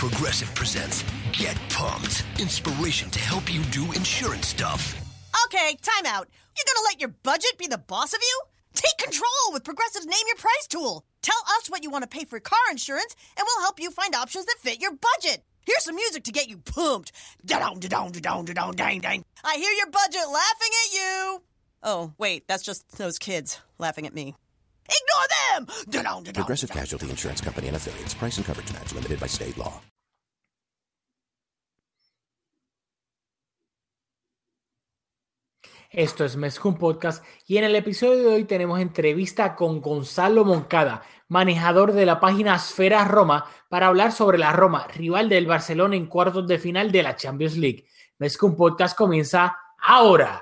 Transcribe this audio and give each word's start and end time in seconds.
Progressive 0.00 0.54
presents 0.54 1.04
Get 1.30 1.58
Pumped. 1.68 2.24
Inspiration 2.38 3.10
to 3.10 3.18
help 3.18 3.52
you 3.52 3.62
do 3.64 3.92
insurance 3.92 4.46
stuff. 4.46 4.98
Okay, 5.44 5.76
time 5.82 6.06
out. 6.06 6.26
You're 6.56 6.64
gonna 6.74 6.86
let 6.86 7.00
your 7.02 7.10
budget 7.22 7.58
be 7.58 7.66
the 7.66 7.76
boss 7.76 8.14
of 8.14 8.20
you? 8.22 8.40
Take 8.72 8.96
control 8.96 9.52
with 9.52 9.62
Progressive's 9.62 10.06
Name 10.06 10.26
Your 10.26 10.36
Price 10.36 10.66
tool. 10.70 11.04
Tell 11.20 11.36
us 11.58 11.68
what 11.68 11.82
you 11.82 11.90
want 11.90 12.04
to 12.04 12.08
pay 12.08 12.24
for 12.24 12.40
car 12.40 12.58
insurance, 12.70 13.14
and 13.36 13.46
we'll 13.46 13.62
help 13.62 13.78
you 13.78 13.90
find 13.90 14.14
options 14.14 14.46
that 14.46 14.56
fit 14.60 14.80
your 14.80 14.92
budget. 14.92 15.44
Here's 15.66 15.84
some 15.84 15.96
music 15.96 16.24
to 16.24 16.32
get 16.32 16.48
you 16.48 16.56
pumped. 16.56 17.12
Da-dong, 17.44 17.80
da-dong, 17.80 18.12
da-dong, 18.12 18.46
da-dong, 18.46 18.76
dang, 18.76 19.00
dang. 19.00 19.22
I 19.44 19.56
hear 19.56 19.72
your 19.72 19.90
budget 19.90 20.26
laughing 20.26 20.70
at 20.86 20.94
you. 20.94 21.42
Oh, 21.82 22.12
wait, 22.16 22.48
that's 22.48 22.62
just 22.62 22.96
those 22.96 23.18
kids 23.18 23.60
laughing 23.76 24.06
at 24.06 24.14
me. 24.14 24.34
Ignore 24.90 25.28
them! 25.36 26.32
Progressive. 26.34 26.70
Casualty 26.70 27.08
Insurance 27.08 27.42
Company 27.42 27.68
and 27.68 27.76
affiliates. 27.76 28.14
Price 28.14 28.38
and 28.38 28.46
coverage 28.46 28.72
match 28.72 28.92
limited 28.94 29.20
by 29.20 29.28
state 29.28 29.56
law. 29.56 29.80
Esto 35.92 36.24
es 36.24 36.36
Mezcum 36.36 36.78
Podcast 36.78 37.24
y 37.48 37.58
en 37.58 37.64
el 37.64 37.74
episodio 37.74 38.18
de 38.18 38.34
hoy 38.34 38.44
tenemos 38.44 38.78
entrevista 38.78 39.56
con 39.56 39.80
Gonzalo 39.80 40.44
Moncada, 40.44 41.02
manejador 41.26 41.92
de 41.92 42.06
la 42.06 42.20
página 42.20 42.54
Esfera 42.54 43.04
Roma, 43.04 43.46
para 43.68 43.88
hablar 43.88 44.12
sobre 44.12 44.38
la 44.38 44.52
Roma, 44.52 44.86
rival 44.94 45.28
del 45.28 45.46
Barcelona 45.46 45.96
en 45.96 46.06
cuartos 46.06 46.46
de 46.46 46.60
final 46.60 46.92
de 46.92 47.02
la 47.02 47.16
Champions 47.16 47.56
League. 47.56 47.86
Mezcum 48.18 48.54
Podcast 48.54 48.96
comienza 48.96 49.56
ahora. 49.78 50.40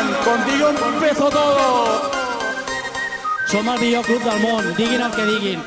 Contigo 0.00 0.68
empezó 0.94 1.28
todo. 1.28 2.10
Som 3.46 3.68
el 3.68 3.80
millor 3.80 4.04
club 4.06 4.22
del 4.22 4.40
món, 4.40 4.74
diguin 4.74 5.02
el 5.02 5.10
que 5.12 5.24
diguin. 5.26 5.62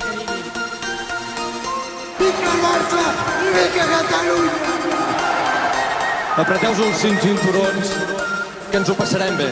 Apreteu-vos 6.36 6.81
els 6.88 6.98
cinc 6.98 7.22
cinturons, 7.22 7.94
que 8.72 8.80
ens 8.81 8.90
ho 8.90 8.95
passarem 8.98 9.38
bé. 9.38 9.52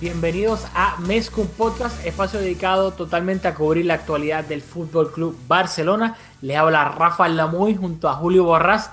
Bienvenidos 0.00 0.66
a 0.74 0.96
Mezcum 1.06 1.46
Podcast, 1.46 2.04
espacio 2.04 2.40
dedicado 2.40 2.90
totalmente 2.90 3.46
a 3.46 3.54
cubrir 3.54 3.86
la 3.86 3.94
actualidad 3.94 4.42
del 4.42 4.62
Fútbol 4.62 5.12
Club 5.12 5.38
Barcelona. 5.46 6.16
Les 6.42 6.56
habla 6.56 6.86
Rafael 6.86 7.36
Lamuy 7.36 7.76
junto 7.76 8.08
a 8.08 8.14
Julio 8.14 8.42
Borrás. 8.42 8.90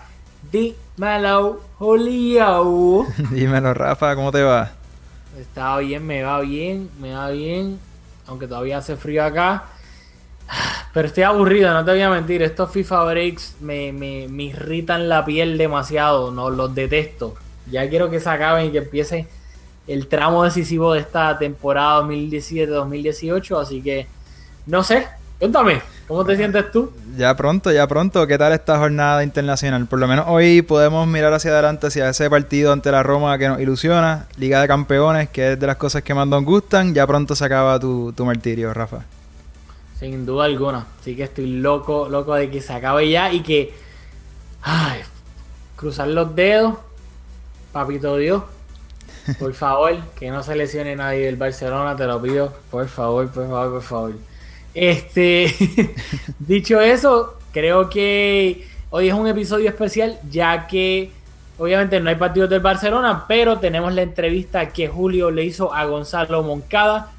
Dímelo, 0.52 1.62
Julio. 1.78 3.06
Dímelo, 3.32 3.74
Rafa, 3.74 4.16
¿cómo 4.16 4.32
te 4.32 4.44
va? 4.44 4.72
Está 5.40 5.78
bien, 5.78 6.06
me 6.06 6.24
va 6.24 6.40
bien, 6.42 6.90
me 7.00 7.14
va 7.14 7.30
bien. 7.30 7.80
Aunque 8.28 8.48
todavía 8.48 8.78
hace 8.78 8.96
frío 8.96 9.24
acá. 9.24 9.66
Pero 10.94 11.08
estoy 11.08 11.24
aburrido, 11.24 11.74
no 11.74 11.84
te 11.86 11.92
voy 11.92 12.02
a 12.02 12.10
mentir. 12.10 12.42
Estos 12.42 12.72
FIFA 12.72 13.04
Breaks 13.04 13.56
me, 13.62 13.92
me, 13.92 14.28
me 14.30 14.44
irritan 14.44 15.10
la 15.10 15.26
piel 15.26 15.58
demasiado. 15.58 16.32
No 16.32 16.50
los 16.50 16.74
detesto. 16.74 17.36
Ya 17.70 17.88
quiero 17.90 18.10
que 18.10 18.20
se 18.20 18.30
acaben 18.30 18.68
y 18.68 18.72
que 18.72 18.80
empiece 18.80 19.28
el 19.88 20.08
tramo 20.08 20.44
decisivo 20.44 20.94
de 20.94 21.02
esta 21.02 21.38
temporada 21.38 22.02
2017-2018. 22.04 23.62
Así 23.62 23.82
que, 23.82 24.08
no 24.66 24.84
sé. 24.84 25.08
Cuéntame, 25.40 25.82
¿cómo 26.08 26.26
te 26.26 26.36
sientes 26.36 26.72
tú? 26.72 26.92
Ya 27.18 27.36
pronto, 27.36 27.72
ya 27.72 27.88
pronto. 27.88 28.26
¿Qué 28.28 28.38
tal 28.38 28.54
esta 28.54 28.78
jornada 28.78 29.24
internacional? 29.24 29.88
Por 29.88 30.00
lo 30.00 30.08
menos 30.08 30.26
hoy 30.28 30.62
podemos 30.62 31.08
mirar 31.08 31.34
hacia 31.34 31.52
adelante, 31.52 31.88
hacia 31.88 32.10
ese 32.10 32.30
partido 32.30 32.72
ante 32.72 32.92
la 32.92 33.04
Roma 33.04 33.38
que 33.38 33.48
nos 33.48 33.60
ilusiona. 33.60 34.28
Liga 34.38 34.62
de 34.62 34.68
Campeones, 34.68 35.30
que 35.30 35.54
es 35.54 35.60
de 35.60 35.68
las 35.68 35.78
cosas 35.78 36.04
que 36.04 36.14
más 36.14 36.28
nos 36.28 36.44
gustan. 36.44 36.94
Ya 36.94 37.06
pronto 37.08 37.36
se 37.36 37.46
acaba 37.46 37.80
tu, 37.80 38.14
tu 38.14 38.26
martirio, 38.26 38.74
Rafa. 38.74 39.04
Sin 40.00 40.26
duda 40.26 40.46
alguna. 40.46 40.86
Así 41.00 41.16
que 41.16 41.23
estoy 41.23 41.48
loco, 41.60 42.08
loco 42.08 42.36
de 42.36 42.50
que 42.50 42.62
se 42.62 42.73
acabe 42.73 43.10
ya 43.10 43.32
y 43.34 43.42
que. 43.42 43.73
Ay, 44.62 45.02
cruzar 45.76 46.08
los 46.10 46.36
dedos. 46.36 46.76
Papito 47.72 48.16
Dios. 48.17 48.44
Por 49.40 49.54
favor, 49.56 49.98
que 50.20 50.30
no 50.30 50.44
se 50.44 50.56
lesione 50.56 50.96
nadie 50.96 51.26
del 51.26 51.36
Barcelona, 51.36 51.96
te 51.96 52.06
lo 52.06 52.22
pido. 52.22 52.54
Por 52.70 52.88
favor, 52.88 53.28
por 53.30 53.48
favor, 53.48 53.72
por 53.72 53.82
favor. 53.82 54.14
Este. 54.77 55.52
dicho 56.39 56.80
eso, 56.80 57.33
creo 57.52 57.89
que 57.89 58.67
hoy 58.92 59.08
es 59.08 59.14
un 59.15 59.27
episodio 59.27 59.67
especial, 59.70 60.20
ya 60.30 60.67
que. 60.67 61.11
Obviamente 61.60 61.99
no 61.99 62.11
hay 62.11 62.15
partidos 62.15 62.52
del 62.52 62.60
Barcelona, 62.60 63.26
pero 63.27 63.58
tenemos 63.58 63.92
la 63.92 64.04
entrevista 64.04 64.70
que 64.70 64.87
Julio 64.87 65.32
le 65.32 65.43
hizo 65.43 65.73
a 65.73 65.86
Gonzalo 65.86 66.43
Moncada. 66.43 67.11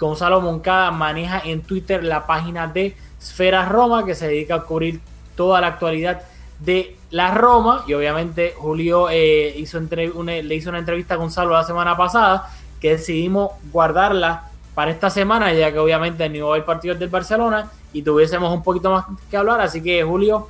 Gonzalo 0.00 0.40
Moncada 0.40 0.90
maneja 0.90 1.40
en 1.44 1.62
Twitter 1.62 2.02
la 2.02 2.26
página 2.26 2.66
de 2.66 2.96
Esfera 3.20 3.68
Roma, 3.68 4.04
que 4.04 4.16
se 4.16 4.26
dedica 4.26 4.56
a 4.56 4.62
cubrir 4.62 5.00
toda 5.36 5.60
la 5.60 5.68
actualidad 5.68 6.22
de 6.58 6.96
la 7.12 7.32
Roma. 7.34 7.84
Y 7.86 7.94
obviamente 7.94 8.54
Julio 8.56 9.08
eh, 9.08 9.54
le 9.54 10.54
hizo 10.56 10.70
una 10.70 10.78
entrevista 10.80 11.14
a 11.14 11.16
Gonzalo 11.16 11.52
la 11.52 11.62
semana 11.62 11.96
pasada, 11.96 12.50
que 12.80 12.90
decidimos 12.96 13.52
guardarla 13.70 14.50
para 14.74 14.90
esta 14.90 15.10
semana, 15.10 15.52
ya 15.52 15.72
que 15.72 15.78
obviamente 15.78 16.28
no 16.28 16.52
hay 16.52 16.62
partidos 16.62 16.98
del 16.98 17.08
Barcelona 17.08 17.70
y 17.92 18.02
tuviésemos 18.02 18.52
un 18.52 18.62
poquito 18.62 18.90
más 18.90 19.06
que 19.30 19.36
hablar. 19.36 19.60
Así 19.60 19.82
que 19.82 20.02
Julio, 20.02 20.48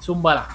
zumbala. 0.00 0.48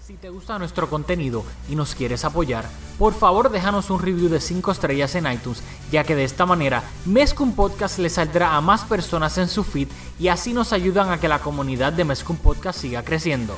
Si 0.00 0.14
te 0.14 0.30
gusta 0.30 0.58
nuestro 0.58 0.88
contenido 0.88 1.44
y 1.68 1.76
nos 1.76 1.94
quieres 1.94 2.24
apoyar, 2.24 2.64
por 2.98 3.14
favor 3.14 3.50
déjanos 3.50 3.90
un 3.90 4.00
review 4.00 4.28
de 4.28 4.40
5 4.40 4.72
estrellas 4.72 5.14
en 5.14 5.30
iTunes, 5.30 5.62
ya 5.90 6.04
que 6.04 6.16
de 6.16 6.24
esta 6.24 6.46
manera 6.46 6.82
Mezcum 7.06 7.54
Podcast 7.54 7.98
le 7.98 8.10
saldrá 8.10 8.56
a 8.56 8.60
más 8.60 8.84
personas 8.84 9.38
en 9.38 9.48
su 9.48 9.64
feed 9.64 9.88
y 10.18 10.28
así 10.28 10.52
nos 10.52 10.72
ayudan 10.72 11.10
a 11.10 11.20
que 11.20 11.28
la 11.28 11.38
comunidad 11.38 11.92
de 11.92 12.04
Mezcum 12.04 12.36
Podcast 12.36 12.80
siga 12.80 13.04
creciendo. 13.04 13.56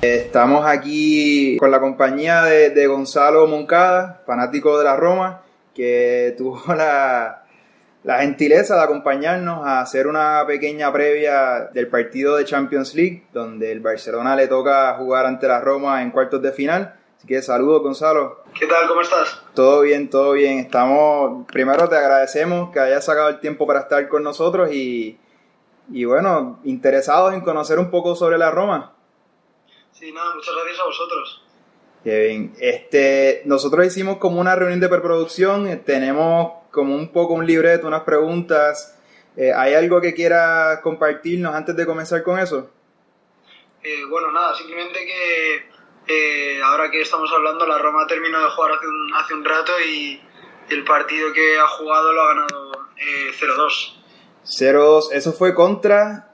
Estamos 0.00 0.64
aquí 0.64 1.56
con 1.56 1.72
la 1.72 1.80
compañía 1.80 2.44
de, 2.44 2.70
de 2.70 2.86
Gonzalo 2.86 3.48
Moncada, 3.48 4.22
fanático 4.24 4.78
de 4.78 4.84
la 4.84 4.94
Roma, 4.94 5.42
que 5.74 6.36
tuvo 6.38 6.72
la, 6.72 7.42
la 8.04 8.18
gentileza 8.20 8.76
de 8.76 8.82
acompañarnos 8.82 9.66
a 9.66 9.80
hacer 9.80 10.06
una 10.06 10.44
pequeña 10.46 10.92
previa 10.92 11.68
del 11.72 11.88
partido 11.88 12.36
de 12.36 12.44
Champions 12.44 12.94
League, 12.94 13.26
donde 13.32 13.72
el 13.72 13.80
Barcelona 13.80 14.36
le 14.36 14.46
toca 14.46 14.94
jugar 14.94 15.26
ante 15.26 15.48
la 15.48 15.60
Roma 15.60 16.00
en 16.00 16.12
cuartos 16.12 16.40
de 16.42 16.52
final. 16.52 16.94
Así 17.16 17.26
que 17.26 17.42
saludos, 17.42 17.82
Gonzalo. 17.82 18.44
¿Qué 18.56 18.66
tal? 18.66 18.86
¿Cómo 18.86 19.00
estás? 19.00 19.42
Todo 19.52 19.80
bien, 19.80 20.08
todo 20.08 20.30
bien. 20.30 20.60
Estamos, 20.60 21.44
primero 21.48 21.88
te 21.88 21.96
agradecemos 21.96 22.70
que 22.70 22.78
hayas 22.78 23.04
sacado 23.04 23.30
el 23.30 23.40
tiempo 23.40 23.66
para 23.66 23.80
estar 23.80 24.06
con 24.06 24.22
nosotros 24.22 24.70
y, 24.72 25.18
y 25.90 26.04
bueno, 26.04 26.60
interesados 26.62 27.34
en 27.34 27.40
conocer 27.40 27.80
un 27.80 27.90
poco 27.90 28.14
sobre 28.14 28.38
la 28.38 28.52
Roma. 28.52 28.92
Sí, 29.98 30.12
nada, 30.12 30.34
muchas 30.34 30.54
gracias 30.54 30.80
a 30.80 30.84
vosotros. 30.84 31.42
Kevin, 32.04 32.54
este, 32.60 33.42
nosotros 33.44 33.84
hicimos 33.86 34.18
como 34.18 34.40
una 34.40 34.54
reunión 34.54 34.80
de 34.80 34.88
preproducción, 34.88 35.66
eh, 35.66 35.76
tenemos 35.76 36.52
como 36.70 36.94
un 36.94 37.10
poco 37.12 37.34
un 37.34 37.46
libreto, 37.46 37.88
unas 37.88 38.02
preguntas. 38.02 38.96
Eh, 39.36 39.52
¿Hay 39.52 39.74
algo 39.74 40.00
que 40.00 40.14
quieras 40.14 40.80
compartirnos 40.80 41.54
antes 41.54 41.74
de 41.74 41.84
comenzar 41.84 42.22
con 42.22 42.38
eso? 42.38 42.70
Eh, 43.82 44.04
bueno, 44.08 44.30
nada, 44.30 44.54
simplemente 44.54 45.04
que 45.04 45.68
eh, 46.08 46.62
ahora 46.62 46.90
que 46.90 47.00
estamos 47.00 47.30
hablando, 47.32 47.66
la 47.66 47.78
Roma 47.78 48.06
terminó 48.06 48.40
de 48.40 48.50
jugar 48.50 48.72
hace 48.72 48.86
un, 48.86 49.14
hace 49.14 49.34
un 49.34 49.44
rato 49.44 49.72
y 49.80 50.20
el 50.70 50.84
partido 50.84 51.32
que 51.32 51.58
ha 51.58 51.66
jugado 51.66 52.12
lo 52.12 52.22
ha 52.22 52.28
ganado 52.28 52.72
eh, 52.96 53.30
0-2. 53.32 53.94
0-2, 54.44 55.12
eso 55.12 55.32
fue 55.32 55.54
contra 55.54 56.27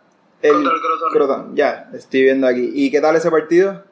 el, 0.44 0.52
Contra 0.52 0.74
el 0.74 0.80
Crotone. 0.80 1.12
Crotone, 1.12 1.56
Ya, 1.56 1.88
estoy 1.94 2.22
viendo 2.22 2.46
aquí. 2.46 2.70
¿Y 2.74 2.90
qué 2.90 3.00
tal 3.00 3.16
ese 3.16 3.30
partido? 3.30 3.82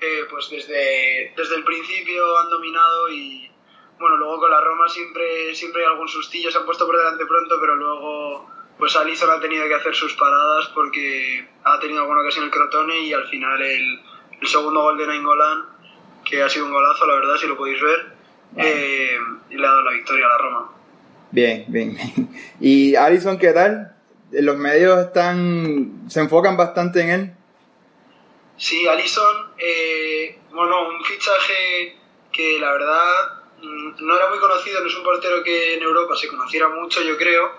Eh, 0.00 0.24
pues 0.28 0.50
desde, 0.50 1.32
desde 1.36 1.54
el 1.54 1.64
principio 1.64 2.38
han 2.38 2.50
dominado 2.50 3.08
y 3.08 3.48
bueno, 3.98 4.16
luego 4.16 4.40
con 4.40 4.50
la 4.50 4.60
Roma 4.60 4.88
siempre, 4.88 5.54
siempre 5.54 5.82
hay 5.82 5.92
algún 5.92 6.08
sustillo, 6.08 6.50
se 6.50 6.58
han 6.58 6.66
puesto 6.66 6.86
por 6.86 6.96
delante 6.96 7.24
pronto, 7.24 7.56
pero 7.60 7.76
luego 7.76 8.50
pues 8.76 8.96
Alisson 8.96 9.30
ha 9.30 9.40
tenido 9.40 9.68
que 9.68 9.74
hacer 9.74 9.94
sus 9.94 10.14
paradas 10.14 10.66
porque 10.74 11.48
ha 11.62 11.78
tenido 11.78 12.00
alguna 12.00 12.22
ocasión 12.22 12.44
el 12.44 12.50
Crotone 12.50 12.98
y 13.02 13.12
al 13.12 13.26
final 13.28 13.62
el, 13.62 14.00
el 14.40 14.48
segundo 14.48 14.82
gol 14.82 14.98
de 14.98 15.06
Nainggolan, 15.06 15.66
que 16.24 16.42
ha 16.42 16.48
sido 16.48 16.66
un 16.66 16.72
golazo, 16.72 17.06
la 17.06 17.14
verdad, 17.14 17.36
si 17.36 17.46
lo 17.46 17.56
podéis 17.56 17.80
ver, 17.80 18.06
eh, 18.56 19.16
y 19.50 19.56
le 19.56 19.64
ha 19.64 19.70
dado 19.70 19.82
la 19.82 19.92
victoria 19.92 20.26
a 20.26 20.28
la 20.30 20.38
Roma. 20.38 20.72
Bien, 21.30 21.64
bien. 21.68 21.96
¿Y 22.60 22.96
Alison 22.96 23.38
qué 23.38 23.52
tal? 23.52 23.93
Los 24.40 24.56
medios 24.56 24.98
están 25.06 26.04
se 26.08 26.20
enfocan 26.20 26.56
bastante 26.56 27.00
en 27.02 27.10
él. 27.10 27.34
Sí, 28.56 28.86
Alisson, 28.86 29.52
eh, 29.58 30.38
bueno, 30.52 30.88
un 30.88 31.04
fichaje 31.04 31.96
que 32.32 32.58
la 32.60 32.72
verdad 32.72 33.42
mm, 33.62 34.06
no 34.06 34.16
era 34.16 34.28
muy 34.28 34.38
conocido, 34.38 34.80
no 34.80 34.86
es 34.86 34.96
un 34.96 35.02
portero 35.02 35.42
que 35.42 35.74
en 35.74 35.82
Europa 35.82 36.14
se 36.16 36.28
conociera 36.28 36.68
mucho, 36.68 37.02
yo 37.02 37.16
creo, 37.16 37.50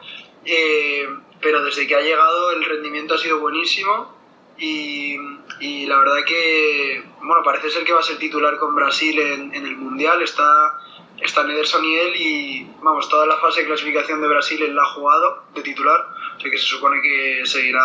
eh, 0.45 1.07
pero 1.41 1.63
desde 1.63 1.85
que 1.85 1.95
ha 1.95 2.01
llegado 2.01 2.51
el 2.51 2.63
rendimiento 2.63 3.15
ha 3.15 3.17
sido 3.17 3.39
buenísimo 3.39 4.15
y, 4.57 5.17
y 5.59 5.85
la 5.85 5.99
verdad 5.99 6.23
que, 6.25 7.03
bueno, 7.21 7.43
parece 7.43 7.69
ser 7.69 7.83
que 7.83 7.93
va 7.93 7.99
a 7.99 8.03
ser 8.03 8.17
titular 8.17 8.57
con 8.57 8.73
Brasil 8.73 9.19
en, 9.19 9.53
en 9.53 9.65
el 9.65 9.75
Mundial. 9.75 10.21
Está, 10.21 10.79
está 11.21 11.41
en 11.41 11.51
Ederson 11.51 11.83
y 11.85 11.95
él 11.95 12.15
y, 12.15 12.69
vamos, 12.81 13.07
toda 13.09 13.25
la 13.25 13.37
fase 13.37 13.61
de 13.61 13.67
clasificación 13.67 14.21
de 14.21 14.27
Brasil 14.27 14.61
él 14.61 14.75
la 14.75 14.81
ha 14.83 14.93
jugado 14.93 15.43
de 15.53 15.61
titular. 15.61 16.05
O 16.37 16.39
sea 16.39 16.51
que 16.51 16.57
se 16.57 16.65
supone 16.65 17.01
que 17.01 17.41
seguirá, 17.45 17.81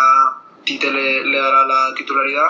Tite 0.64 0.90
le, 0.90 1.24
le 1.24 1.38
dará 1.38 1.66
la 1.66 1.94
titularidad. 1.94 2.48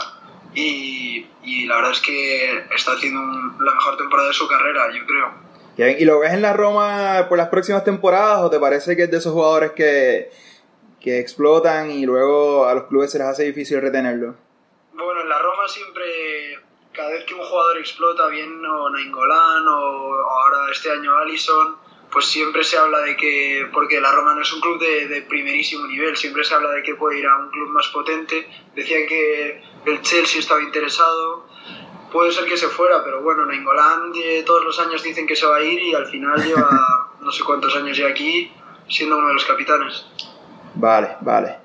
Y, 0.54 1.26
y 1.44 1.66
la 1.66 1.76
verdad 1.76 1.92
es 1.92 2.00
que 2.00 2.64
está 2.74 2.92
haciendo 2.92 3.20
un- 3.20 3.56
la 3.64 3.72
mejor 3.74 3.96
temporada 3.96 4.28
de 4.28 4.34
su 4.34 4.48
carrera, 4.48 4.88
yo 4.92 5.06
creo. 5.06 5.50
¿Y 5.98 6.04
lo 6.04 6.18
ves 6.18 6.32
en 6.34 6.42
la 6.42 6.52
Roma 6.52 7.26
por 7.28 7.38
las 7.38 7.48
próximas 7.48 7.84
temporadas 7.84 8.40
o 8.42 8.50
te 8.50 8.58
parece 8.58 8.96
que 8.96 9.04
es 9.04 9.10
de 9.10 9.16
esos 9.18 9.32
jugadores 9.32 9.70
que, 9.72 10.30
que 11.00 11.20
explotan 11.20 11.90
y 11.90 12.04
luego 12.04 12.66
a 12.66 12.74
los 12.74 12.84
clubes 12.84 13.10
se 13.12 13.18
les 13.18 13.28
hace 13.28 13.44
difícil 13.44 13.80
retenerlo? 13.80 14.34
Bueno, 14.92 15.20
en 15.22 15.28
la 15.28 15.38
Roma 15.38 15.66
siempre, 15.68 16.04
cada 17.00 17.12
vez 17.12 17.24
que 17.24 17.32
un 17.32 17.40
jugador 17.40 17.78
explota, 17.78 18.26
bien 18.26 18.62
o 18.62 18.90
Nainggolan 18.90 19.66
o, 19.68 20.14
ahora 20.28 20.70
este 20.70 20.90
año 20.90 21.16
Allison, 21.16 21.76
pues 22.12 22.26
siempre 22.26 22.62
se 22.62 22.76
habla 22.76 22.98
de 22.98 23.16
que, 23.16 23.66
porque 23.72 24.00
la 24.00 24.12
Roma 24.12 24.34
no 24.34 24.42
es 24.42 24.52
un 24.52 24.60
club 24.60 24.78
de, 24.78 25.08
de 25.08 25.22
primerísimo 25.22 25.86
nivel, 25.86 26.14
siempre 26.16 26.44
se 26.44 26.54
habla 26.54 26.72
de 26.72 26.82
que 26.82 26.94
puede 26.96 27.20
ir 27.20 27.26
a 27.26 27.38
un 27.38 27.50
club 27.50 27.70
más 27.70 27.88
potente. 27.88 28.46
Decían 28.74 29.06
que 29.08 29.62
el 29.86 30.02
Chelsea 30.02 30.40
estaba 30.40 30.62
interesado, 30.62 31.46
puede 32.12 32.32
ser 32.32 32.44
que 32.44 32.58
se 32.58 32.68
fuera, 32.68 33.02
pero 33.02 33.22
bueno, 33.22 33.46
Nainggolan 33.46 34.12
todos 34.44 34.64
los 34.64 34.78
años 34.78 35.02
dicen 35.02 35.26
que 35.26 35.36
se 35.36 35.46
va 35.46 35.56
a 35.56 35.62
ir 35.62 35.80
y 35.82 35.94
al 35.94 36.06
final 36.06 36.42
lleva 36.44 37.14
no 37.18 37.32
sé 37.32 37.42
cuántos 37.44 37.74
años 37.76 37.96
ya 37.96 38.08
aquí 38.08 38.52
siendo 38.90 39.16
uno 39.16 39.28
de 39.28 39.34
los 39.34 39.44
capitanes. 39.46 40.04
Vale, 40.74 41.16
vale. 41.22 41.56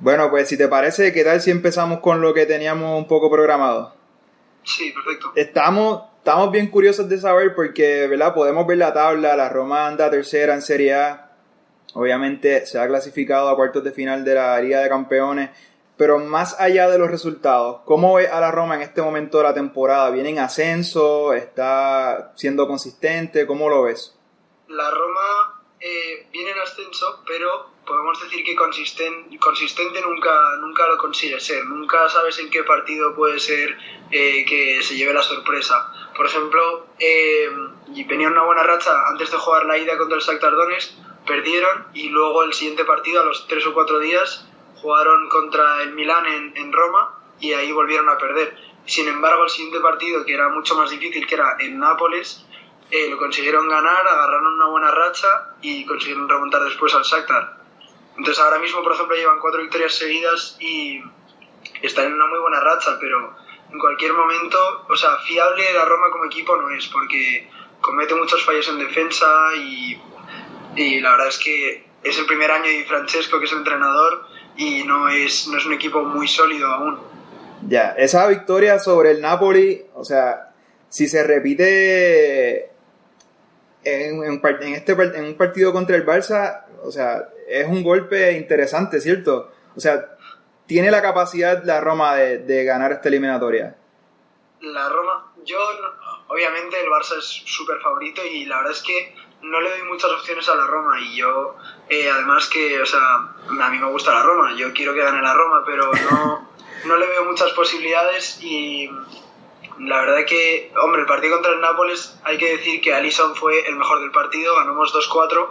Bueno, 0.00 0.28
pues 0.28 0.48
si 0.48 0.58
te 0.58 0.68
parece, 0.68 1.14
¿qué 1.14 1.24
tal 1.24 1.40
si 1.40 1.50
empezamos 1.50 2.00
con 2.00 2.20
lo 2.20 2.34
que 2.34 2.44
teníamos 2.44 2.98
un 2.98 3.08
poco 3.08 3.30
programado? 3.30 3.93
Sí, 4.64 4.92
perfecto. 4.92 5.32
Estamos, 5.36 6.04
estamos 6.18 6.50
bien 6.50 6.68
curiosos 6.68 7.08
de 7.08 7.18
saber 7.18 7.54
porque, 7.54 8.06
¿verdad? 8.08 8.34
Podemos 8.34 8.66
ver 8.66 8.78
la 8.78 8.92
tabla, 8.92 9.36
la 9.36 9.48
Roma 9.48 9.86
anda 9.86 10.10
tercera 10.10 10.54
en 10.54 10.62
Serie 10.62 10.94
A. 10.94 11.32
Obviamente 11.94 12.66
se 12.66 12.78
ha 12.78 12.88
clasificado 12.88 13.48
a 13.48 13.56
cuartos 13.56 13.84
de 13.84 13.92
final 13.92 14.24
de 14.24 14.34
la 14.34 14.60
Liga 14.60 14.80
de 14.80 14.88
Campeones. 14.88 15.50
Pero 15.96 16.18
más 16.18 16.58
allá 16.58 16.88
de 16.88 16.98
los 16.98 17.08
resultados, 17.08 17.82
¿cómo 17.84 18.14
ve 18.14 18.26
a 18.26 18.40
la 18.40 18.50
Roma 18.50 18.74
en 18.74 18.82
este 18.82 19.00
momento 19.00 19.38
de 19.38 19.44
la 19.44 19.54
temporada? 19.54 20.10
¿Viene 20.10 20.30
en 20.30 20.40
ascenso? 20.40 21.32
¿Está 21.32 22.32
siendo 22.34 22.66
consistente? 22.66 23.46
¿Cómo 23.46 23.68
lo 23.68 23.84
ves? 23.84 24.18
La 24.66 24.90
Roma 24.90 25.62
eh, 25.78 26.26
viene 26.32 26.50
en 26.50 26.58
ascenso, 26.58 27.22
pero 27.24 27.73
podemos 27.86 28.20
decir 28.22 28.44
que 28.44 28.56
consisten- 28.56 29.38
consistente 29.38 30.00
nunca, 30.02 30.56
nunca 30.60 30.86
lo 30.88 30.96
consigue 30.98 31.38
ser. 31.40 31.64
Nunca 31.66 32.08
sabes 32.08 32.38
en 32.38 32.50
qué 32.50 32.62
partido 32.64 33.14
puede 33.14 33.38
ser 33.38 33.76
eh, 34.10 34.44
que 34.46 34.82
se 34.82 34.96
lleve 34.96 35.12
la 35.12 35.22
sorpresa. 35.22 35.92
Por 36.16 36.26
ejemplo, 36.26 36.86
eh, 36.98 37.48
y 37.94 38.04
venían 38.04 38.32
una 38.32 38.44
buena 38.44 38.62
racha 38.62 39.08
antes 39.08 39.30
de 39.30 39.36
jugar 39.36 39.66
la 39.66 39.78
ida 39.78 39.98
contra 39.98 40.16
el 40.16 40.22
Shakhtar 40.22 40.52
Donetsk, 40.52 40.92
perdieron 41.26 41.86
y 41.94 42.08
luego 42.10 42.44
el 42.44 42.52
siguiente 42.52 42.84
partido, 42.84 43.22
a 43.22 43.24
los 43.24 43.46
tres 43.48 43.66
o 43.66 43.72
cuatro 43.74 43.98
días, 43.98 44.46
jugaron 44.80 45.28
contra 45.28 45.82
el 45.82 45.94
Milán 45.94 46.26
en, 46.26 46.56
en 46.56 46.72
Roma 46.72 47.18
y 47.40 47.52
ahí 47.52 47.72
volvieron 47.72 48.08
a 48.08 48.18
perder. 48.18 48.56
Sin 48.86 49.08
embargo, 49.08 49.44
el 49.44 49.50
siguiente 49.50 49.80
partido, 49.80 50.24
que 50.24 50.34
era 50.34 50.48
mucho 50.50 50.76
más 50.76 50.90
difícil, 50.90 51.26
que 51.26 51.34
era 51.34 51.56
en 51.58 51.78
Nápoles, 51.78 52.44
eh, 52.90 53.08
lo 53.08 53.16
consiguieron 53.16 53.66
ganar, 53.68 54.06
agarraron 54.06 54.52
una 54.54 54.66
buena 54.66 54.90
racha 54.90 55.54
y 55.62 55.86
consiguieron 55.86 56.28
remontar 56.28 56.62
después 56.64 56.94
al 56.94 57.02
Shakhtar. 57.02 57.63
Entonces 58.16 58.42
ahora 58.42 58.58
mismo, 58.58 58.82
por 58.82 58.92
ejemplo, 58.92 59.16
llevan 59.16 59.40
cuatro 59.40 59.60
victorias 59.60 59.94
seguidas 59.94 60.56
y 60.60 61.02
están 61.82 62.06
en 62.06 62.14
una 62.14 62.26
muy 62.26 62.38
buena 62.38 62.60
racha, 62.60 62.96
pero 63.00 63.34
en 63.72 63.78
cualquier 63.78 64.12
momento, 64.12 64.58
o 64.88 64.96
sea, 64.96 65.16
fiable 65.26 65.64
la 65.74 65.84
Roma 65.84 66.10
como 66.10 66.26
equipo 66.26 66.56
no 66.56 66.70
es, 66.70 66.86
porque 66.88 67.48
comete 67.80 68.14
muchos 68.14 68.44
fallos 68.44 68.68
en 68.68 68.78
defensa 68.78 69.26
y, 69.56 70.00
y 70.76 71.00
la 71.00 71.12
verdad 71.12 71.28
es 71.28 71.38
que 71.38 71.84
es 72.02 72.18
el 72.18 72.26
primer 72.26 72.50
año 72.50 72.68
de 72.68 72.84
Francesco, 72.84 73.38
que 73.38 73.46
es 73.46 73.52
el 73.52 73.58
entrenador, 73.58 74.26
y 74.56 74.84
no 74.84 75.08
es, 75.08 75.48
no 75.48 75.58
es 75.58 75.66
un 75.66 75.72
equipo 75.72 76.02
muy 76.02 76.28
sólido 76.28 76.68
aún. 76.68 77.00
Ya, 77.66 77.94
esa 77.96 78.28
victoria 78.28 78.78
sobre 78.78 79.10
el 79.12 79.20
Napoli, 79.20 79.82
o 79.94 80.04
sea, 80.04 80.52
si 80.88 81.08
se 81.08 81.24
repite 81.24 82.70
en, 83.84 84.22
en 84.22 84.40
en 84.44 84.74
este, 84.74 84.92
en 84.92 85.24
un 85.24 85.36
partido 85.36 85.72
contra 85.72 85.96
el 85.96 86.06
Barça, 86.06 86.64
o 86.84 86.92
sea, 86.92 87.28
es 87.48 87.66
un 87.66 87.82
golpe 87.82 88.32
interesante, 88.32 89.00
¿cierto? 89.00 89.52
O 89.76 89.80
sea, 89.80 90.16
tiene 90.66 90.90
la 90.90 91.02
capacidad 91.02 91.62
la 91.64 91.80
Roma 91.80 92.16
de, 92.16 92.38
de 92.38 92.64
ganar 92.64 92.92
esta 92.92 93.08
eliminatoria. 93.08 93.76
La 94.60 94.88
Roma, 94.88 95.32
yo 95.44 95.58
obviamente 96.28 96.80
el 96.80 96.88
Barça 96.88 97.18
es 97.18 97.24
súper 97.24 97.80
favorito 97.80 98.22
y 98.24 98.46
la 98.46 98.58
verdad 98.58 98.72
es 98.72 98.82
que 98.82 99.14
no 99.42 99.60
le 99.60 99.70
doy 99.70 99.82
muchas 99.82 100.10
opciones 100.10 100.48
a 100.48 100.54
la 100.54 100.66
Roma 100.66 100.98
y 101.00 101.16
yo 101.16 101.56
eh, 101.88 102.10
además 102.10 102.48
que, 102.48 102.80
o 102.80 102.86
sea, 102.86 103.00
a 103.60 103.70
mí 103.70 103.78
me 103.78 103.90
gusta 103.90 104.12
la 104.12 104.22
Roma, 104.22 104.54
yo 104.56 104.72
quiero 104.72 104.94
que 104.94 105.00
gane 105.00 105.20
la 105.20 105.34
Roma, 105.34 105.62
pero 105.66 105.90
no, 105.92 106.48
no 106.86 106.96
le 106.96 107.06
veo 107.06 107.24
muchas 107.26 107.52
posibilidades 107.52 108.42
y 108.42 108.90
la 109.78 110.00
verdad 110.00 110.24
que, 110.26 110.72
hombre, 110.80 111.02
el 111.02 111.06
partido 111.06 111.34
contra 111.34 111.52
el 111.52 111.60
Nápoles 111.60 112.18
hay 112.24 112.38
que 112.38 112.56
decir 112.56 112.80
que 112.80 112.94
Alisson 112.94 113.34
fue 113.34 113.66
el 113.68 113.76
mejor 113.76 114.00
del 114.00 114.12
partido, 114.12 114.54
ganamos 114.56 114.94
2-4, 114.94 115.48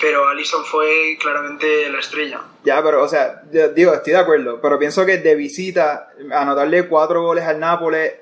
pero 0.00 0.28
Alisson 0.28 0.64
fue 0.64 1.16
claramente 1.20 1.88
la 1.88 1.98
estrella. 1.98 2.40
Ya, 2.64 2.82
pero, 2.82 3.02
o 3.02 3.08
sea, 3.08 3.42
yo 3.52 3.68
digo, 3.68 3.94
estoy 3.94 4.12
de 4.12 4.18
acuerdo, 4.18 4.60
pero 4.60 4.78
pienso 4.78 5.06
que 5.06 5.18
de 5.18 5.34
visita, 5.34 6.08
anotarle 6.32 6.88
cuatro 6.88 7.22
goles 7.22 7.44
al 7.44 7.60
Nápoles 7.60 8.14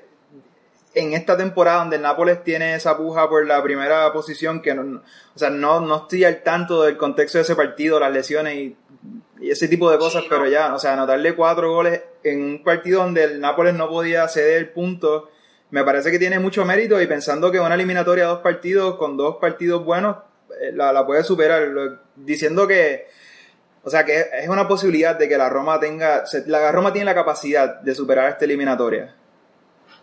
en 0.93 1.13
esta 1.13 1.35
temporada 1.35 1.79
donde 1.79 1.95
el 1.95 2.01
Nápoles 2.03 2.43
tiene 2.43 2.75
esa 2.75 2.95
puja 2.97 3.27
por 3.27 3.45
la 3.47 3.61
primera 3.63 4.11
posición, 4.13 4.61
que 4.61 4.73
no, 4.75 5.01
o 5.35 5.39
sea, 5.39 5.49
no, 5.49 5.79
no 5.79 5.97
estoy 5.97 6.23
al 6.23 6.43
tanto 6.43 6.83
del 6.83 6.97
contexto 6.97 7.39
de 7.39 7.43
ese 7.43 7.55
partido, 7.55 7.99
las 7.99 8.11
lesiones 8.11 8.55
y, 8.55 8.77
y 9.39 9.49
ese 9.51 9.67
tipo 9.67 9.89
de 9.89 9.97
cosas, 9.97 10.21
Sí, 10.23 10.27
pero 10.29 10.43
no. 10.43 10.49
ya, 10.49 10.73
o 10.73 10.79
sea, 10.79 10.93
anotarle 10.93 11.33
cuatro 11.35 11.71
goles 11.73 12.01
en 12.23 12.43
un 12.43 12.63
partido 12.63 13.01
donde 13.01 13.23
el 13.23 13.39
Nápoles 13.41 13.73
no 13.73 13.89
podía 13.89 14.27
ceder 14.27 14.73
puntos, 14.73 15.25
me 15.71 15.83
parece 15.83 16.11
que 16.11 16.19
tiene 16.19 16.37
mucho 16.37 16.63
mérito 16.65 17.01
y 17.01 17.07
pensando 17.07 17.51
que 17.51 17.59
una 17.59 17.73
eliminatoria 17.73 18.25
a 18.25 18.27
dos 18.27 18.39
partidos, 18.41 18.95
con 18.97 19.17
dos 19.17 19.37
partidos 19.37 19.83
buenos, 19.83 20.17
la, 20.73 20.91
la 20.93 21.05
puede 21.05 21.23
superar, 21.23 21.63
Lo- 21.69 21.97
diciendo 22.15 22.67
que, 22.67 23.07
o 23.83 23.89
sea, 23.89 24.05
que 24.05 24.25
es 24.33 24.47
una 24.49 24.67
posibilidad 24.67 25.15
de 25.15 25.27
que 25.29 25.37
la 25.37 25.49
Roma 25.49 25.79
tenga, 25.79 26.23
la 26.47 26.71
Roma 26.71 26.91
tiene 26.93 27.05
la 27.05 27.15
capacidad 27.15 27.81
de 27.81 27.95
superar 27.95 28.29
esta 28.29 28.45
eliminatoria. 28.45 29.15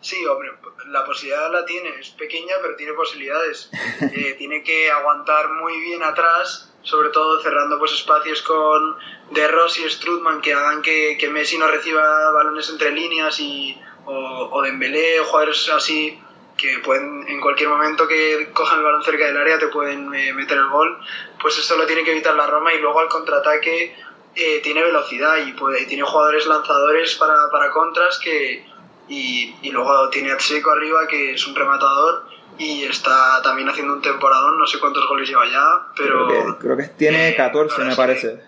Sí, 0.03 0.17
hombre, 0.27 0.49
la 0.89 1.05
posibilidad 1.05 1.51
la 1.53 1.65
tiene, 1.67 1.91
es 2.01 2.09
pequeña, 2.11 2.55
pero 2.63 2.75
tiene 2.77 2.93
posibilidades. 2.95 3.71
Eh, 4.13 4.35
tiene 4.39 4.63
que 4.63 4.91
aguantar 4.91 5.51
muy 5.63 5.79
bien 5.81 6.03
atrás, 6.03 6.73
sobre 6.83 7.11
todo 7.11 7.41
cerrando 7.43 7.79
pues 7.79 7.93
espacios 7.93 8.41
con 8.43 8.97
De 9.31 9.47
Rossi 9.47 9.85
y 9.85 9.91
Strutman 9.91 10.41
que 10.41 10.55
hagan 10.55 10.81
que, 10.81 11.17
que 11.21 11.29
Messi 11.29 11.59
no 11.59 11.69
reciba 11.69 12.31
balones 12.33 12.71
entre 12.71 12.91
líneas 12.93 13.39
y, 13.39 13.79
o, 14.07 14.49
o 14.53 14.63
Dembélé 14.63 15.21
o 15.21 15.25
jugadores 15.27 15.69
así 15.75 16.19
que 16.61 16.79
pueden 16.81 17.27
en 17.27 17.41
cualquier 17.41 17.69
momento 17.71 18.07
que 18.07 18.51
cojan 18.53 18.79
el 18.79 18.85
balón 18.85 19.03
cerca 19.03 19.25
del 19.25 19.37
área 19.37 19.59
te 19.59 19.69
pueden 19.69 20.13
eh, 20.15 20.33
meter 20.35 20.59
el 20.59 20.69
gol. 20.69 20.99
Pues 21.41 21.57
eso 21.59 21.77
lo 21.77 21.87
tiene 21.87 22.05
que 22.05 22.13
evitar 22.13 22.35
la 22.35 22.47
Roma 22.47 22.75
y 22.75 22.81
luego 22.81 23.01
al 23.01 23.09
contraataque 23.09 23.97
eh, 24.35 24.61
tiene 24.63 24.83
velocidad 24.83 25.39
y 25.39 25.53
puede, 25.53 25.87
tiene 25.87 26.03
jugadores 26.03 26.47
lanzadores 26.47 27.15
para, 27.15 27.51
para 27.51 27.71
contras 27.71 28.19
que, 28.19 28.67
y, 29.09 29.57
y 29.63 29.71
luego 29.71 30.11
tiene 30.11 30.33
a 30.33 30.37
Tseco 30.37 30.71
arriba 30.71 31.07
que 31.09 31.33
es 31.33 31.47
un 31.47 31.55
rematador 31.55 32.27
y 32.59 32.85
está 32.85 33.41
también 33.43 33.69
haciendo 33.71 33.95
un 33.95 34.03
temporadón, 34.03 34.59
no 34.59 34.67
sé 34.67 34.79
cuántos 34.79 35.09
goles 35.09 35.29
lleva 35.29 35.47
ya, 35.47 35.87
pero 35.97 36.27
Creo 36.27 36.47
que, 36.47 36.59
creo 36.59 36.77
que 36.77 36.85
tiene 36.89 37.31
eh, 37.31 37.37
14, 37.37 37.79
la 37.81 37.85
me 37.87 37.97
parece. 37.97 38.39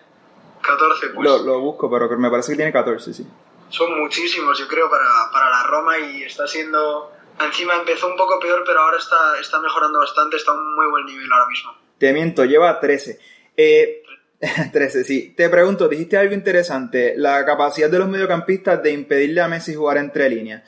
14 0.60 1.08
pues 1.08 1.26
Lo, 1.26 1.42
lo 1.42 1.60
busco, 1.60 1.90
pero 1.90 2.08
me 2.18 2.30
parece 2.30 2.52
que 2.52 2.56
tiene 2.56 2.72
14, 2.72 3.14
sí. 3.14 3.26
son 3.70 3.98
muchísimos 3.98 4.58
yo 4.58 4.68
creo 4.68 4.90
para, 4.90 5.30
para 5.32 5.48
la 5.48 5.62
Roma 5.62 5.98
y 5.98 6.24
está 6.24 6.46
siendo 6.46 7.10
encima 7.40 7.74
empezó 7.76 8.08
un 8.08 8.16
poco 8.16 8.38
peor 8.40 8.62
pero 8.66 8.80
ahora 8.80 8.98
está, 8.98 9.38
está 9.40 9.60
mejorando 9.60 9.98
bastante, 9.98 10.36
está 10.36 10.52
a 10.52 10.54
un 10.54 10.74
muy 10.74 10.86
buen 10.90 11.06
nivel 11.06 11.30
ahora 11.30 11.46
mismo. 11.48 11.74
Te 11.98 12.12
miento, 12.12 12.44
lleva 12.44 12.78
13. 12.80 13.18
Eh, 13.56 14.02
13, 14.72 15.04
sí. 15.04 15.34
Te 15.36 15.48
pregunto, 15.48 15.88
dijiste 15.88 16.16
algo 16.16 16.34
interesante, 16.34 17.14
la 17.16 17.44
capacidad 17.44 17.88
de 17.88 17.98
los 17.98 18.08
mediocampistas 18.08 18.82
de 18.82 18.92
impedirle 18.92 19.40
a 19.40 19.48
Messi 19.48 19.74
jugar 19.74 19.98
entre 19.98 20.28
líneas. 20.28 20.62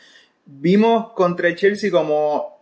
Vimos 0.46 1.12
contra 1.12 1.48
el 1.48 1.56
Chelsea 1.56 1.90
como 1.90 2.54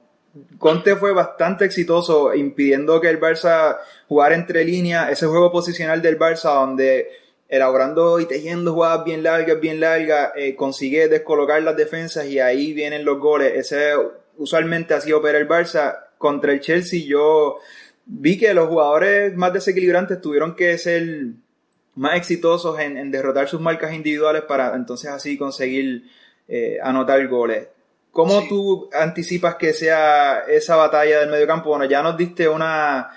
Conte 0.58 0.96
fue 0.96 1.12
bastante 1.12 1.66
exitoso 1.66 2.34
impidiendo 2.34 3.00
que 3.00 3.10
el 3.10 3.20
Barça 3.20 3.78
jugara 4.08 4.34
entre 4.34 4.64
líneas, 4.64 5.10
ese 5.10 5.26
juego 5.26 5.52
posicional 5.52 6.00
del 6.00 6.18
Barça 6.18 6.54
donde 6.54 7.10
elaborando 7.52 8.18
y 8.18 8.24
tejiendo 8.26 8.72
jugadas 8.72 9.04
bien 9.04 9.22
largas, 9.22 9.60
bien 9.60 9.78
largas, 9.78 10.32
eh, 10.36 10.56
consigue 10.56 11.06
descolocar 11.08 11.62
las 11.62 11.76
defensas 11.76 12.26
y 12.26 12.40
ahí 12.40 12.72
vienen 12.72 13.04
los 13.04 13.18
goles. 13.18 13.52
Ese 13.54 13.92
usualmente 14.38 14.94
así 14.94 15.12
opera 15.12 15.36
el 15.36 15.46
Barça. 15.46 15.98
Contra 16.16 16.52
el 16.52 16.60
Chelsea 16.60 17.02
yo 17.06 17.58
vi 18.06 18.38
que 18.38 18.54
los 18.54 18.68
jugadores 18.68 19.36
más 19.36 19.52
desequilibrantes 19.52 20.20
tuvieron 20.22 20.56
que 20.56 20.78
ser 20.78 21.04
más 21.94 22.16
exitosos 22.16 22.80
en, 22.80 22.96
en 22.96 23.10
derrotar 23.10 23.48
sus 23.48 23.60
marcas 23.60 23.92
individuales 23.92 24.44
para 24.44 24.74
entonces 24.74 25.10
así 25.10 25.36
conseguir 25.36 26.04
eh, 26.48 26.78
anotar 26.82 27.26
goles. 27.28 27.68
¿Cómo 28.12 28.40
Sí. 28.40 28.48
tú 28.48 28.88
anticipas 28.94 29.56
que 29.56 29.74
sea 29.74 30.44
esa 30.48 30.76
batalla 30.76 31.20
del 31.20 31.28
mediocampo? 31.30 31.68
Bueno, 31.68 31.84
ya 31.84 32.02
nos 32.02 32.16
diste 32.16 32.48
una, 32.48 33.10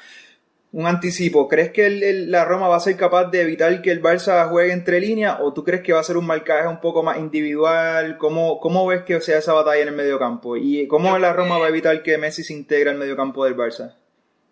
un 0.77 0.87
anticipo. 0.87 1.47
¿Crees 1.47 1.71
que 1.71 1.85
el- 1.85 2.03
el- 2.03 2.31
la 2.31 2.43
Roma 2.43 2.67
va 2.67 2.75
a 2.75 2.79
ser 2.81 2.97
capaz 2.97 3.25
de 3.31 3.41
evitar 3.41 3.81
que 3.81 3.91
el 3.91 4.01
Barça 4.01 4.49
juegue 4.49 4.73
entre 4.73 4.99
líneas 4.99 5.37
o 5.41 5.53
tú 5.53 5.63
crees 5.63 5.81
que 5.81 5.93
va 5.93 6.01
a 6.01 6.03
ser 6.03 6.17
un 6.17 6.27
marcaje 6.27 6.67
un 6.67 6.81
poco 6.81 7.01
más 7.01 7.17
individual? 7.17 8.17
¿Cómo, 8.17 8.59
cómo 8.59 8.85
ves 8.85 9.03
que 9.03 9.21
sea 9.21 9.37
esa 9.37 9.53
batalla 9.53 9.81
en 9.83 9.87
el 9.87 9.95
mediocampo? 9.95 10.57
¿Y 10.57 10.85
cómo 10.89 11.17
la 11.17 11.31
Roma 11.31 11.57
va 11.57 11.67
a 11.67 11.69
evitar 11.69 12.03
que 12.03 12.17
Messi 12.17 12.43
se 12.43 12.51
integre 12.53 12.89
al 12.89 12.97
mediocampo 12.97 13.45
del 13.45 13.55
Barça? 13.55 13.95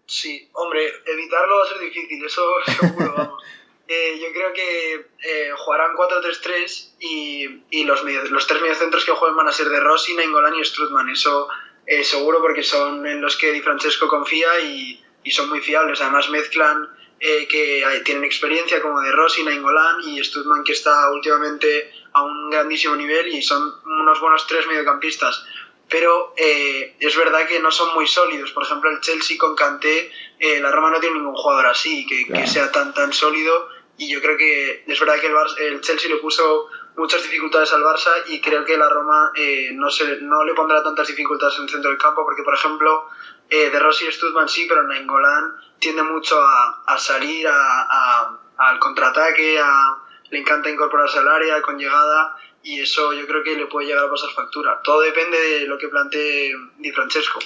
Sí, 0.06 0.48
hombre, 0.53 0.82
evitarlo 1.06 1.58
va 1.58 1.63
a 1.65 1.68
ser 1.68 1.80
difícil, 1.80 2.25
eso 2.25 2.42
seguro, 2.80 3.13
vamos. 3.18 3.44
Eh, 3.88 4.18
yo 4.22 4.27
creo 4.34 4.53
que 4.53 4.94
eh, 4.96 5.50
jugarán 5.58 5.92
4-3-3 5.98 6.94
y, 7.01 7.63
y 7.70 7.84
los, 7.84 8.01
medio- 8.06 8.24
los 8.25 8.48
tres 8.48 8.62
mediocentros 8.62 9.03
que 9.03 9.12
jueguen 9.12 9.36
van 9.36 9.48
a 9.50 9.51
ser 9.51 9.68
de 9.68 9.80
Rossi, 9.82 10.13
Nainggolan 10.15 10.56
y 10.56 10.63
Strutman. 10.63 11.10
Eso 11.10 11.50
eh, 11.86 12.03
seguro 12.06 12.39
porque 12.42 12.63
son 12.63 13.06
en 13.06 13.20
los 13.22 13.36
que 13.36 13.51
Di 13.51 13.60
Francesco 13.62 14.08
confía 14.08 14.48
y, 14.63 15.03
y 15.24 15.32
son 15.32 15.50
muy 15.50 15.62
fiables. 15.62 16.01
Además 16.01 16.30
mezclan 16.30 16.89
eh, 17.20 17.48
que 17.48 17.84
tienen 18.03 18.24
experiencia 18.24 18.82
como 18.82 19.00
de 19.01 19.12
Rossi, 19.12 19.44
Nainggolan 19.44 20.01
y 20.03 20.24
Strutman 20.24 20.63
que 20.63 20.74
está 20.74 21.10
últimamente 21.12 21.92
a 22.13 22.22
un 22.24 22.50
grandísimo 22.50 22.96
nivel 22.96 23.27
y 23.27 23.42
son 23.42 23.74
unos 23.86 24.20
buenos 24.20 24.46
tres 24.48 24.68
mediocampistas 24.68 25.46
pero 25.89 26.34
eh, 26.38 26.96
es 27.00 27.15
verdad 27.15 27.46
que 27.48 27.60
no 27.60 27.70
son 27.70 27.94
muy 27.94 28.08
sólidos. 28.08 28.51
Por 28.51 28.63
ejemplo, 28.63 28.89
el 28.89 29.00
Chelsea 29.01 29.38
con 29.38 29.56
Kanté, 29.56 30.12
eh, 30.39 30.60
la 30.60 30.72
Roma 30.72 30.89
no 30.89 31.00
tiene 31.00 31.18
ningún 31.18 31.36
jugador 31.36 31.68
así, 31.68 32.08
que, 32.08 32.25
Claro. 32.25 32.42
que 32.42 32.50
sea 32.50 32.72
tan 32.72 32.96
tan 32.96 33.13
sólido. 33.13 33.70
Y 33.98 34.10
yo 34.12 34.20
creo 34.20 34.36
que 34.36 34.86
es 34.88 35.00
verdad 35.00 35.20
que 35.20 35.27
el, 35.27 35.34
Barça- 35.34 35.60
el 35.60 35.82
Chelsea 35.82 36.10
le 36.10 36.15
puso 36.18 36.68
muchas 36.96 37.22
dificultades 37.22 37.72
al 37.74 37.84
Barça 37.84 38.10
y 38.25 38.42
creo 38.42 38.65
que 38.65 38.75
la 38.75 38.89
Roma 38.89 39.32
eh, 39.36 39.70
no, 39.74 39.92
se, 39.92 40.18
no 40.22 40.44
le 40.46 40.56
pondrá 40.56 40.82
tantas 40.82 41.08
dificultades 41.10 41.58
en 41.58 41.63
el 41.65 41.70
centro 41.70 41.92
del 41.92 42.00
campo, 42.00 42.24
porque 42.25 42.42
por 42.42 42.56
ejemplo, 42.56 43.08
eh, 43.50 43.69
de 43.69 43.79
Rossi 43.79 44.05
y 44.07 44.12
Studman 44.12 44.50
sí, 44.50 44.65
pero 44.67 44.83
Nainggolan 44.83 45.55
tiende 45.79 46.03
mucho 46.03 46.39
a, 46.41 46.83
a 46.88 46.97
salir 46.97 47.47
a- 47.47 47.51
a- 47.53 48.39
al 48.57 48.79
contraataque, 48.79 49.59
a, 49.59 49.97
le 50.29 50.39
encanta 50.39 50.69
incorporarse 50.69 51.19
al 51.19 51.27
área 51.27 51.62
con 51.62 51.77
llegada 51.77 52.35
y 52.63 52.79
eso 52.79 53.12
yo 53.13 53.27
creo 53.27 53.43
que 53.43 53.55
le 53.55 53.65
puede 53.67 53.88
llegar 53.88 54.05
a 54.05 54.09
pasar 54.09 54.29
factura. 54.35 54.79
Todo 54.83 55.01
depende 55.01 55.38
de 55.39 55.67
lo 55.67 55.77
que 55.77 55.89
plantee 55.89 56.53
Di 56.77 56.91
Francesco. 56.91 57.39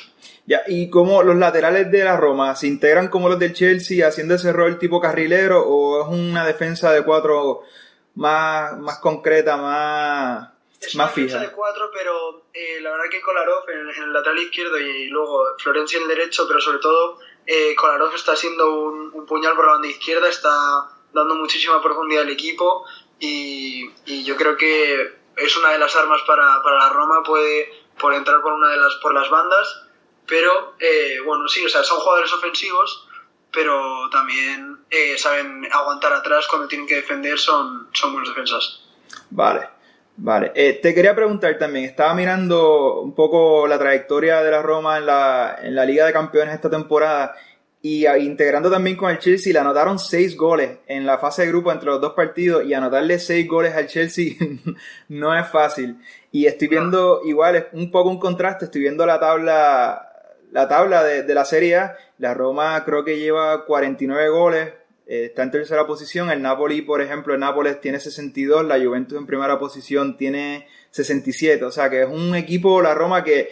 Ya, 0.46 0.62
¿y 0.68 0.90
cómo 0.90 1.24
los 1.24 1.36
laterales 1.36 1.92
de 1.92 2.04
la 2.04 2.16
Roma 2.18 2.56
se 2.56 2.68
integran 2.68 3.08
como 3.10 3.28
los 3.28 3.40
del 3.40 3.54
Chelsea 3.54 4.08
haciendo 4.08 4.36
ese 4.36 4.54
rol 4.54 4.78
tipo 4.80 5.02
carrilero 5.02 5.62
o 5.66 6.04
es 6.04 6.08
una 6.20 6.46
defensa 6.46 6.92
de 6.94 7.04
cuatro 7.04 7.62
más, 8.16 8.78
más 8.78 9.00
concreta, 9.00 9.58
más, 9.58 10.50
Es 10.88 10.96
una 10.96 11.06
más 11.06 11.16
defensa 11.16 11.40
fija? 11.40 11.50
de 11.50 11.56
cuatro, 11.56 11.92
pero 11.94 12.46
eh, 12.54 12.80
la 12.82 12.92
verdad 12.92 13.06
que 13.12 13.22
Kolarov 13.22 13.70
en, 13.70 13.90
en 13.90 14.04
el 14.04 14.14
lateral 14.14 14.40
izquierdo 14.40 14.78
y 14.80 15.08
luego 15.08 15.46
Florencia 15.60 15.98
en 15.98 16.04
el 16.04 16.10
derecho, 16.10 16.48
pero 16.48 16.62
sobre 16.62 16.80
todo 16.80 17.20
eh, 17.46 17.76
Kolarov 17.76 18.14
está 18.16 18.36
siendo 18.36 18.82
un, 18.82 19.12
un 19.14 19.26
puñal 19.26 19.56
por 19.56 19.66
la 19.66 19.74
banda 19.74 19.88
izquierda, 19.88 20.30
está 20.30 20.90
dando 21.14 21.36
muchísima 21.36 21.82
profundidad 21.82 22.24
al 22.24 22.30
equipo 22.30 22.86
y, 23.20 23.90
y 24.06 24.24
yo 24.24 24.36
creo 24.36 24.58
que 24.58 25.18
es 25.36 25.58
una 25.58 25.72
de 25.72 25.80
las 25.80 25.96
armas 25.96 26.22
para, 26.24 26.62
para 26.64 26.78
la 26.78 26.90
Roma, 26.90 27.24
puede 27.24 27.72
por 28.00 28.14
entrar 28.14 28.42
por 28.42 28.54
una 28.54 28.70
de 28.70 28.78
las 28.78 28.96
por 28.96 29.14
las 29.14 29.30
bandas, 29.30 29.84
pero 30.28 30.76
eh, 30.80 31.20
bueno, 31.26 31.48
sí, 31.48 31.66
o 31.66 31.70
sea, 31.70 31.84
son 31.84 32.00
jugadores 32.00 32.32
ofensivos, 32.34 33.08
pero 33.52 34.10
también 34.10 34.86
eh, 34.90 35.18
saben 35.18 35.68
aguantar 35.72 36.14
atrás 36.14 36.48
cuando 36.48 36.68
tienen 36.68 36.88
que 36.88 36.96
defender, 36.96 37.40
son, 37.40 37.90
son 37.94 38.14
buenos 38.14 38.30
defensas. 38.30 38.84
Vale, 39.30 39.70
vale. 40.18 40.52
Eh, 40.56 40.80
te 40.82 40.94
quería 40.94 41.16
preguntar 41.16 41.58
también, 41.58 41.86
estaba 41.86 42.14
mirando 42.14 43.02
un 43.02 43.14
poco 43.14 43.68
la 43.68 43.80
trayectoria 43.80 44.42
de 44.44 44.52
la 44.52 44.62
Roma 44.62 44.98
en 44.98 45.06
la, 45.06 45.60
en 45.64 45.76
la 45.76 45.86
Liga 45.86 46.06
de 46.06 46.14
Campeones 46.14 46.54
esta 46.54 46.70
temporada 46.70 47.36
y 47.82 48.06
integrando 48.08 48.70
también 48.70 48.98
con 48.98 49.12
el 49.12 49.20
Chelsea, 49.20 49.54
le 49.54 49.60
anotaron 49.60 50.00
seis 50.00 50.36
goles 50.36 50.80
en 50.88 51.06
la 51.06 51.20
fase 51.20 51.44
de 51.44 51.50
grupo 51.50 51.72
entre 51.72 51.88
los 51.88 52.02
dos 52.02 52.14
partidos 52.14 52.66
y 52.66 52.74
anotarle 52.74 53.20
seis 53.20 53.48
goles 53.48 53.76
al 53.76 53.88
Chelsea 53.88 54.34
no 55.08 55.38
es 55.38 55.48
fácil. 55.48 55.98
Y 56.32 56.48
estoy 56.48 56.68
viendo, 56.68 57.22
igual, 57.24 57.56
es 57.56 57.66
un 57.72 57.90
poco 57.90 58.10
un 58.10 58.20
contraste, 58.20 58.66
estoy 58.66 58.82
viendo 58.82 59.06
la 59.06 59.20
tabla 59.20 60.04
la 60.52 60.68
tabla 60.68 61.04
de, 61.04 61.24
de 61.24 61.36
la 61.36 61.46
Serie 61.46 61.76
A, 61.76 61.98
la 62.18 62.34
Roma 62.34 62.84
creo 62.86 63.04
que 63.04 63.20
lleva 63.20 63.66
49 63.66 64.30
goles, 64.30 64.74
eh, 65.08 65.26
está 65.26 65.44
en 65.44 65.52
tercera 65.52 65.88
posición, 65.88 66.30
el 66.30 66.42
Napoli, 66.42 66.82
por 66.82 67.02
ejemplo, 67.02 67.34
el 67.34 67.40
Nápoles 67.40 67.80
tiene 67.80 68.00
62, 68.00 68.66
la 68.66 68.78
Juventus 68.78 69.18
en 69.18 69.26
primera 69.26 69.58
posición 69.58 70.18
tiene 70.18 70.68
67, 70.92 71.64
o 71.64 71.72
sea 71.72 71.90
que 71.90 72.02
es 72.02 72.10
un 72.10 72.36
equipo, 72.36 72.82
la 72.82 72.94
Roma, 72.94 73.24
que 73.24 73.50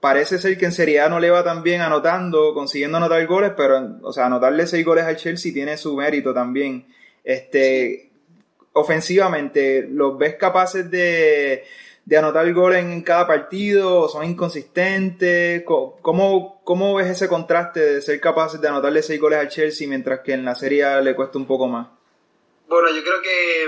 parece 0.00 0.38
ser 0.38 0.58
que 0.58 0.66
en 0.66 0.72
Serie 0.72 1.00
A 1.00 1.08
no 1.08 1.20
le 1.20 1.30
va 1.30 1.44
tan 1.44 1.62
bien 1.62 1.80
anotando, 1.80 2.52
consiguiendo 2.54 2.96
anotar 2.96 3.24
goles, 3.26 3.52
pero, 3.56 3.98
o 4.02 4.12
sea, 4.12 4.26
anotarle 4.26 4.66
6 4.66 4.84
goles 4.84 5.04
al 5.04 5.16
Chelsea 5.16 5.52
tiene 5.52 5.76
su 5.76 5.94
mérito 5.96 6.34
también. 6.34 6.86
Este, 7.22 8.10
ofensivamente, 8.72 9.86
¿los 9.88 10.18
ves 10.18 10.34
capaces 10.34 10.90
de, 10.90 11.64
de 12.06 12.16
anotar 12.16 12.50
goles 12.54 12.82
en 12.84 13.02
cada 13.02 13.26
partido? 13.26 14.08
¿Son 14.08 14.24
inconsistentes? 14.24 15.62
Co- 15.64 15.98
¿Cómo, 16.00 16.60
¿Cómo 16.64 16.94
ves 16.94 17.08
ese 17.08 17.28
contraste 17.28 17.80
de 17.80 18.00
ser 18.00 18.20
capaces 18.20 18.60
de 18.60 18.68
anotarle 18.68 19.02
6 19.02 19.20
goles 19.20 19.38
al 19.40 19.48
Chelsea 19.48 19.86
mientras 19.88 20.20
que 20.20 20.32
en 20.32 20.44
la 20.44 20.54
Serie 20.54 21.02
le 21.02 21.14
cuesta 21.14 21.36
un 21.36 21.46
poco 21.46 21.66
más? 21.66 21.88
Bueno, 22.68 22.88
yo 22.94 23.02
creo 23.02 23.20
que, 23.22 23.66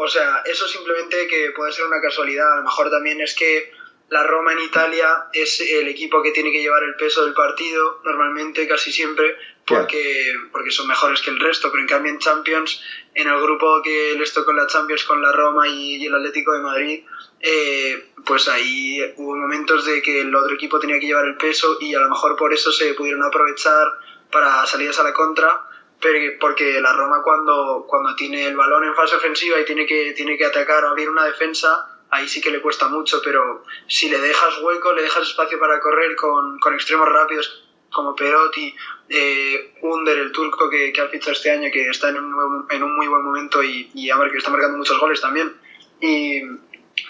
o 0.00 0.08
sea, 0.08 0.42
eso 0.50 0.66
simplemente 0.66 1.26
que 1.28 1.50
puede 1.56 1.72
ser 1.72 1.84
una 1.86 2.00
casualidad. 2.00 2.52
A 2.52 2.56
lo 2.56 2.62
mejor 2.62 2.88
también 2.90 3.20
es 3.20 3.34
que 3.34 3.70
la 4.08 4.22
Roma 4.22 4.52
en 4.52 4.60
Italia 4.60 5.26
es 5.32 5.60
el 5.60 5.88
equipo 5.88 6.22
que 6.22 6.30
tiene 6.30 6.52
que 6.52 6.60
llevar 6.60 6.82
el 6.84 6.94
peso 6.94 7.24
del 7.24 7.34
partido, 7.34 8.00
normalmente, 8.04 8.68
casi 8.68 8.92
siempre, 8.92 9.36
porque, 9.66 10.32
porque 10.52 10.70
son 10.70 10.86
mejores 10.86 11.20
que 11.20 11.30
el 11.30 11.40
resto. 11.40 11.70
Pero 11.70 11.82
en 11.82 11.88
cambio 11.88 12.12
en 12.12 12.18
Champions, 12.20 12.80
en 13.14 13.26
el 13.26 13.40
grupo 13.40 13.82
que 13.82 14.14
les 14.16 14.32
tocó 14.32 14.52
en 14.52 14.58
la 14.58 14.68
Champions 14.68 15.02
con 15.04 15.20
la 15.20 15.32
Roma 15.32 15.66
y, 15.66 16.04
el 16.06 16.14
Atlético 16.14 16.52
de 16.52 16.60
Madrid, 16.60 17.04
eh, 17.40 18.12
pues 18.24 18.46
ahí 18.48 19.00
hubo 19.16 19.34
momentos 19.34 19.84
de 19.84 20.00
que 20.00 20.20
el 20.20 20.34
otro 20.34 20.54
equipo 20.54 20.78
tenía 20.78 21.00
que 21.00 21.06
llevar 21.06 21.24
el 21.24 21.36
peso 21.36 21.76
y 21.80 21.94
a 21.94 22.00
lo 22.00 22.08
mejor 22.08 22.36
por 22.36 22.52
eso 22.52 22.70
se 22.70 22.94
pudieron 22.94 23.24
aprovechar 23.24 23.88
para 24.30 24.64
salidas 24.66 24.98
a 25.00 25.02
la 25.02 25.12
contra 25.12 25.66
pero 26.00 26.18
porque 26.38 26.80
la 26.80 26.92
Roma 26.92 27.22
cuando, 27.22 27.86
cuando 27.88 28.14
tiene 28.16 28.46
el 28.46 28.56
balón 28.56 28.84
en 28.84 28.94
fase 28.94 29.16
ofensiva 29.16 29.58
y 29.60 29.64
tiene 29.64 29.86
que, 29.86 30.12
tiene 30.12 30.36
que 30.36 30.44
atacar 30.44 30.84
o 30.84 30.88
abrir 30.90 31.08
una 31.08 31.24
defensa, 31.24 31.95
ahí 32.16 32.28
sí 32.28 32.40
que 32.40 32.50
le 32.50 32.60
cuesta 32.60 32.88
mucho, 32.88 33.20
pero 33.22 33.64
si 33.86 34.08
le 34.08 34.18
dejas 34.18 34.60
hueco, 34.62 34.92
le 34.92 35.02
dejas 35.02 35.28
espacio 35.28 35.58
para 35.58 35.80
correr 35.80 36.16
con, 36.16 36.58
con 36.58 36.74
extremos 36.74 37.08
rápidos 37.08 37.62
como 37.92 38.14
Perotti, 38.14 38.74
eh, 39.08 39.74
Under, 39.82 40.18
el 40.18 40.32
turco 40.32 40.68
que, 40.68 40.92
que 40.92 41.00
ha 41.00 41.08
fichado 41.08 41.32
este 41.32 41.50
año, 41.50 41.70
que 41.72 41.88
está 41.88 42.10
en 42.10 42.16
un, 42.16 42.66
en 42.70 42.82
un 42.82 42.96
muy 42.96 43.06
buen 43.06 43.22
momento 43.22 43.62
y, 43.62 43.90
y 43.94 44.08
que 44.08 44.38
está 44.38 44.50
marcando 44.50 44.76
muchos 44.78 44.98
goles 45.00 45.20
también, 45.20 45.54
y 46.00 46.42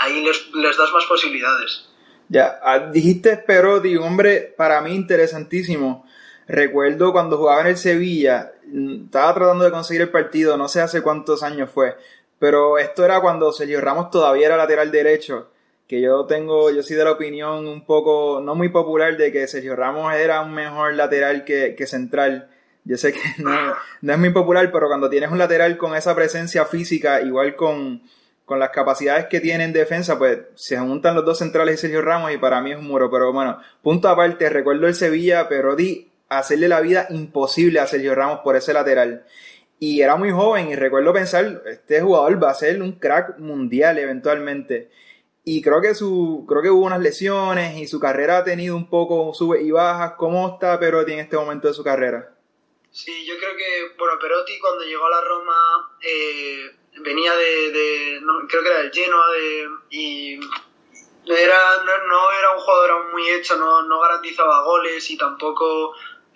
ahí 0.01 0.25
les, 0.25 0.53
les 0.55 0.77
das 0.77 0.93
más 0.93 1.05
posibilidades. 1.07 1.89
Ya, 2.29 2.59
ah, 2.63 2.79
dijiste 2.79 3.37
Perotti, 3.37 3.97
hombre 3.97 4.55
para 4.57 4.81
mí 4.81 4.95
interesantísimo. 4.95 6.07
Recuerdo 6.49 7.13
cuando 7.13 7.37
jugaba 7.37 7.63
en 7.63 7.69
el 7.69 7.77
Sevilla, 7.77 8.53
mm, 8.67 9.07
estaba 9.07 9.35
tratando 9.35 9.65
de 9.65 9.71
conseguir 9.71 10.03
el 10.03 10.11
partido, 10.11 10.57
no 10.57 10.69
sé 10.69 10.81
hace 10.81 11.03
cuántos 11.03 11.43
años 11.43 11.71
fue, 11.73 11.97
pero 12.39 12.79
esto 12.79 13.05
era 13.05 13.21
cuando 13.21 13.53
Sergio 13.53 13.81
Ramos 13.81 14.11
todavía 14.11 14.47
era 14.47 14.57
lateral 14.57 14.91
derecho, 14.91 15.51
que 15.87 16.01
yo 16.01 16.27
tengo, 16.27 16.71
yo 16.71 16.83
soy 16.83 16.97
de 16.97 17.05
la 17.05 17.13
opinión 17.13 17.67
un 17.67 17.85
poco, 17.87 18.41
no 18.43 18.55
muy 18.55 18.69
popular, 18.69 19.17
de 19.17 19.33
que 19.33 19.47
Sergio 19.47 19.77
Ramos 19.77 20.15
era 20.15 20.41
un 20.41 20.53
mejor 20.53 20.95
lateral 20.95 21.45
que, 21.45 21.75
que 21.77 21.87
central. 21.87 22.51
Yo 22.85 22.97
sé 22.97 23.13
que 23.13 23.21
no, 23.39 23.75
no 24.03 24.13
es 24.13 24.19
muy 24.19 24.31
popular, 24.31 24.71
pero 24.73 24.89
cuando 24.89 25.09
tienes 25.09 25.31
un 25.31 25.39
lateral 25.39 25.77
con 25.77 25.95
esa 25.95 26.15
presencia 26.15 26.65
física, 26.65 27.21
igual 27.21 27.55
con, 27.57 28.03
con 28.45 28.59
las 28.59 28.71
capacidades 28.71 29.27
que 29.27 29.41
tiene 29.41 29.65
en 29.65 29.73
defensa, 29.73 30.19
pues 30.19 30.39
se 30.55 30.79
juntan 30.79 31.15
los 31.15 31.25
dos 31.25 31.39
centrales 31.39 31.75
y 31.75 31.79
Sergio 31.79 32.03
Ramos 32.03 32.33
y 32.33 32.39
para 32.39 32.61
mí 32.61 32.73
es 32.73 32.79
un 32.79 32.87
muro. 32.87 33.11
Pero 33.11 33.33
bueno, 33.33 33.59
punto 33.83 34.09
aparte, 34.09 34.49
recuerdo 34.49 34.87
el 34.87 34.95
Sevilla, 34.95 35.49
pero 35.49 35.75
di 35.77 36.11
hacerle 36.29 36.69
la 36.69 36.81
vida 36.81 37.07
imposible 37.11 37.81
a 37.81 37.87
Sergio 37.87 38.15
Ramos 38.15 38.41
por 38.41 38.57
ese 38.57 38.73
lateral. 38.73 39.25
Y 39.79 40.01
era 40.01 40.17
muy 40.17 40.31
joven 40.31 40.69
y 40.71 40.75
recuerdo 40.77 41.13
pensar, 41.13 41.63
este 41.67 42.01
jugador 42.01 42.43
va 42.43 42.51
a 42.51 42.55
ser 42.55 42.81
un 42.81 42.93
crack 42.93 43.39
mundial 43.39 43.99
eventualmente. 43.99 44.91
Y 45.45 45.63
creo 45.63 45.81
que 45.81 45.95
su, 45.95 46.45
creo 46.49 46.63
que 46.63 46.71
hubo 46.71 46.87
unas 46.87 47.01
lesiones 47.01 47.77
y 47.77 47.87
su 47.87 48.01
carrera 48.01 48.39
ha 48.39 48.45
tenido 48.45 48.75
un 48.75 48.89
poco 48.89 49.33
sube 49.35 49.63
y 49.63 49.71
bajas. 49.71 50.15
¿Cómo 50.17 50.55
está 50.55 50.79
Perotti 50.81 51.13
en 51.13 51.21
este 51.21 51.37
momento 51.37 51.69
de 51.69 51.75
su 51.75 51.85
carrera? 51.85 52.35
Sí, 52.91 53.27
yo 53.27 53.35
creo 53.39 53.55
que, 53.57 53.95
bueno, 53.99 54.15
Perotti 54.19 54.59
cuando 54.59 54.83
llegó 54.85 55.07
a 55.07 55.11
la 55.11 55.21
Roma 55.21 55.97
eh, 56.01 56.71
venía 57.03 57.35
de, 57.37 57.71
de- 57.71 58.21
no, 58.23 58.49
creo 58.49 58.63
que 58.63 58.69
era 58.71 58.79
del 58.79 58.91
Genoa, 58.93 59.31
de, 59.33 59.69
y 59.91 60.41
era, 61.27 61.59
no, 61.85 62.07
no 62.09 62.33
era 62.33 62.55
un 62.57 62.61
jugador 62.61 62.91
aún 62.93 63.13
muy 63.13 63.29
hecho, 63.31 63.57
no, 63.57 63.83
no 63.83 64.01
garantizaba 64.01 64.65
goles 64.65 65.11
y 65.11 65.19
tampoco, 65.19 65.93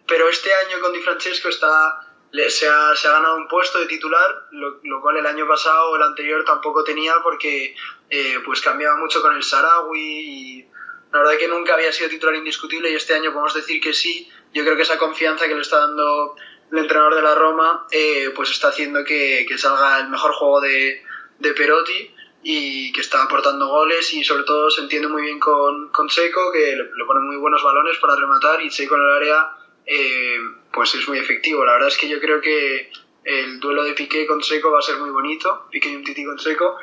pero 0.06 0.28
este 0.28 0.50
año 0.54 0.80
con 0.82 0.92
Di 0.92 1.00
Francesco 1.00 1.48
está 1.48 2.09
se, 2.48 2.68
ha, 2.68 2.94
se 2.94 3.08
ha 3.08 3.12
ganado 3.12 3.36
un 3.36 3.48
puesto 3.48 3.78
de 3.78 3.86
titular, 3.86 4.46
lo, 4.52 4.80
lo 4.82 5.00
cual 5.00 5.16
el 5.16 5.26
año 5.26 5.46
pasado 5.46 5.90
o 5.90 5.96
el 5.96 6.02
anterior 6.02 6.44
tampoco 6.44 6.84
tenía 6.84 7.14
porque 7.22 7.74
eh, 8.08 8.38
pues 8.44 8.60
cambiaba 8.60 8.96
mucho 8.96 9.20
con 9.20 9.34
el 9.34 9.42
Sarawi 9.42 10.00
y 10.00 10.68
la 11.12 11.18
verdad 11.20 11.38
que 11.38 11.48
nunca 11.48 11.74
había 11.74 11.92
sido 11.92 12.08
titular 12.08 12.34
indiscutible 12.36 12.90
y 12.90 12.94
este 12.94 13.14
año 13.14 13.32
podemos 13.32 13.54
decir 13.54 13.80
que 13.80 13.92
sí. 13.92 14.30
Yo 14.52 14.64
creo 14.64 14.76
que 14.76 14.82
esa 14.82 14.98
confianza 14.98 15.46
que 15.46 15.54
le 15.54 15.60
está 15.60 15.78
dando 15.78 16.36
el 16.70 16.78
entrenador 16.78 17.16
de 17.16 17.22
la 17.22 17.34
Roma 17.34 17.86
eh, 17.90 18.32
pues 18.34 18.50
está 18.50 18.68
haciendo 18.68 19.04
que, 19.04 19.44
que 19.48 19.58
salga 19.58 20.00
el 20.00 20.08
mejor 20.08 20.32
juego 20.32 20.60
de, 20.60 21.02
de 21.38 21.52
Perotti 21.52 22.14
y 22.42 22.92
que 22.92 23.00
está 23.00 23.24
aportando 23.24 23.66
goles 23.68 24.12
y 24.14 24.24
sobre 24.24 24.44
todo 24.44 24.70
se 24.70 24.80
entiende 24.80 25.08
muy 25.08 25.22
bien 25.22 25.40
con, 25.40 25.90
con 25.90 26.08
Seco 26.08 26.52
que 26.52 26.76
le, 26.76 26.84
le 26.84 27.04
pone 27.06 27.20
muy 27.20 27.36
buenos 27.36 27.62
balones 27.62 27.98
para 27.98 28.16
rematar 28.16 28.62
y 28.62 28.70
Seco 28.70 28.94
en 28.94 29.02
el 29.02 29.10
área 29.10 29.50
eh, 29.84 30.38
pues 30.72 30.94
es 30.94 31.08
muy 31.08 31.18
efectivo. 31.18 31.64
La 31.64 31.72
verdad 31.74 31.88
es 31.88 31.96
que 31.98 32.08
yo 32.08 32.20
creo 32.20 32.40
que 32.40 32.90
el 33.24 33.60
duelo 33.60 33.82
de 33.84 33.94
Piqué 33.94 34.26
con 34.26 34.42
Seco 34.42 34.70
va 34.70 34.78
a 34.78 34.82
ser 34.82 34.98
muy 34.98 35.10
bonito, 35.10 35.66
Piqué 35.70 35.90
y 35.90 35.96
un 35.96 36.04
Titi 36.04 36.24
con 36.24 36.38
Seco, 36.38 36.76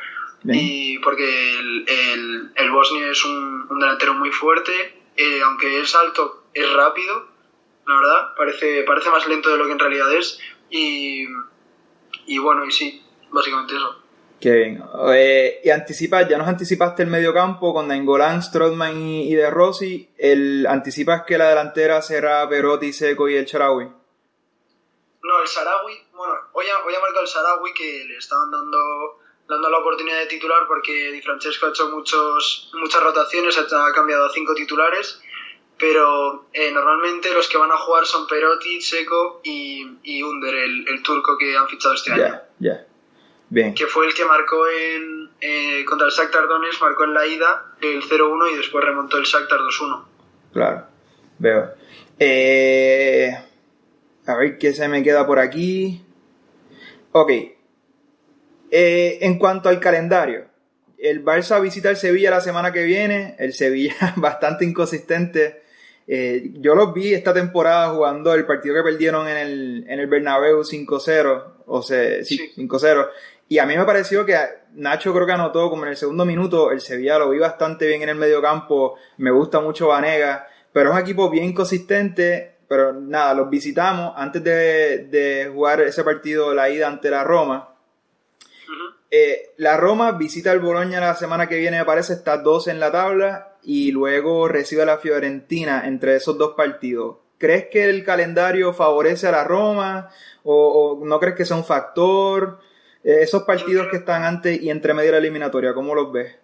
Bien. 0.44 0.60
y 0.62 1.00
porque 1.00 1.58
el, 1.58 1.86
el, 1.88 2.52
el 2.56 2.72
bosnio 2.72 3.12
es 3.12 3.24
un, 3.26 3.68
un 3.70 3.80
delantero 3.80 4.14
muy 4.14 4.32
fuerte, 4.32 4.94
eh, 5.16 5.42
aunque 5.44 5.82
es 5.82 5.96
alto, 5.96 6.44
es 6.54 6.72
rápido, 6.74 7.28
la 7.88 7.96
verdad, 7.96 8.36
parece, 8.36 8.84
parece 8.84 9.10
más 9.10 9.28
lento 9.28 9.50
de 9.50 9.58
lo 9.58 9.66
que 9.66 9.72
en 9.72 9.80
realidad 9.80 10.14
es, 10.14 10.40
y, 10.70 11.26
y 12.26 12.38
bueno, 12.38 12.66
y 12.66 12.72
sí, 12.72 13.02
básicamente 13.32 13.76
eso. 13.76 14.04
Qué 14.40 14.52
bien. 14.52 14.84
Eh, 15.14 15.62
y 15.64 15.70
anticipas, 15.72 16.28
ya 16.30 16.38
nos 16.38 16.48
anticipaste 16.48 17.02
el 17.02 17.10
mediocampo 17.10 17.74
con 17.74 17.88
Nainggolan, 17.88 18.44
Strootman 18.44 18.96
y, 18.96 19.32
y 19.32 19.36
De 19.36 19.50
Rossi. 19.50 20.10
El, 20.16 20.68
¿Anticipas 20.68 21.24
que 21.24 21.40
la 21.40 21.50
delantera 21.50 22.02
será 22.04 22.48
Perotti, 22.48 22.94
Seco 22.94 23.28
y 23.28 23.36
el 23.36 23.46
Charawi? 23.48 23.86
No, 23.86 25.42
el 25.42 25.48
Sarawi, 25.48 25.94
bueno, 26.14 26.36
hoy 26.54 26.66
ha, 26.68 26.86
hoy 26.86 26.94
ha 26.94 27.00
marcado 27.00 27.22
el 27.22 27.28
Sarawi 27.28 27.74
que 27.74 28.06
le 28.06 28.18
estaban 28.18 28.52
dando, 28.52 28.78
dando 29.50 29.70
la 29.70 29.80
oportunidad 29.80 30.20
de 30.20 30.28
titular 30.28 30.68
porque 30.68 31.12
Di 31.12 31.22
Francesco 31.22 31.66
ha 31.66 31.70
hecho 31.70 31.90
muchos, 31.90 32.72
muchas 32.76 33.04
rotaciones, 33.04 33.58
ha, 33.58 33.88
ha 33.88 33.92
cambiado 33.92 34.26
a 34.28 34.30
cinco 34.32 34.54
titulares, 34.54 35.20
pero 35.78 36.46
eh, 36.54 36.72
normalmente 36.72 37.34
los 37.34 37.50
que 37.50 37.58
van 37.58 37.72
a 37.72 37.78
jugar 37.78 38.06
son 38.06 38.26
Perotti, 38.28 38.80
Seco 38.82 39.42
y, 39.44 39.98
y 40.04 40.24
Under, 40.24 40.54
el, 40.56 40.88
el 40.88 41.04
turco 41.04 41.38
que 41.38 41.58
han 41.58 41.68
fichado 41.68 41.96
este 41.96 42.14
año. 42.14 42.24
Ya, 42.24 42.50
ya. 42.60 42.87
Bien. 43.50 43.74
Que 43.74 43.86
fue 43.86 44.06
el 44.08 44.14
que 44.14 44.26
marcó 44.26 44.68
en, 44.68 45.30
eh, 45.40 45.86
contra 45.86 46.08
el 46.08 46.14
Shakhtar 46.14 46.48
Donetsk, 46.48 46.82
marcó 46.82 47.06
en 47.06 47.14
la 47.14 47.26
ida 47.26 47.66
el 47.82 48.02
0-1 48.04 48.54
y 48.54 48.58
después 48.58 48.84
remontó 48.84 49.18
el 49.18 49.24
Shakhtar 49.24 49.60
2-1. 49.60 50.06
Claro, 50.54 50.86
veo. 51.40 51.72
Eh, 52.20 53.38
a 54.26 54.36
ver 54.36 54.58
qué 54.58 54.74
se 54.74 54.88
me 54.88 55.02
queda 55.04 55.26
por 55.26 55.40
aquí. 55.40 56.04
Ok. 57.14 57.32
Eh, 58.70 59.20
en 59.22 59.40
cuanto 59.40 59.70
al 59.70 59.80
calendario, 59.80 60.46
el 60.98 61.24
Barça 61.24 61.62
visita 61.62 61.90
el 61.90 61.96
Sevilla 61.96 62.32
la 62.32 62.42
semana 62.42 62.74
que 62.74 62.84
viene. 62.84 63.36
El 63.40 63.54
Sevilla 63.54 63.96
bastante 64.18 64.66
inconsistente. 64.66 65.64
Eh, 66.10 66.52
yo 66.56 66.74
los 66.76 66.94
vi 66.94 67.14
esta 67.14 67.34
temporada 67.34 67.90
jugando 67.90 68.34
el 68.34 68.46
partido 68.46 68.76
que 68.76 68.84
perdieron 68.84 69.28
en 69.28 69.38
el, 69.38 69.86
en 69.88 70.00
el 70.00 70.08
Bernabéu 70.08 70.64
5-0. 70.64 71.54
O 71.66 71.82
sea, 71.82 72.24
sí, 72.24 72.38
Sí. 72.38 72.54
5-0. 72.58 73.08
Y 73.50 73.60
a 73.60 73.66
mí 73.66 73.78
me 73.78 73.86
pareció 73.86 74.26
que 74.26 74.38
Nacho 74.74 75.14
creo 75.14 75.26
que 75.26 75.32
anotó 75.32 75.70
como 75.70 75.84
en 75.84 75.90
el 75.90 75.98
segundo 75.98 76.26
minuto. 76.26 76.72
El 76.72 76.82
Sevilla 76.82 77.18
lo 77.18 77.30
vi 77.30 77.40
bastante 77.40 77.88
bien 77.88 78.02
en 78.02 78.10
el 78.10 78.16
medio 78.16 78.42
campo. 78.42 78.96
Me 79.18 79.32
gusta 79.32 79.60
mucho 79.62 79.88
Vanega. 79.88 80.48
Pero 80.74 80.90
es 80.90 80.96
un 80.96 81.02
equipo 81.02 81.30
bien 81.30 81.54
consistente. 81.54 82.58
Pero 82.68 82.94
nada, 82.94 83.34
los 83.34 83.50
visitamos 83.50 84.14
antes 84.18 84.44
de, 84.44 85.08
de 85.10 85.50
jugar 85.54 85.80
ese 85.82 86.04
partido, 86.04 86.54
la 86.54 86.70
ida 86.70 86.88
ante 86.88 87.10
la 87.10 87.24
Roma. 87.24 87.78
Eh, 89.10 89.54
la 89.58 89.78
Roma 89.78 90.12
visita 90.12 90.52
el 90.52 90.60
Bologna 90.60 91.00
la 91.00 91.16
semana 91.16 91.48
que 91.48 91.58
viene, 91.58 91.80
me 91.80 91.86
parece, 91.86 92.14
está 92.14 92.38
12 92.38 92.72
en 92.72 92.80
la 92.80 92.92
tabla 92.92 93.56
y 93.64 93.92
luego 93.92 94.50
recibe 94.50 94.82
a 94.82 94.86
la 94.86 94.98
Fiorentina 94.98 95.88
entre 95.88 96.16
esos 96.18 96.38
dos 96.38 96.56
partidos. 96.56 97.18
¿Crees 97.38 97.68
que 97.72 97.90
el 97.90 98.04
calendario 98.04 98.74
favorece 98.74 99.28
a 99.28 99.32
la 99.32 99.44
Roma 99.46 100.10
o, 100.44 101.00
o 101.00 101.06
no 101.06 101.20
crees 101.20 101.36
que 101.36 101.46
sea 101.46 101.56
un 101.56 101.64
factor? 101.64 102.60
Eh, 103.08 103.22
esos 103.22 103.44
partidos 103.44 103.88
que 103.88 103.96
están 103.96 104.26
antes 104.26 104.62
y 104.62 104.70
entre 104.70 104.94
medio 104.94 105.08
de 105.08 105.12
la 105.14 105.18
eliminatoria, 105.20 105.74
¿cómo 105.74 105.96
los 105.96 106.12
ves? 106.12 106.36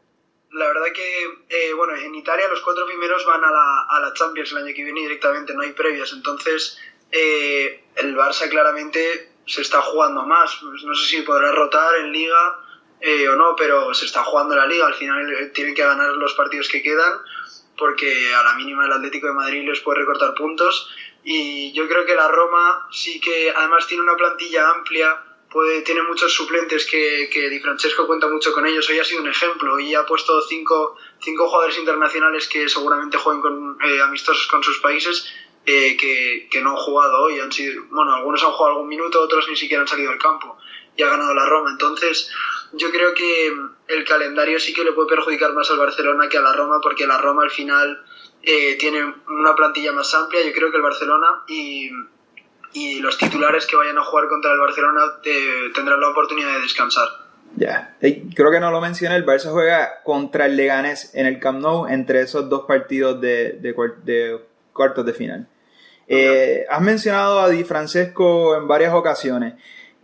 La 0.51 0.65
verdad 0.65 0.93
que, 0.93 1.23
eh, 1.49 1.73
bueno, 1.73 1.93
en 1.93 2.15
Italia 2.15 2.47
los 2.47 2.61
cuatro 2.61 2.85
primeros 2.85 3.25
van 3.25 3.43
a 3.43 3.51
la, 3.51 3.85
a 3.89 3.99
la 3.99 4.13
Champions 4.13 4.53
el 4.53 4.59
año 4.59 4.73
que 4.73 4.85
viene 4.85 5.01
directamente, 5.01 5.53
no 5.53 5.61
hay 5.61 5.73
previas. 5.73 6.13
Entonces, 6.13 6.79
eh, 7.11 7.83
el 7.97 8.15
Barça 8.15 8.47
claramente 8.49 9.33
se 9.45 9.61
está 9.61 9.81
jugando 9.81 10.23
más. 10.23 10.57
Pues 10.61 10.85
no 10.85 10.95
sé 10.95 11.05
si 11.05 11.21
podrá 11.23 11.51
rotar 11.51 11.97
en 11.97 12.13
Liga 12.13 12.59
o 13.29 13.35
no, 13.35 13.57
pero 13.57 13.93
se 13.93 14.05
está 14.05 14.23
jugando 14.23 14.55
la 14.55 14.65
Liga. 14.65 14.87
Al 14.87 14.93
final 14.93 15.51
tienen 15.53 15.75
que 15.75 15.83
ganar 15.83 16.11
los 16.11 16.33
partidos 16.33 16.69
que 16.69 16.81
quedan 16.81 17.19
porque 17.77 18.33
a 18.33 18.41
la 18.41 18.53
mínima 18.53 18.85
el 18.85 18.93
Atlético 18.93 19.27
de 19.27 19.33
Madrid 19.33 19.67
les 19.67 19.81
puede 19.81 19.99
recortar 19.99 20.33
puntos. 20.33 20.89
Y 21.25 21.73
yo 21.73 21.89
creo 21.89 22.05
que 22.05 22.15
la 22.15 22.29
Roma 22.29 22.87
sí 22.89 23.19
que 23.19 23.51
además 23.53 23.85
tiene 23.85 24.03
una 24.03 24.15
plantilla 24.15 24.69
amplia 24.69 25.19
puede, 25.53 25.81
tiene 25.83 26.01
muchos 26.01 26.33
suplentes 26.33 26.85
que, 26.85 27.49
Di 27.49 27.59
Francesco 27.59 28.07
cuenta 28.07 28.27
mucho 28.27 28.51
con 28.51 28.65
ellos. 28.65 28.89
Hoy 28.89 28.99
ha 28.99 29.03
sido 29.05 29.21
un 29.21 29.29
ejemplo 29.29 29.79
y 29.79 29.93
ha 29.93 30.05
puesto 30.05 30.41
cinco, 30.41 30.97
cinco 31.21 31.47
jugadores 31.47 31.77
internacionales 31.77 32.47
que 32.47 32.67
seguramente 32.67 33.17
jueguen 33.17 33.41
con, 33.41 33.77
eh, 33.81 34.01
amistosos 34.01 34.47
con 34.47 34.63
sus 34.63 34.79
países 34.79 35.31
eh, 35.65 35.95
que, 35.95 36.49
que, 36.51 36.61
no 36.61 36.71
han 36.71 36.77
jugado 36.77 37.21
hoy. 37.21 37.39
Han 37.39 37.51
sido, 37.51 37.83
bueno, 37.91 38.15
algunos 38.15 38.43
han 38.43 38.51
jugado 38.51 38.75
algún 38.75 38.89
minuto, 38.89 39.21
otros 39.21 39.47
ni 39.47 39.55
siquiera 39.55 39.81
han 39.81 39.87
salido 39.87 40.11
al 40.11 40.17
campo 40.17 40.57
y 40.97 41.03
ha 41.03 41.09
ganado 41.09 41.33
la 41.33 41.45
Roma. 41.45 41.69
Entonces, 41.71 42.29
yo 42.73 42.89
creo 42.91 43.13
que 43.13 43.53
el 43.87 44.03
calendario 44.05 44.59
sí 44.59 44.73
que 44.73 44.83
le 44.83 44.93
puede 44.93 45.09
perjudicar 45.09 45.53
más 45.53 45.69
al 45.69 45.77
Barcelona 45.77 46.27
que 46.29 46.37
a 46.37 46.41
la 46.41 46.53
Roma, 46.53 46.79
porque 46.81 47.07
la 47.07 47.17
Roma 47.17 47.43
al 47.43 47.51
final 47.51 48.03
eh, 48.41 48.75
tiene 48.79 49.13
una 49.27 49.55
plantilla 49.55 49.91
más 49.91 50.13
amplia, 50.13 50.43
yo 50.43 50.51
creo 50.51 50.71
que 50.71 50.77
el 50.77 50.83
Barcelona, 50.83 51.43
y, 51.47 51.91
y 52.73 52.99
los 52.99 53.17
titulares 53.17 53.65
que 53.65 53.75
vayan 53.75 53.97
a 53.97 54.03
jugar 54.03 54.27
contra 54.27 54.51
el 54.51 54.59
Barcelona 54.59 55.01
eh, 55.23 55.71
tendrán 55.73 55.99
la 56.01 56.09
oportunidad 56.09 56.55
de 56.55 56.61
descansar. 56.61 57.07
Ya, 57.55 57.95
hey, 58.01 58.29
creo 58.35 58.49
que 58.49 58.59
no 58.59 58.71
lo 58.71 58.81
mencioné, 58.81 59.15
el 59.15 59.25
Barça 59.25 59.51
juega 59.51 60.01
contra 60.03 60.47
el 60.47 60.57
Leganés 60.57 61.13
en 61.13 61.27
el 61.27 61.39
Camp 61.39 61.61
Nou 61.61 61.87
entre 61.87 62.21
esos 62.21 62.49
dos 62.49 62.65
partidos 62.65 63.21
de, 63.21 63.53
de, 63.61 63.75
de 64.03 64.41
cuartos 64.73 65.05
de 65.05 65.13
final. 65.13 65.47
Eh, 66.07 66.65
has 66.67 66.81
mencionado 66.81 67.39
a 67.39 67.49
Di 67.49 67.63
Francesco 67.63 68.55
en 68.55 68.67
varias 68.67 68.93
ocasiones. 68.93 69.53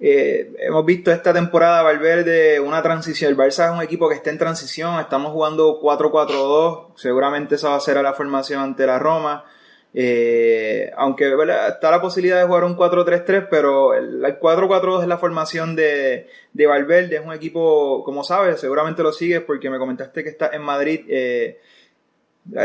Eh, 0.02 0.54
hemos 0.60 0.86
visto 0.86 1.12
esta 1.12 1.34
temporada 1.34 1.82
Valverde 1.82 2.60
una 2.60 2.82
transición. 2.82 3.32
El 3.32 3.38
Barça 3.38 3.66
es 3.66 3.76
un 3.76 3.82
equipo 3.82 4.08
que 4.08 4.16
está 4.16 4.30
en 4.30 4.38
transición. 4.38 5.00
Estamos 5.00 5.34
jugando 5.34 5.82
4-4-2. 5.82 6.94
Seguramente 6.96 7.56
esa 7.56 7.70
va 7.70 7.76
a 7.76 7.82
ser 7.82 7.98
a 7.98 8.04
la 8.04 8.14
formación 8.14 8.62
ante 8.62 8.86
la 8.86 9.00
Roma. 9.00 9.46
Eh, 9.94 10.92
aunque 10.98 11.34
¿verdad? 11.36 11.70
está 11.70 11.90
la 11.90 12.02
posibilidad 12.02 12.40
de 12.40 12.46
jugar 12.46 12.64
un 12.64 12.78
4-3-3, 12.78 13.48
pero 13.50 13.96
el 13.96 14.22
4-4-2 14.22 15.02
es 15.02 15.08
la 15.08 15.18
formación 15.18 15.76
de, 15.76 16.28
de, 16.54 16.68
Valverde. 16.68 17.16
Es 17.16 17.26
un 17.26 17.34
equipo, 17.34 18.04
como 18.04 18.24
sabes, 18.24 18.60
seguramente 18.60 19.04
lo 19.04 19.12
sigues 19.12 19.42
porque 19.42 19.70
me 19.70 19.80
comentaste 19.80 20.24
que 20.24 20.30
está 20.30 20.50
en 20.54 20.62
Madrid. 20.62 21.06
Eh, 21.10 21.60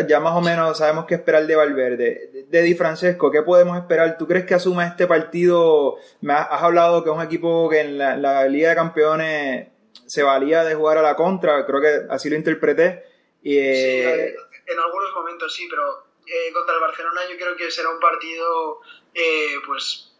ya 0.08 0.20
más 0.20 0.34
o 0.34 0.40
menos 0.40 0.78
sabemos 0.78 1.06
qué 1.06 1.14
esperar 1.14 1.46
de 1.46 1.56
Valverde. 1.56 2.46
De, 2.48 2.62
Di 2.62 2.74
Francesco, 2.74 3.30
¿qué 3.30 3.42
podemos 3.42 3.76
esperar? 3.76 4.16
¿Tú 4.18 4.26
crees 4.26 4.44
que 4.44 4.54
asuma 4.54 4.86
este 4.86 5.06
partido? 5.06 5.96
Me 6.20 6.34
has, 6.34 6.46
has 6.50 6.62
hablado 6.62 7.02
que 7.02 7.10
es 7.10 7.16
un 7.16 7.22
equipo 7.22 7.68
que 7.68 7.80
en 7.80 7.98
la, 7.98 8.16
la, 8.16 8.46
Liga 8.46 8.70
de 8.70 8.76
Campeones 8.76 9.68
se 10.06 10.22
valía 10.22 10.64
de 10.64 10.74
jugar 10.74 10.98
a 10.98 11.02
la 11.02 11.16
contra, 11.16 11.64
creo 11.64 11.80
que 11.80 12.02
así 12.10 12.28
lo 12.28 12.36
interpreté. 12.36 13.04
Y, 13.42 13.58
eh... 13.58 14.34
sí, 14.34 14.72
en 14.72 14.78
algunos 14.78 15.12
momentos 15.14 15.54
sí, 15.54 15.66
pero 15.68 16.03
eh, 16.26 16.52
contra 16.52 16.74
el 16.74 16.80
Barcelona 16.80 17.22
yo 17.30 17.36
creo 17.36 17.56
que 17.56 17.70
será 17.70 17.90
un 17.90 18.00
partido 18.00 18.80
eh, 19.12 19.60
pues 19.66 20.10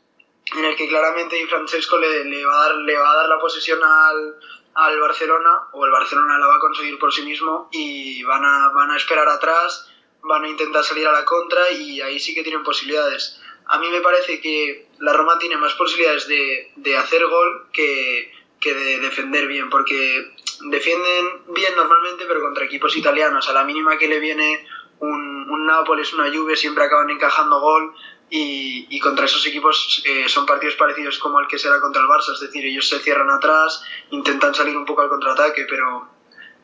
en 0.55 0.64
el 0.64 0.77
que 0.77 0.88
claramente 0.88 1.47
Francesco 1.47 1.99
le, 1.99 2.25
le, 2.25 2.45
va 2.45 2.55
a 2.55 2.69
dar, 2.69 2.77
le 2.77 2.97
va 2.97 3.11
a 3.11 3.17
dar 3.17 3.29
la 3.29 3.38
posesión 3.38 3.81
al, 3.83 4.37
al 4.75 5.01
Barcelona 5.01 5.69
o 5.73 5.85
el 5.85 5.90
Barcelona 5.90 6.38
la 6.38 6.47
va 6.47 6.57
a 6.57 6.61
conseguir 6.61 6.99
por 6.99 7.12
sí 7.12 7.23
mismo 7.23 7.69
y 7.73 8.23
van 8.25 8.45
a, 8.45 8.69
van 8.75 8.90
a 8.90 8.97
esperar 8.97 9.29
atrás, 9.29 9.90
van 10.23 10.45
a 10.45 10.49
intentar 10.49 10.85
salir 10.85 11.07
a 11.07 11.12
la 11.12 11.25
contra 11.25 11.71
y 11.71 12.01
ahí 12.01 12.19
sí 12.19 12.35
que 12.35 12.43
tienen 12.43 12.62
posibilidades. 12.62 13.40
A 13.67 13.79
mí 13.79 13.88
me 13.90 14.01
parece 14.01 14.40
que 14.40 14.88
la 14.99 15.12
Roma 15.12 15.38
tiene 15.38 15.57
más 15.57 15.75
posibilidades 15.75 16.29
de, 16.29 16.73
de 16.77 16.97
hacer 16.97 17.25
gol 17.27 17.69
que, 17.73 18.31
que, 18.61 18.75
de 18.75 19.01
defender 19.01 19.47
bien, 19.47 19.71
porque 19.71 20.33
defienden 20.69 21.45
bien 21.49 21.75
normalmente, 21.75 22.27
pero 22.27 22.43
contra 22.43 22.67
equipos 22.67 22.95
italianos, 22.97 23.49
a 23.49 23.55
la 23.55 23.64
mínima 23.64 23.97
que 23.97 24.09
le 24.09 24.21
viene 24.21 24.67
un, 25.00 25.50
un 25.50 25.66
Nápoles, 25.66 26.12
una 26.12 26.30
Juve, 26.33 26.57
siempre 26.57 26.85
acaban 26.85 27.11
encajando 27.11 27.61
gol 27.61 27.94
y, 28.30 28.87
y, 28.90 29.00
contra 29.00 29.26
esos 29.26 29.46
equipos 29.46 30.02
eh, 30.04 30.28
son 30.28 30.46
partidos 30.46 30.74
parecidos 30.74 31.18
como 31.18 31.38
el 31.40 31.46
que 31.46 31.59
será 31.59 31.80
contra 31.80 32.02
el 32.02 32.09
Barça, 32.09 32.33
es 32.33 32.40
decir, 32.40 32.64
ellos 32.64 32.88
se 32.88 32.98
cierran 33.00 33.30
atrás, 33.30 33.83
intentan 34.11 34.54
salir 34.54 34.76
un 34.76 34.85
poco 34.85 35.02
al 35.02 35.09
contraataque, 35.09 35.66
pero 35.68 36.09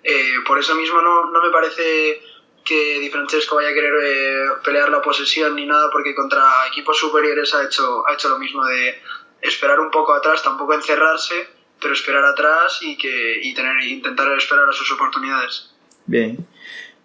eh, 0.02 0.36
por 0.46 0.58
eso 0.58 0.74
mismo 0.74 1.00
no, 1.02 1.30
no, 1.30 1.42
me 1.42 1.50
parece 1.50 2.22
que 2.64 2.98
Di 2.98 3.10
Francesco 3.10 3.56
vaya 3.56 3.68
a 3.68 3.74
querer 3.74 3.92
eh, 4.02 4.44
pelear 4.64 4.88
la 4.88 5.02
posesión 5.02 5.54
ni 5.54 5.66
nada, 5.66 5.90
porque 5.90 6.14
contra 6.14 6.66
equipos 6.68 6.98
superiores 6.98 7.54
ha 7.54 7.64
hecho, 7.64 8.06
ha 8.06 8.14
hecho 8.14 8.28
lo 8.28 8.38
mismo 8.38 8.64
de, 8.64 9.00
esperar 9.42 9.80
un 9.80 9.90
poco 9.90 10.12
atrás, 10.12 10.42
tampoco 10.42 10.74
encerrarse, 10.74 11.48
pero 11.80 11.94
esperar 11.94 12.24
atrás 12.24 12.78
y 12.82 12.96
que 12.96 13.40
y 13.42 13.54
tener 13.54 13.82
intentar 13.84 14.30
esperar 14.36 14.68
a 14.68 14.72
sus 14.72 14.90
oportunidades. 14.92 15.70
Bien. 16.06 16.46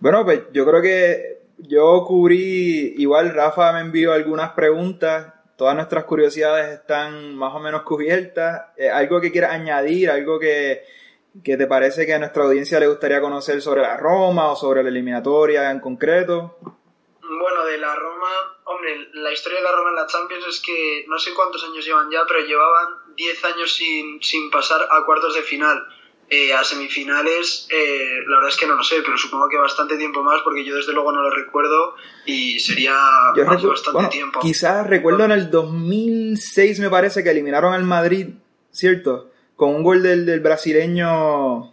Bueno, 0.06 0.24
pues 0.24 0.44
yo 0.52 0.68
creo 0.68 0.84
que 0.84 1.40
yo 1.58 2.04
cubrí, 2.06 2.94
igual 3.00 3.34
Rafa 3.34 3.74
me 3.74 3.80
envió 3.80 4.14
algunas 4.14 4.52
preguntas, 4.52 5.34
todas 5.58 5.74
nuestras 5.74 6.04
curiosidades 6.04 6.80
están 6.80 7.36
más 7.36 7.56
o 7.56 7.60
menos 7.60 7.82
cubiertas. 7.82 8.68
Eh, 8.78 8.88
¿Algo 8.88 9.20
que 9.20 9.32
quieras 9.32 9.54
añadir? 9.54 10.12
¿Algo 10.12 10.40
que, 10.40 10.84
que 11.44 11.58
te 11.58 11.66
parece 11.66 12.06
que 12.06 12.14
a 12.14 12.20
nuestra 12.20 12.44
audiencia 12.44 12.80
le 12.80 12.86
gustaría 12.86 13.20
conocer 13.20 13.60
sobre 13.64 13.82
la 13.82 13.98
Roma 13.98 14.52
o 14.52 14.56
sobre 14.56 14.84
la 14.84 14.90
eliminatoria 14.90 15.72
en 15.72 15.80
concreto? 15.80 16.60
Bueno, 16.62 17.66
de 17.66 17.80
la 17.80 17.96
Roma, 17.96 18.30
hombre, 18.66 19.10
la 19.14 19.32
historia 19.32 19.58
de 19.58 19.64
la 19.64 19.72
Roma 19.72 19.90
en 19.90 19.96
la 19.96 20.06
Champions 20.06 20.46
es 20.48 20.62
que 20.62 21.06
no 21.08 21.18
sé 21.18 21.34
cuántos 21.34 21.64
años 21.64 21.84
llevan 21.84 22.12
ya, 22.12 22.20
pero 22.28 22.42
llevaban 22.42 23.16
10 23.16 23.46
años 23.46 23.74
sin, 23.74 24.22
sin 24.22 24.52
pasar 24.52 24.82
a 24.84 25.04
cuartos 25.04 25.34
de 25.34 25.42
final. 25.42 25.84
Eh, 26.28 26.52
a 26.54 26.64
semifinales, 26.64 27.68
eh, 27.70 28.24
la 28.26 28.38
verdad 28.38 28.50
es 28.50 28.58
que 28.58 28.66
no 28.66 28.74
lo 28.74 28.84
sé, 28.84 29.02
pero 29.06 29.16
supongo 29.16 29.48
que 29.48 29.58
bastante 29.58 29.96
tiempo 29.96 30.24
más, 30.24 30.42
porque 30.42 30.66
yo 30.66 30.76
desde 30.76 30.92
luego 30.92 31.12
no 31.12 31.22
lo 31.22 31.30
recuerdo 31.30 31.96
y 32.26 32.60
sería 32.60 32.96
Yo 33.36 33.44
recu- 33.46 33.70
bastante 33.70 33.92
bueno, 33.94 34.10
tiempo. 34.10 34.40
Quizás 34.40 34.88
recuerdo 34.88 35.26
en 35.26 35.32
el 35.34 35.52
2006 35.52 36.80
me 36.80 36.90
parece 36.90 37.24
que 37.24 37.30
eliminaron 37.30 37.74
al 37.76 37.84
Madrid, 37.84 38.30
¿cierto? 38.72 39.30
Con 39.56 39.76
un 39.76 39.84
gol 39.84 40.02
del, 40.02 40.26
del 40.26 40.40
brasileño... 40.40 41.72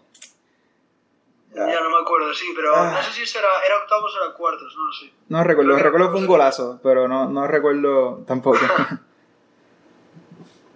Ya 1.55 1.81
no 1.81 1.91
me 1.91 1.99
acuerdo, 2.03 2.33
sí, 2.35 2.47
pero 2.55 2.75
Ah. 2.77 2.93
no 2.95 3.03
sé 3.13 3.25
si 3.27 3.39
era, 3.39 3.49
era 3.67 3.79
octavos 3.79 4.15
o 4.15 4.25
era 4.25 4.35
cuartos, 4.35 4.75
no 4.77 4.87
lo 4.87 4.93
sé. 4.93 5.11
No 5.31 5.45
recuerdo, 5.45 5.77
que 5.77 5.83
recuerdo 5.83 6.11
fue 6.11 6.21
un 6.21 6.27
golazo, 6.27 6.79
pero 6.83 7.09
no, 7.09 7.27
no 7.31 7.47
recuerdo 7.47 8.23
tampoco. 8.27 8.59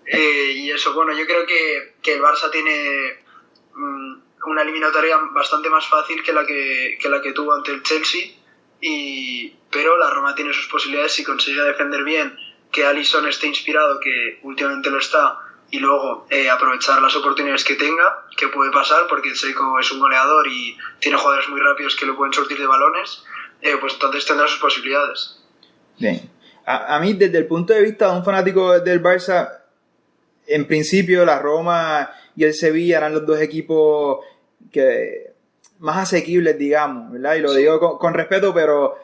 Eh, 0.07 0.53
y 0.55 0.71
eso, 0.71 0.95
bueno, 0.95 1.13
yo 1.19 1.27
creo 1.27 1.45
que, 1.47 1.95
que 2.01 2.15
el 2.15 2.23
Barça 2.23 2.49
tiene 2.53 3.25
una 3.77 4.63
eliminatoria 4.63 5.17
bastante 5.33 5.69
más 5.69 5.87
fácil 5.87 6.23
que 6.23 6.33
la 6.33 6.47
que, 6.47 6.99
que 7.01 7.09
la 7.09 7.21
que 7.21 7.33
tuvo 7.33 7.55
ante 7.55 7.73
el 7.73 7.83
Chelsea, 7.83 8.33
y, 8.81 9.55
pero 9.71 9.97
la 9.99 10.11
Roma 10.11 10.35
tiene 10.35 10.53
sus 10.53 10.67
posibilidades 10.69 11.13
si 11.13 11.25
consigue 11.25 11.63
defender 11.63 12.05
bien, 12.05 12.37
que 12.71 12.85
Alisson 12.85 13.27
esté 13.27 13.47
inspirado, 13.47 13.99
que 14.01 14.39
últimamente 14.43 14.91
lo 14.91 14.99
está, 14.99 15.39
y 15.71 15.79
luego 15.79 16.27
eh, 16.31 16.49
aprovechar 16.49 17.01
las 17.03 17.17
oportunidades 17.17 17.65
que 17.65 17.75
tenga, 17.75 18.27
que 18.37 18.49
puede 18.49 18.71
pasar, 18.71 19.07
porque 19.09 19.33
Checo 19.33 19.79
es 19.79 19.91
un 19.91 19.99
goleador 19.99 20.47
y 20.47 20.77
tiene 21.01 21.17
jugadores 21.17 21.49
muy 21.49 21.61
rápidos 21.61 21.97
que 21.97 22.07
lo 22.07 22.17
pueden 22.17 22.33
sortir 22.33 22.59
de 22.59 22.67
balones, 22.67 23.25
eh, 23.63 23.77
pues 23.81 23.95
entonces 23.95 24.25
tendrá 24.27 24.47
sus 24.47 24.61
posibilidades. 24.61 25.43
Bien. 25.99 26.31
A 26.69 26.99
mí, 26.99 27.15
desde 27.15 27.39
el 27.39 27.47
punto 27.47 27.73
de 27.73 27.83
vista 27.83 28.11
de 28.11 28.17
un 28.17 28.25
fanático 28.25 28.81
del 28.81 29.01
Barça, 29.01 29.49
en 30.49 30.67
principio 30.67 31.25
la 31.25 31.39
Roma 31.39 32.11
y 32.37 32.45
el 32.45 32.55
Sevilla 32.55 32.99
eran 32.99 33.15
los 33.15 33.27
dos 33.27 33.41
equipos 33.41 34.25
que 34.71 35.33
más 35.79 35.97
asequibles, 35.99 36.59
digamos, 36.59 37.13
¿verdad? 37.13 37.35
Y 37.35 37.41
lo 37.41 37.53
digo 37.53 37.81
con, 37.81 37.99
con 37.99 38.15
respeto, 38.15 38.53
pero 38.55 38.97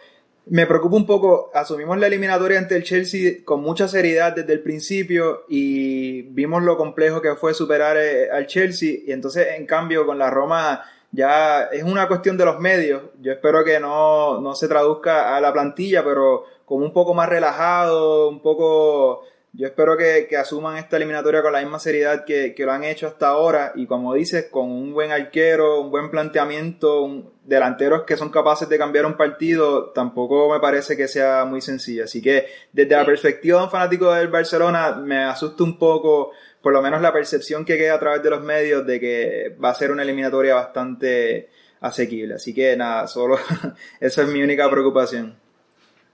me 0.46 0.66
preocupa 0.66 0.96
un 0.96 1.06
poco. 1.06 1.50
Asumimos 1.54 1.98
la 1.98 2.06
eliminatoria 2.06 2.58
ante 2.58 2.76
el 2.76 2.82
Chelsea 2.82 3.44
con 3.44 3.62
mucha 3.62 3.88
seriedad 3.88 4.34
desde 4.34 4.52
el 4.52 4.60
principio 4.60 5.44
y 5.48 6.22
vimos 6.22 6.62
lo 6.62 6.76
complejo 6.76 7.20
que 7.20 7.34
fue 7.34 7.54
superar 7.54 7.96
eh, 7.96 8.30
al 8.30 8.46
Chelsea. 8.46 8.98
Y 9.06 9.12
entonces, 9.12 9.48
en 9.56 9.66
cambio, 9.66 10.06
con 10.06 10.18
la 10.18 10.30
Roma 10.30 10.82
ya 11.10 11.64
es 11.64 11.82
una 11.82 12.08
cuestión 12.08 12.36
de 12.36 12.44
los 12.44 12.58
medios. 12.58 13.02
Yo 13.20 13.32
espero 13.32 13.64
que 13.64 13.78
no, 13.78 14.40
no 14.40 14.54
se 14.54 14.68
traduzca 14.68 15.36
a 15.36 15.40
la 15.40 15.52
plantilla, 15.52 16.02
pero 16.04 16.44
como 16.64 16.84
un 16.84 16.92
poco 16.92 17.14
más 17.14 17.28
relajado, 17.28 18.28
un 18.28 18.40
poco... 18.40 19.24
Yo 19.54 19.66
espero 19.66 19.98
que, 19.98 20.26
que 20.30 20.38
asuman 20.38 20.78
esta 20.78 20.96
eliminatoria 20.96 21.42
con 21.42 21.52
la 21.52 21.60
misma 21.60 21.78
seriedad 21.78 22.24
que, 22.24 22.54
que 22.54 22.64
lo 22.64 22.72
han 22.72 22.84
hecho 22.84 23.06
hasta 23.06 23.28
ahora 23.28 23.72
y 23.74 23.86
como 23.86 24.14
dices, 24.14 24.46
con 24.50 24.70
un 24.70 24.94
buen 24.94 25.10
arquero, 25.10 25.82
un 25.82 25.90
buen 25.90 26.10
planteamiento, 26.10 27.02
un- 27.02 27.30
delanteros 27.44 28.04
que 28.04 28.16
son 28.16 28.30
capaces 28.30 28.66
de 28.70 28.78
cambiar 28.78 29.04
un 29.04 29.14
partido, 29.16 29.90
tampoco 29.90 30.50
me 30.50 30.58
parece 30.58 30.96
que 30.96 31.06
sea 31.06 31.44
muy 31.44 31.60
sencillo. 31.60 32.04
Así 32.04 32.22
que 32.22 32.46
desde 32.72 32.96
la 32.96 33.04
perspectiva 33.04 33.58
de 33.58 33.64
un 33.64 33.70
fanático 33.70 34.10
del 34.14 34.28
Barcelona, 34.28 34.92
me 34.92 35.18
asusta 35.24 35.64
un 35.64 35.76
poco, 35.78 36.30
por 36.62 36.72
lo 36.72 36.80
menos 36.80 37.02
la 37.02 37.12
percepción 37.12 37.64
que 37.66 37.76
queda 37.76 37.94
a 37.96 38.00
través 38.00 38.22
de 38.22 38.30
los 38.30 38.42
medios 38.42 38.86
de 38.86 38.98
que 39.00 39.56
va 39.62 39.68
a 39.70 39.74
ser 39.74 39.90
una 39.90 40.02
eliminatoria 40.02 40.54
bastante 40.54 41.50
asequible. 41.80 42.34
Así 42.36 42.54
que 42.54 42.74
nada, 42.74 43.06
solo 43.06 43.36
esa 44.00 44.22
es 44.22 44.28
mi 44.28 44.42
única 44.42 44.70
preocupación. 44.70 45.36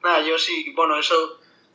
Nada, 0.02 0.26
yo 0.26 0.36
sí, 0.38 0.72
bueno, 0.74 0.98
eso, 0.98 1.14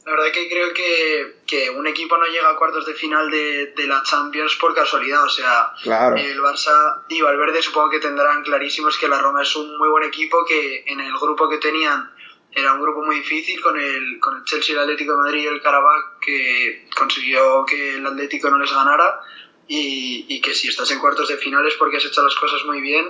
la 0.05 0.11
verdad 0.11 0.31
que 0.33 0.49
creo 0.49 0.73
que, 0.73 1.35
que 1.47 1.69
un 1.69 1.87
equipo 1.87 2.17
no 2.17 2.25
llega 2.25 2.49
a 2.49 2.55
cuartos 2.57 2.85
de 2.85 2.93
final 2.93 3.29
de, 3.31 3.67
de 3.75 3.87
la 3.87 4.03
Champions 4.03 4.55
por 4.55 4.75
casualidad, 4.75 5.23
o 5.23 5.29
sea, 5.29 5.71
Claro. 5.81 6.15
el 6.17 6.39
Barça 6.41 7.03
y 7.09 7.21
Valverde 7.21 7.61
supongo 7.61 7.89
que 7.89 7.99
tendrán 7.99 8.43
clarísimos 8.43 8.97
que 8.97 9.07
la 9.07 9.19
Roma 9.21 9.43
es 9.43 9.55
un 9.55 9.77
muy 9.77 9.87
buen 9.89 10.03
equipo, 10.03 10.43
que 10.45 10.83
en 10.87 10.99
el 10.99 11.13
grupo 11.17 11.47
que 11.49 11.57
tenían 11.57 12.09
era 12.51 12.73
un 12.73 12.81
grupo 12.81 13.01
muy 13.01 13.15
difícil 13.17 13.59
con 13.61 13.79
el, 13.79 14.19
con 14.19 14.37
el 14.37 14.43
Chelsea, 14.43 14.75
el 14.75 14.81
Atlético 14.81 15.13
de 15.13 15.17
Madrid 15.19 15.43
y 15.43 15.47
el 15.47 15.61
Karabakh, 15.61 16.19
que 16.19 16.87
consiguió 16.95 17.65
que 17.65 17.95
el 17.95 18.05
Atlético 18.05 18.49
no 18.51 18.59
les 18.59 18.71
ganara, 18.71 19.21
y, 19.67 20.25
y 20.27 20.41
que 20.41 20.53
si 20.53 20.67
estás 20.67 20.91
en 20.91 20.99
cuartos 20.99 21.29
de 21.29 21.37
final 21.37 21.65
es 21.65 21.75
porque 21.75 21.97
has 21.97 22.05
hecho 22.05 22.21
las 22.21 22.35
cosas 22.35 22.63
muy 22.65 22.81
bien 22.81 23.05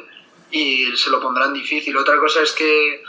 y 0.51 0.95
se 0.95 1.09
lo 1.09 1.19
pondrán 1.19 1.51
difícil. 1.53 1.97
Otra 1.97 2.17
cosa 2.19 2.41
es 2.43 2.51
que 2.53 3.03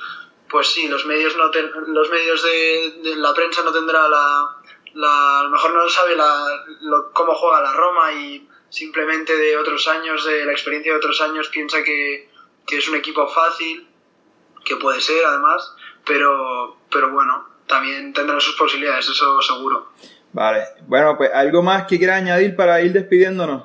pues 0.55 0.69
sí, 0.73 0.87
los 0.87 1.05
medios 1.05 1.37
no 1.37 1.51
ten- 1.51 1.73
los 1.88 2.09
medios 2.11 2.40
de, 2.45 3.01
de 3.03 3.17
la 3.17 3.35
prensa 3.35 3.62
no 3.64 3.73
tendrá 3.73 4.09
la, 4.09 4.57
la- 4.95 5.40
a 5.40 5.43
lo 5.43 5.51
mejor 5.51 5.73
no 5.75 5.88
sabe 5.88 6.14
la, 6.14 6.64
lo- 6.83 7.11
cómo 7.12 7.35
juega 7.35 7.61
la 7.61 7.73
Roma 7.73 8.12
y 8.12 8.49
simplemente 8.71 9.37
de 9.37 9.57
otros 9.57 9.88
años, 9.88 10.25
de 10.25 10.45
la 10.45 10.53
experiencia 10.53 10.93
de 10.93 10.99
otros 10.99 11.21
años 11.23 11.49
piensa 11.49 11.83
que, 11.83 12.31
que 12.64 12.79
es 12.79 12.88
un 12.88 12.95
equipo 12.95 13.27
fácil, 13.27 13.85
que 14.64 14.77
puede 14.77 15.01
ser 15.01 15.25
además, 15.27 15.75
pero, 16.07 16.77
pero 16.88 17.11
bueno, 17.11 17.49
también 17.67 18.12
tendrá 18.12 18.38
sus 18.38 18.55
posibilidades, 18.55 19.09
eso 19.09 19.43
seguro. 19.43 19.88
Vale. 20.33 20.64
Bueno, 20.87 21.17
pues 21.17 21.33
algo 21.35 21.62
más 21.62 21.87
que 21.88 21.99
quieras 21.99 22.19
añadir 22.19 22.55
para 22.55 22.81
ir 22.81 22.93
despidiéndonos. 22.93 23.64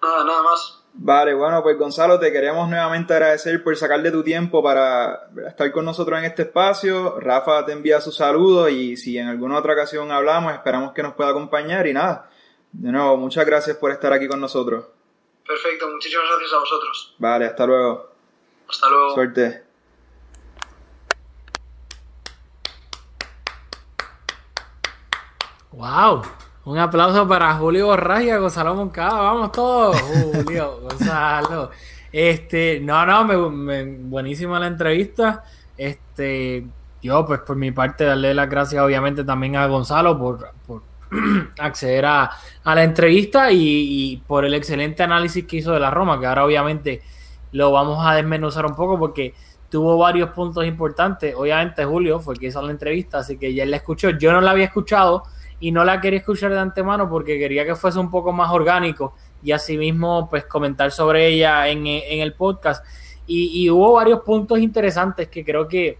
Nada, 0.00 0.22
nada 0.24 0.42
más. 0.44 0.77
Vale, 1.00 1.32
bueno, 1.32 1.62
pues 1.62 1.78
Gonzalo, 1.78 2.18
te 2.18 2.32
queríamos 2.32 2.68
nuevamente 2.68 3.14
agradecer 3.14 3.62
por 3.62 3.76
sacarle 3.76 4.10
tu 4.10 4.24
tiempo 4.24 4.60
para 4.60 5.28
estar 5.46 5.70
con 5.70 5.84
nosotros 5.84 6.18
en 6.18 6.24
este 6.24 6.42
espacio. 6.42 7.20
Rafa 7.20 7.64
te 7.64 7.70
envía 7.70 8.00
sus 8.00 8.16
saludos 8.16 8.68
y 8.72 8.96
si 8.96 9.16
en 9.16 9.28
alguna 9.28 9.58
otra 9.58 9.74
ocasión 9.74 10.10
hablamos, 10.10 10.52
esperamos 10.52 10.92
que 10.92 11.04
nos 11.04 11.14
pueda 11.14 11.30
acompañar 11.30 11.86
y 11.86 11.92
nada. 11.92 12.28
De 12.72 12.90
nuevo, 12.90 13.16
muchas 13.16 13.46
gracias 13.46 13.76
por 13.76 13.92
estar 13.92 14.12
aquí 14.12 14.26
con 14.26 14.40
nosotros. 14.40 14.86
Perfecto, 15.46 15.88
muchísimas 15.88 16.26
gracias 16.30 16.52
a 16.52 16.58
vosotros. 16.58 17.14
Vale, 17.18 17.46
hasta 17.46 17.64
luego. 17.64 18.10
Hasta 18.68 18.88
luego. 18.88 19.14
Suerte. 19.14 19.62
¡Wow! 25.70 26.22
Un 26.68 26.78
aplauso 26.78 27.26
para 27.26 27.54
Julio 27.54 27.86
Borras 27.86 28.22
y 28.24 28.28
a 28.30 28.36
Gonzalo 28.36 28.74
Moncada. 28.74 29.20
Vamos 29.22 29.52
todos, 29.52 29.98
Julio, 30.02 30.80
Gonzalo. 30.82 31.70
Este, 32.12 32.78
no, 32.80 33.06
no, 33.06 33.24
me, 33.24 33.36
me- 33.84 33.96
buenísima 34.02 34.58
la 34.60 34.66
entrevista. 34.66 35.44
Este, 35.78 36.66
yo, 37.00 37.24
pues 37.24 37.40
por 37.40 37.56
mi 37.56 37.70
parte, 37.72 38.04
darle 38.04 38.34
las 38.34 38.50
gracias 38.50 38.82
obviamente 38.82 39.24
también 39.24 39.56
a 39.56 39.66
Gonzalo 39.66 40.18
por, 40.18 40.50
por 40.66 40.82
acceder 41.58 42.04
a, 42.04 42.30
a 42.64 42.74
la 42.74 42.84
entrevista 42.84 43.50
y, 43.50 43.56
y 44.12 44.16
por 44.26 44.44
el 44.44 44.52
excelente 44.52 45.02
análisis 45.02 45.46
que 45.46 45.56
hizo 45.56 45.72
de 45.72 45.80
la 45.80 45.90
Roma, 45.90 46.20
que 46.20 46.26
ahora 46.26 46.44
obviamente 46.44 47.00
lo 47.52 47.72
vamos 47.72 48.04
a 48.06 48.14
desmenuzar 48.14 48.66
un 48.66 48.74
poco 48.76 48.98
porque 48.98 49.32
tuvo 49.70 49.96
varios 49.96 50.30
puntos 50.32 50.66
importantes. 50.66 51.34
Obviamente 51.34 51.82
Julio 51.86 52.20
fue 52.20 52.34
el 52.34 52.40
que 52.40 52.48
hizo 52.48 52.60
la 52.60 52.72
entrevista, 52.72 53.20
así 53.20 53.38
que 53.38 53.54
ya 53.54 53.64
la 53.64 53.76
escuchó. 53.76 54.10
Yo 54.10 54.32
no 54.32 54.42
la 54.42 54.50
había 54.50 54.66
escuchado 54.66 55.22
y 55.60 55.72
no 55.72 55.84
la 55.84 56.00
quería 56.00 56.20
escuchar 56.20 56.52
de 56.52 56.60
antemano 56.60 57.08
porque 57.08 57.38
quería 57.38 57.64
que 57.64 57.74
fuese 57.74 57.98
un 57.98 58.10
poco 58.10 58.32
más 58.32 58.50
orgánico 58.50 59.14
y 59.42 59.52
asimismo 59.52 60.28
pues 60.28 60.44
comentar 60.44 60.90
sobre 60.92 61.26
ella 61.26 61.68
en, 61.68 61.86
en 61.86 62.20
el 62.20 62.34
podcast. 62.34 62.84
Y, 63.30 63.68
hubo 63.68 63.92
varios 63.92 64.22
puntos 64.22 64.58
interesantes 64.58 65.28
que 65.28 65.44
creo 65.44 65.68
que, 65.68 65.98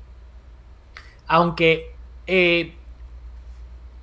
aunque 1.27 1.94
eh, 2.27 2.75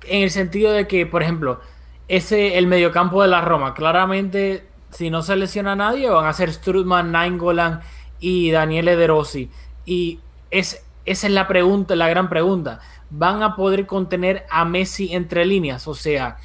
en 0.04 0.22
el 0.22 0.30
sentido 0.30 0.70
de 0.70 0.86
que, 0.86 1.06
por 1.06 1.24
ejemplo, 1.24 1.60
ese 2.06 2.56
el 2.56 2.68
mediocampo 2.68 3.20
de 3.22 3.28
la 3.28 3.40
Roma, 3.40 3.74
claramente 3.74 4.68
si 4.90 5.10
no 5.10 5.22
se 5.22 5.34
lesiona 5.34 5.72
a 5.72 5.76
nadie 5.76 6.08
van 6.08 6.26
a 6.26 6.32
ser 6.32 6.52
Strutman, 6.52 7.10
Nainggolan 7.10 7.80
y 8.20 8.52
Daniele 8.52 8.94
De 8.94 9.08
Rossi. 9.08 9.50
Y 9.84 10.20
es, 10.52 10.84
esa 11.04 11.26
es 11.26 11.32
la 11.32 11.48
pregunta, 11.48 11.96
la 11.96 12.08
gran 12.08 12.28
pregunta. 12.28 12.78
¿Van 13.10 13.42
a 13.42 13.54
poder 13.54 13.86
contener 13.86 14.46
a 14.50 14.64
Messi 14.64 15.14
entre 15.14 15.44
líneas? 15.44 15.86
O 15.86 15.94
sea, 15.94 16.38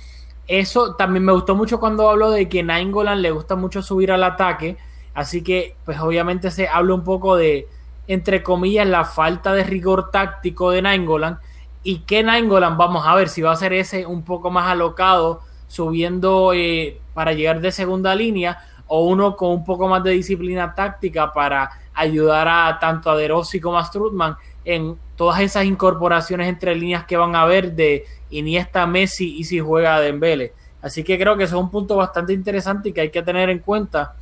eso 0.48 0.96
también 0.96 1.26
me 1.26 1.32
gustó 1.32 1.56
mucho 1.56 1.80
cuando 1.80 2.10
habló 2.10 2.32
de 2.32 2.50
que 2.50 2.64
Nainggolan 2.64 3.22
le 3.22 3.32
gusta 3.32 3.56
mucho 3.56 3.82
subir 3.82 4.12
al 4.12 4.24
ataque. 4.24 4.78
Así 5.14 5.44
que, 5.44 5.76
pues 5.86 6.00
obviamente 6.00 6.52
se 6.52 6.68
habla 6.68 6.94
un 6.94 7.04
poco 7.04 7.36
de, 7.36 7.68
entre 8.08 8.44
comillas, 8.44 8.88
la 8.88 9.06
falta 9.06 9.54
de 9.54 9.64
rigor 9.64 10.12
táctico 10.12 10.72
de 10.72 10.82
Nainggolan. 10.82 11.40
Y 11.84 12.00
que 12.00 12.22
Nainggolan, 12.24 12.78
vamos 12.78 13.08
a 13.08 13.16
ver 13.16 13.30
si 13.30 13.42
va 13.42 13.52
a 13.52 13.56
ser 13.56 13.74
ese 13.74 14.06
un 14.06 14.24
poco 14.24 14.52
más 14.52 14.68
alocado 14.70 15.42
subiendo 15.68 16.52
eh, 16.54 17.00
para 17.14 17.34
llegar 17.34 17.62
de 17.62 17.72
segunda 17.72 18.14
línea 18.14 18.60
o 18.88 19.06
uno 19.06 19.38
con 19.38 19.52
un 19.52 19.64
poco 19.64 19.88
más 19.88 20.04
de 20.04 20.12
disciplina 20.12 20.76
táctica 20.76 21.32
para 21.32 21.72
ayudar 21.94 22.48
a 22.50 22.78
tanto 22.78 23.10
a 23.10 23.16
De 23.16 23.30
Rossi 23.30 23.62
como 23.62 23.78
a 23.78 23.86
Strutman 23.86 24.36
en 24.66 24.98
todas 25.16 25.42
esas 25.42 25.66
incorporaciones 25.66 26.48
entre 26.48 26.76
líneas 26.76 27.06
que 27.06 27.18
van 27.18 27.36
a 27.36 27.42
haber 27.42 27.74
de 27.74 28.06
Iniesta, 28.30 28.86
Messi 28.86 29.38
y 29.38 29.44
si 29.44 29.60
juega 29.60 30.00
Dembele. 30.00 30.54
Así 30.82 31.04
que 31.04 31.18
creo 31.18 31.38
que 31.38 31.44
eso 31.44 31.58
es 31.58 31.64
un 31.64 31.70
punto 31.70 31.96
bastante 31.96 32.34
interesante 32.34 32.90
y 32.90 32.94
que 32.94 33.02
hay 33.02 33.12
que 33.12 33.22
tener 33.22 33.50
en 33.50 33.60
cuenta. 33.60 34.16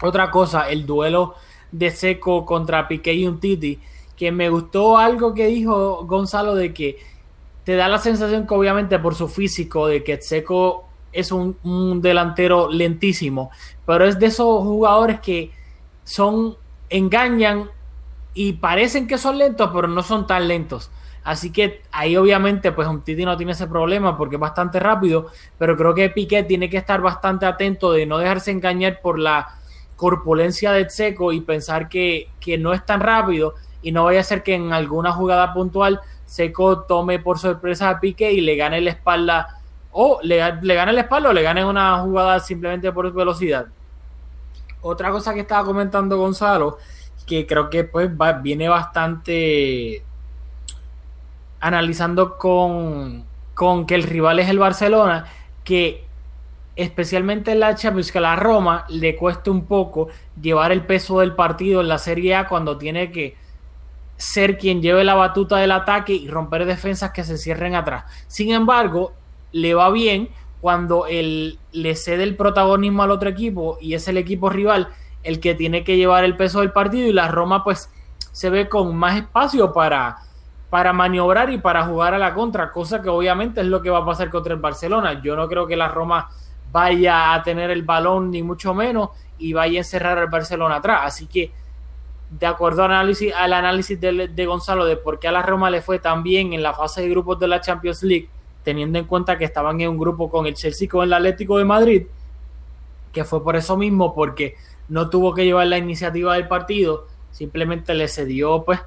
Otra 0.00 0.30
cosa, 0.30 0.68
el 0.68 0.86
duelo 0.86 1.34
de 1.70 1.90
Seco 1.90 2.44
contra 2.44 2.86
Piqué 2.86 3.14
y 3.14 3.26
Untiti, 3.26 3.78
que 4.16 4.30
me 4.30 4.48
gustó 4.48 4.98
algo 4.98 5.34
que 5.34 5.46
dijo 5.46 6.04
Gonzalo 6.06 6.54
de 6.54 6.72
que 6.72 6.98
te 7.64 7.76
da 7.76 7.88
la 7.88 7.98
sensación 7.98 8.46
que 8.46 8.54
obviamente 8.54 8.98
por 8.98 9.14
su 9.14 9.28
físico, 9.28 9.86
de 9.86 10.02
que 10.02 10.20
Seco 10.20 10.88
es 11.12 11.30
un, 11.30 11.56
un 11.62 12.00
delantero 12.00 12.70
lentísimo, 12.70 13.50
pero 13.86 14.04
es 14.04 14.18
de 14.18 14.26
esos 14.26 14.62
jugadores 14.62 15.20
que 15.20 15.50
son, 16.04 16.56
engañan 16.88 17.70
y 18.34 18.54
parecen 18.54 19.06
que 19.06 19.18
son 19.18 19.38
lentos, 19.38 19.70
pero 19.72 19.88
no 19.88 20.02
son 20.02 20.26
tan 20.26 20.48
lentos. 20.48 20.90
Así 21.24 21.52
que 21.52 21.82
ahí 21.92 22.16
obviamente 22.16 22.72
pues 22.72 22.88
un 22.88 23.02
Titi 23.02 23.24
no 23.24 23.36
tiene 23.36 23.52
ese 23.52 23.68
problema 23.68 24.16
porque 24.16 24.36
es 24.36 24.40
bastante 24.40 24.80
rápido, 24.80 25.26
pero 25.56 25.76
creo 25.76 25.94
que 25.94 26.10
Piqué 26.10 26.42
tiene 26.42 26.68
que 26.68 26.78
estar 26.78 27.00
bastante 27.00 27.46
atento 27.46 27.92
de 27.92 28.06
no 28.06 28.18
dejarse 28.18 28.50
engañar 28.50 29.00
por 29.00 29.18
la 29.18 29.48
corpulencia 29.94 30.72
de 30.72 30.90
Seco 30.90 31.32
y 31.32 31.40
pensar 31.40 31.88
que, 31.88 32.28
que 32.40 32.58
no 32.58 32.72
es 32.72 32.84
tan 32.84 33.00
rápido 33.00 33.54
y 33.82 33.92
no 33.92 34.04
vaya 34.04 34.20
a 34.20 34.24
ser 34.24 34.42
que 34.42 34.54
en 34.54 34.72
alguna 34.72 35.12
jugada 35.12 35.54
puntual 35.54 36.00
Seco 36.24 36.80
tome 36.82 37.20
por 37.20 37.38
sorpresa 37.38 37.90
a 37.90 38.00
Piqué 38.00 38.32
y 38.32 38.40
le 38.40 38.56
gane 38.56 38.80
la 38.80 38.90
espalda 38.90 39.60
o 39.92 40.18
le, 40.22 40.40
le 40.62 40.74
gane 40.74 40.92
la 40.92 41.02
espalda 41.02 41.30
o 41.30 41.32
le 41.32 41.42
gane 41.42 41.64
una 41.64 41.98
jugada 42.00 42.40
simplemente 42.40 42.90
por 42.90 43.12
velocidad. 43.12 43.66
Otra 44.80 45.12
cosa 45.12 45.32
que 45.34 45.40
estaba 45.40 45.64
comentando 45.64 46.16
Gonzalo, 46.16 46.78
que 47.26 47.46
creo 47.46 47.70
que 47.70 47.84
pues 47.84 48.10
viene 48.42 48.68
bastante 48.68 50.02
analizando 51.60 52.36
con, 52.38 53.24
con 53.54 53.86
que 53.86 53.94
el 53.94 54.02
rival 54.02 54.40
es 54.40 54.48
el 54.48 54.58
Barcelona, 54.58 55.26
que 55.64 56.04
especialmente 56.74 57.52
en 57.52 57.60
la 57.60 57.74
Champions, 57.74 58.10
que 58.10 58.18
a 58.18 58.22
la 58.22 58.36
Roma 58.36 58.84
le 58.88 59.16
cuesta 59.16 59.50
un 59.50 59.66
poco 59.66 60.08
llevar 60.40 60.72
el 60.72 60.84
peso 60.84 61.20
del 61.20 61.34
partido 61.34 61.80
en 61.80 61.88
la 61.88 61.98
Serie 61.98 62.34
A 62.34 62.48
cuando 62.48 62.78
tiene 62.78 63.12
que 63.12 63.36
ser 64.16 64.58
quien 64.58 64.82
lleve 64.82 65.04
la 65.04 65.14
batuta 65.14 65.56
del 65.56 65.72
ataque 65.72 66.14
y 66.14 66.28
romper 66.28 66.64
defensas 66.64 67.10
que 67.10 67.24
se 67.24 67.38
cierren 67.38 67.74
atrás. 67.74 68.04
Sin 68.26 68.52
embargo, 68.52 69.12
le 69.52 69.74
va 69.74 69.90
bien 69.90 70.30
cuando 70.60 71.06
él 71.06 71.58
le 71.72 71.96
cede 71.96 72.22
el 72.22 72.36
protagonismo 72.36 73.02
al 73.02 73.10
otro 73.10 73.28
equipo 73.28 73.78
y 73.80 73.94
es 73.94 74.06
el 74.08 74.16
equipo 74.16 74.48
rival 74.48 74.88
el 75.22 75.40
que 75.40 75.54
tiene 75.54 75.84
que 75.84 75.96
llevar 75.96 76.24
el 76.24 76.36
peso 76.36 76.60
del 76.60 76.72
partido 76.72 77.08
y 77.08 77.12
la 77.12 77.28
Roma 77.28 77.64
pues 77.64 77.90
se 78.32 78.50
ve 78.50 78.68
con 78.68 78.96
más 78.96 79.16
espacio 79.16 79.72
para 79.72 80.18
para 80.72 80.94
maniobrar 80.94 81.50
y 81.50 81.58
para 81.58 81.84
jugar 81.84 82.14
a 82.14 82.18
la 82.18 82.32
contra, 82.32 82.72
cosa 82.72 83.02
que 83.02 83.10
obviamente 83.10 83.60
es 83.60 83.66
lo 83.66 83.82
que 83.82 83.90
va 83.90 83.98
a 83.98 84.06
pasar 84.06 84.30
contra 84.30 84.54
el 84.54 84.58
Barcelona. 84.58 85.20
Yo 85.20 85.36
no 85.36 85.46
creo 85.46 85.66
que 85.66 85.76
la 85.76 85.88
Roma 85.88 86.30
vaya 86.72 87.34
a 87.34 87.42
tener 87.42 87.70
el 87.70 87.82
balón 87.82 88.30
ni 88.30 88.42
mucho 88.42 88.72
menos 88.72 89.10
y 89.36 89.52
vaya 89.52 89.80
a 89.80 89.82
encerrar 89.82 90.16
al 90.16 90.28
Barcelona 90.28 90.76
atrás. 90.76 91.00
Así 91.04 91.26
que, 91.26 91.52
de 92.30 92.46
acuerdo 92.46 92.84
al 92.84 92.92
análisis, 92.92 93.34
al 93.34 93.52
análisis 93.52 94.00
de, 94.00 94.28
de, 94.28 94.46
Gonzalo 94.46 94.86
de 94.86 94.96
por 94.96 95.18
qué 95.18 95.28
a 95.28 95.32
la 95.32 95.42
Roma 95.42 95.68
le 95.68 95.82
fue 95.82 95.98
tan 95.98 96.22
bien 96.22 96.54
en 96.54 96.62
la 96.62 96.72
fase 96.72 97.02
de 97.02 97.10
grupos 97.10 97.38
de 97.38 97.48
la 97.48 97.60
Champions 97.60 98.02
League, 98.02 98.30
teniendo 98.64 98.98
en 98.98 99.04
cuenta 99.04 99.36
que 99.36 99.44
estaban 99.44 99.78
en 99.82 99.90
un 99.90 99.98
grupo 99.98 100.30
con 100.30 100.46
el 100.46 100.54
Chelsea 100.54 100.88
con 100.88 101.04
el 101.04 101.12
Atlético 101.12 101.58
de 101.58 101.66
Madrid, 101.66 102.06
que 103.12 103.24
fue 103.24 103.44
por 103.44 103.56
eso 103.56 103.76
mismo, 103.76 104.14
porque 104.14 104.54
no 104.92 105.08
tuvo 105.08 105.32
que 105.32 105.46
llevar 105.46 105.68
la 105.68 105.78
iniciativa 105.78 106.34
del 106.34 106.48
partido, 106.48 107.06
simplemente 107.30 107.94
le 107.94 108.08
cedió 108.08 108.62
pues 108.62 108.78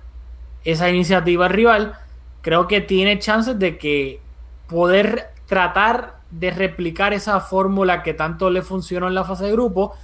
esa 0.63 0.87
iniciativa 0.87 1.47
rival, 1.47 1.97
creo 2.43 2.67
que 2.67 2.79
tiene 2.79 3.17
chances 3.17 3.57
de 3.57 3.79
que 3.79 4.19
poder 4.67 5.31
tratar 5.47 6.19
de 6.29 6.51
replicar 6.51 7.13
esa 7.13 7.39
fórmula 7.39 8.03
que 8.03 8.13
tanto 8.13 8.51
le 8.51 8.61
funcionó 8.61 9.07
en 9.07 9.15
la 9.15 9.23
fase 9.23 9.45
de 9.45 9.53
grupo, 9.53 9.95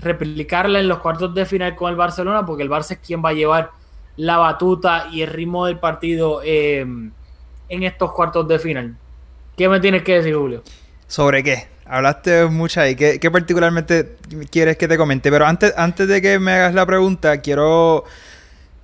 replicarla 0.00 0.80
en 0.80 0.88
los 0.88 0.98
cuartos 0.98 1.32
de 1.32 1.46
final 1.46 1.76
con 1.76 1.90
el 1.90 1.96
Barcelona, 1.96 2.44
porque 2.44 2.64
el 2.64 2.70
Barça 2.70 2.92
es 2.92 2.98
quien 2.98 3.24
va 3.24 3.28
a 3.28 3.34
llevar 3.34 3.70
la 4.16 4.38
batuta 4.38 5.06
y 5.12 5.22
el 5.22 5.28
ritmo 5.28 5.66
del 5.66 5.78
partido 5.78 6.40
eh, 6.42 6.80
en 6.80 7.82
estos 7.84 8.12
cuartos 8.12 8.48
de 8.48 8.58
final. 8.58 8.96
¿Qué 9.56 9.68
me 9.68 9.78
tienes 9.78 10.02
que 10.02 10.14
decir, 10.14 10.34
Julio? 10.34 10.64
¿Sobre 11.06 11.44
qué? 11.44 11.75
Hablaste 11.88 12.46
mucho 12.46 12.80
ahí. 12.80 12.96
¿Qué, 12.96 13.20
¿Qué, 13.20 13.30
particularmente 13.30 14.16
quieres 14.50 14.76
que 14.76 14.88
te 14.88 14.96
comente? 14.96 15.30
Pero 15.30 15.46
antes, 15.46 15.72
antes 15.76 16.08
de 16.08 16.20
que 16.20 16.38
me 16.38 16.52
hagas 16.52 16.74
la 16.74 16.84
pregunta, 16.84 17.40
quiero 17.40 18.04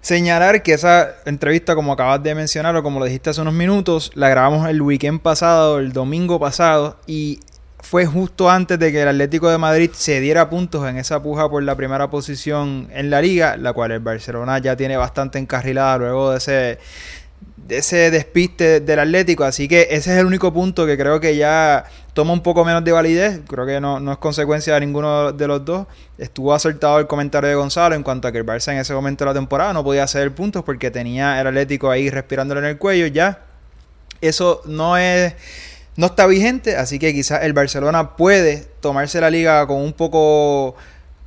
Señalar 0.03 0.65
que 0.65 0.73
esa 0.73 1.15
entrevista, 1.27 1.77
como 1.77 1.93
acabas 1.93 2.21
de 2.25 2.35
mencionar 2.35 2.75
o 2.75 2.83
como 2.83 2.99
lo 2.99 3.05
dijiste 3.05 3.31
hace 3.31 3.41
unos 3.41 3.55
minutos, 3.55 4.11
la 4.17 4.29
grabamos 4.29 4.69
el 4.69 4.83
weekend 4.83 5.21
pasado, 5.21 5.79
el 5.79 5.93
domingo 5.93 6.41
pasado, 6.41 6.97
y 7.07 7.39
fue 7.79 8.05
justo 8.05 8.51
antes 8.51 8.81
de 8.81 8.91
que 8.91 9.03
el 9.03 9.07
Atlético 9.07 9.49
de 9.49 9.59
Madrid 9.59 9.91
se 9.93 10.19
diera 10.19 10.51
puntos 10.51 10.89
en 10.89 10.99
esa 10.99 11.23
puja 11.23 11.49
por 11.49 11.63
la 11.63 11.77
primera 11.77 12.11
posición 12.11 12.89
en 12.93 13.11
la 13.11 13.23
liga, 13.23 13.57
la 13.57 13.73
cual 13.75 13.93
el 13.93 14.01
Barcelona 14.01 14.59
ya 14.59 14.75
tiene 14.75 14.97
bastante 14.97 15.39
encarrilada 15.39 15.99
luego 15.99 16.33
de 16.33 16.39
ese, 16.39 16.79
ese 17.69 18.11
despiste 18.11 18.81
del 18.81 18.99
Atlético. 18.99 19.45
Así 19.45 19.69
que 19.69 19.89
ese 19.91 20.13
es 20.13 20.19
el 20.19 20.27
único 20.27 20.53
punto 20.53 20.87
que 20.87 20.97
creo 20.97 21.21
que 21.21 21.37
ya 21.37 21.85
toma 22.15 22.33
un 22.33 22.43
poco 22.43 22.65
menos 22.65 22.85
de 22.85 22.93
validez. 22.93 23.41
Creo 23.49 23.67
que 23.67 23.81
no, 23.81 24.01
no 24.01 24.13
es 24.13 24.19
consecuencia 24.19 24.75
de 24.75 24.81
ninguno 24.81 25.33
de 25.33 25.47
los 25.47 25.65
dos. 25.65 25.87
Estuvo 26.19 26.55
acertado 26.55 26.99
el 26.99 27.07
comentario 27.07 27.49
de 27.49 27.55
Gonzalo 27.55 27.95
en 27.95 28.03
cuanto 28.03 28.29
a 28.29 28.33
que 28.33 28.39
el 28.39 28.47
Barça 28.47 28.73
en 28.73 28.79
ese 28.79 28.95
momento 28.95 29.25
de 29.25 29.31
la 29.31 29.35
temporada 29.35 29.73
no 29.73 29.85
podía 29.85 30.05
hacer 30.05 30.35
puntos 30.35 30.63
porque 30.65 30.91
tenía 30.91 31.41
el 31.41 31.47
Atlético 31.47 31.91
ahí 31.91 32.11
respirándole 32.11 32.61
en 32.61 32.67
el 32.67 32.79
cuello. 32.79 33.07
Ya 33.07 33.41
eso 34.21 34.63
no 34.67 34.97
es 34.97 35.35
no 35.95 36.07
está 36.07 36.27
vigente, 36.27 36.77
así 36.77 36.99
que 36.99 37.13
quizás 37.13 37.43
el 37.43 37.53
Barcelona 37.53 38.17
puede 38.17 38.67
tomarse 38.81 39.21
la 39.21 39.29
liga 39.29 39.67
con 39.67 39.77
un 39.77 39.93
poco 39.93 40.75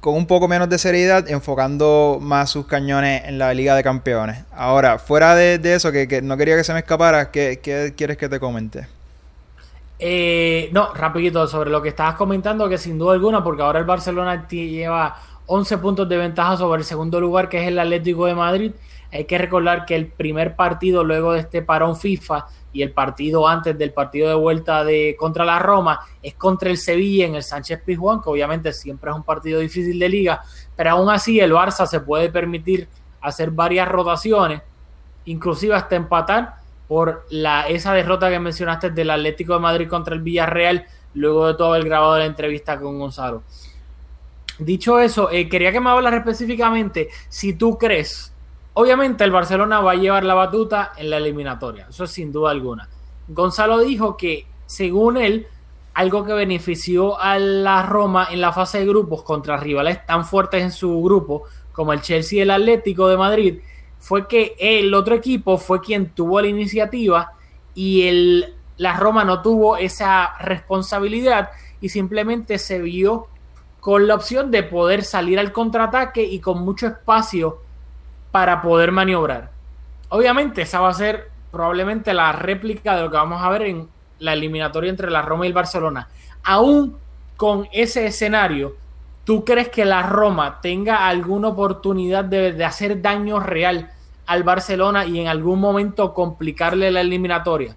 con 0.06 0.14
un 0.14 0.28
poco 0.28 0.48
menos 0.48 0.70
de 0.70 0.78
seriedad, 0.78 1.28
enfocando 1.32 2.20
más 2.22 2.52
sus 2.52 2.68
cañones 2.68 3.24
en 3.26 3.40
la 3.40 3.52
Liga 3.56 3.74
de 3.74 3.82
Campeones. 3.82 4.46
Ahora, 4.54 5.00
fuera 5.00 5.34
de, 5.34 5.60
eso, 5.74 5.92
que, 5.92 6.08
que, 6.08 6.22
no 6.22 6.38
quería 6.38 6.56
que 6.56 6.64
se 6.64 6.74
me 6.74 6.80
escapara, 6.82 7.32
¿qué, 7.32 7.60
qué 7.60 7.96
quieres 7.98 8.16
que 8.16 8.30
te 8.30 8.40
comente? 8.40 8.88
Eh, 9.98 10.70
no, 10.74 10.94
rapidito, 10.94 11.48
sobre 11.48 11.72
lo 11.72 11.82
que 11.82 11.90
estabas 11.90 12.14
comentando, 12.18 12.70
que 12.70 12.78
sin 12.78 13.00
duda 13.00 13.14
alguna, 13.14 13.44
porque 13.44 13.64
ahora 13.64 13.80
el 13.80 13.86
Barcelona 13.86 14.48
lleva 14.48 15.20
11 15.48 15.80
puntos 15.80 16.08
de 16.08 16.18
ventaja 16.18 16.56
sobre 16.56 16.82
el 16.82 16.86
segundo 16.86 17.20
lugar, 17.20 17.50
que 17.50 17.64
es 17.64 17.68
el 17.68 17.80
Atlético 17.80 18.28
de 18.28 18.36
Madrid. 18.36 18.72
Hay 19.16 19.24
que 19.24 19.38
recordar 19.38 19.86
que 19.86 19.96
el 19.96 20.08
primer 20.08 20.58
partido 20.58 21.02
luego 21.02 21.32
de 21.32 21.40
este 21.40 21.62
parón 21.62 21.96
FIFA 21.96 22.48
y 22.74 22.82
el 22.82 22.92
partido 22.92 23.48
antes 23.48 23.78
del 23.78 23.94
partido 23.94 24.28
de 24.28 24.36
vuelta 24.36 24.84
de 24.84 25.16
contra 25.18 25.46
la 25.46 25.58
Roma 25.58 26.02
es 26.22 26.34
contra 26.34 26.70
el 26.70 26.78
Sevilla 26.78 27.26
en 27.26 27.36
el 27.36 27.44
Sánchez 27.44 27.82
Pizjuán, 27.86 28.22
que 28.22 28.30
obviamente 28.30 28.74
siempre 28.74 29.10
es 29.10 29.16
un 29.16 29.24
partido 29.24 29.62
difícil 29.62 29.98
de 30.00 30.10
liga, 30.10 30.42
pero 30.76 30.90
aún 30.92 31.10
así 31.10 31.40
el 31.40 31.54
Barça 31.54 31.86
se 31.86 32.02
puede 32.02 32.28
permitir 32.28 32.90
hacer 33.22 33.52
varias 33.52 33.88
rotaciones, 33.88 34.62
inclusive 35.24 35.76
hasta 35.76 35.96
empatar 35.96 36.56
por 36.90 37.26
la, 37.30 37.70
esa 37.70 37.94
derrota 37.94 38.30
que 38.30 38.38
mencionaste 38.38 38.90
del 38.90 39.12
Atlético 39.12 39.54
de 39.54 39.60
Madrid 39.62 39.88
contra 39.88 40.14
el 40.14 40.22
Villarreal, 40.22 40.86
luego 41.14 41.48
de 41.48 41.54
todo 41.54 41.74
haber 41.74 41.86
grabado 41.86 42.18
la 42.20 42.26
entrevista 42.26 42.78
con 42.78 43.00
Gonzalo. 43.00 43.44
Dicho 44.60 45.00
eso, 45.00 45.32
eh, 45.32 45.48
quería 45.48 45.72
que 45.72 45.80
me 45.80 45.90
hablas 45.90 46.14
específicamente 46.14 47.08
si 47.30 47.54
tú 47.54 47.78
crees 47.78 48.35
Obviamente 48.78 49.24
el 49.24 49.32
Barcelona 49.32 49.80
va 49.80 49.94
a 49.94 49.96
llevar 49.96 50.26
la 50.26 50.34
batuta 50.34 50.92
en 50.98 51.10
la 51.10 51.16
eliminatoria, 51.18 51.88
eso 51.90 52.06
sin 52.08 52.34
duda 52.34 52.52
alguna. 52.52 52.90
Gonzalo 53.30 53.80
dijo 53.80 54.18
que, 54.18 54.48
según 54.66 55.16
él, 55.16 55.48
algo 55.94 56.26
que 56.26 56.34
benefició 56.34 57.18
a 57.18 57.40
la 57.40 57.84
Roma 57.84 58.28
en 58.30 58.42
la 58.42 58.52
fase 58.52 58.80
de 58.80 58.86
grupos 58.86 59.24
contra 59.24 59.56
rivales 59.56 60.06
tan 60.06 60.26
fuertes 60.26 60.62
en 60.62 60.74
su 60.74 61.02
grupo 61.02 61.44
como 61.72 61.94
el 61.94 62.02
Chelsea 62.02 62.40
y 62.40 62.42
el 62.42 62.52
Atlético 62.52 63.08
de 63.08 63.16
Madrid, 63.16 63.60
fue 63.98 64.28
que 64.28 64.58
el 64.60 64.94
otro 64.94 65.16
equipo 65.16 65.58
fue 65.58 65.80
quien 65.80 66.10
tuvo 66.10 66.42
la 66.42 66.48
iniciativa 66.48 67.32
y 67.74 68.10
el, 68.10 68.56
la 68.76 68.98
Roma 68.98 69.24
no 69.24 69.42
tuvo 69.42 69.78
esa 69.78 70.36
responsabilidad 70.38 71.52
y 71.80 71.88
simplemente 71.88 72.58
se 72.58 72.82
vio 72.82 73.28
con 73.80 74.06
la 74.06 74.16
opción 74.16 74.52
de 74.52 74.64
poder 74.64 75.06
salir 75.06 75.40
al 75.40 75.54
contraataque 75.54 76.24
y 76.24 76.40
con 76.40 76.60
mucho 76.60 76.88
espacio 76.88 77.62
para 78.36 78.62
poder 78.62 78.92
maniobrar. 78.92 79.50
Obviamente 80.10 80.64
esa 80.64 80.82
va 80.82 80.90
a 80.90 80.94
ser 80.94 81.30
probablemente 81.54 82.14
la 82.14 82.34
réplica 82.34 82.94
de 82.94 83.04
lo 83.04 83.10
que 83.10 83.16
vamos 83.16 83.42
a 83.42 83.48
ver 83.48 83.62
en 83.62 83.88
la 84.20 84.34
eliminatoria 84.34 84.90
entre 84.90 85.10
la 85.10 85.22
Roma 85.22 85.46
y 85.46 85.48
el 85.48 85.54
Barcelona. 85.54 86.10
Aún 86.44 86.98
con 87.38 87.70
ese 87.72 88.06
escenario, 88.06 88.76
¿tú 89.24 89.46
crees 89.46 89.70
que 89.70 89.86
la 89.86 90.02
Roma 90.02 90.60
tenga 90.62 91.08
alguna 91.08 91.48
oportunidad 91.48 92.26
de, 92.26 92.62
hacer 92.66 93.02
daño 93.02 93.40
real 93.40 93.90
al 94.26 94.44
Barcelona 94.44 95.06
y 95.06 95.22
en 95.22 95.30
algún 95.30 95.62
momento 95.62 96.14
complicarle 96.14 96.92
la 96.92 97.00
eliminatoria? 97.00 97.74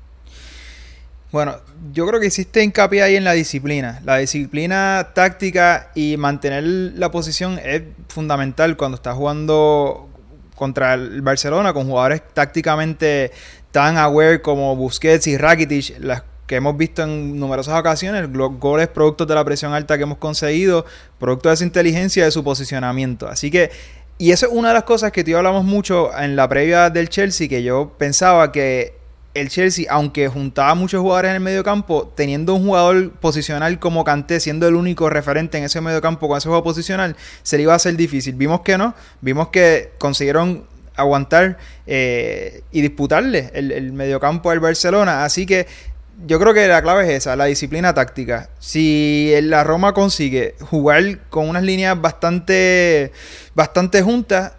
Bueno, 1.30 1.54
yo 1.92 2.04
creo 2.08 2.18
que 2.18 2.26
hiciste 2.26 2.64
hincapié 2.64 3.04
ahí 3.04 3.14
en 3.14 3.22
la 3.22 3.34
disciplina. 3.34 4.00
La 4.04 4.16
disciplina 4.16 5.10
táctica 5.14 5.92
y 5.94 6.16
mantener 6.16 6.64
la 6.64 7.12
posición 7.12 7.60
es 7.62 7.82
fundamental 8.08 8.76
cuando 8.76 8.96
estás 8.96 9.14
jugando 9.14 10.07
contra 10.58 10.94
el 10.94 11.22
Barcelona 11.22 11.72
con 11.72 11.86
jugadores 11.86 12.20
tácticamente 12.34 13.30
tan 13.70 13.96
aware 13.96 14.42
como 14.42 14.74
Busquets 14.76 15.26
y 15.28 15.38
Rakitic, 15.38 15.98
las 16.00 16.24
que 16.46 16.56
hemos 16.56 16.76
visto 16.76 17.02
en 17.02 17.38
numerosas 17.38 17.78
ocasiones, 17.78 18.26
goles 18.32 18.88
productos 18.88 19.28
de 19.28 19.34
la 19.34 19.44
presión 19.44 19.74
alta 19.74 19.96
que 19.96 20.02
hemos 20.02 20.18
conseguido, 20.18 20.84
producto 21.18 21.50
de 21.50 21.54
esa 21.54 21.64
inteligencia 21.64 22.24
de 22.24 22.30
su 22.30 22.42
posicionamiento. 22.42 23.28
Así 23.28 23.50
que, 23.50 23.70
y 24.16 24.32
eso 24.32 24.46
es 24.46 24.52
una 24.52 24.68
de 24.68 24.74
las 24.74 24.84
cosas 24.84 25.12
que 25.12 25.22
tú 25.22 25.36
hablamos 25.36 25.64
mucho 25.64 26.10
en 26.18 26.36
la 26.36 26.48
previa 26.48 26.90
del 26.90 27.08
Chelsea, 27.08 27.48
que 27.48 27.62
yo 27.62 27.92
pensaba 27.98 28.50
que 28.50 28.97
el 29.40 29.48
Chelsea, 29.48 29.86
aunque 29.88 30.28
juntaba 30.28 30.74
muchos 30.74 31.00
jugadores 31.00 31.30
en 31.30 31.36
el 31.36 31.40
medio 31.40 31.64
campo, 31.64 32.12
teniendo 32.14 32.54
un 32.54 32.64
jugador 32.64 33.12
posicional 33.12 33.78
como 33.78 34.04
Kanté, 34.04 34.40
siendo 34.40 34.68
el 34.68 34.74
único 34.74 35.10
referente 35.10 35.58
en 35.58 35.64
ese 35.64 35.80
medio 35.80 36.00
campo 36.00 36.28
con 36.28 36.38
ese 36.38 36.48
juego 36.48 36.64
posicional, 36.64 37.16
se 37.42 37.56
le 37.56 37.64
iba 37.64 37.72
a 37.72 37.76
hacer 37.76 37.96
difícil. 37.96 38.34
Vimos 38.34 38.60
que 38.60 38.78
no, 38.78 38.94
vimos 39.20 39.48
que 39.48 39.92
consiguieron 39.98 40.66
aguantar 40.96 41.58
eh, 41.86 42.62
y 42.72 42.80
disputarle 42.80 43.50
el, 43.54 43.72
el 43.72 43.92
mediocampo 43.92 44.50
al 44.50 44.60
Barcelona. 44.60 45.24
Así 45.24 45.46
que 45.46 45.66
yo 46.26 46.40
creo 46.40 46.52
que 46.52 46.66
la 46.66 46.82
clave 46.82 47.04
es 47.04 47.10
esa, 47.10 47.36
la 47.36 47.44
disciplina 47.44 47.94
táctica. 47.94 48.50
Si 48.58 49.32
la 49.42 49.62
Roma 49.62 49.94
consigue 49.94 50.56
jugar 50.60 51.20
con 51.28 51.48
unas 51.48 51.62
líneas 51.62 52.00
bastante, 52.00 53.12
bastante 53.54 54.02
juntas, 54.02 54.52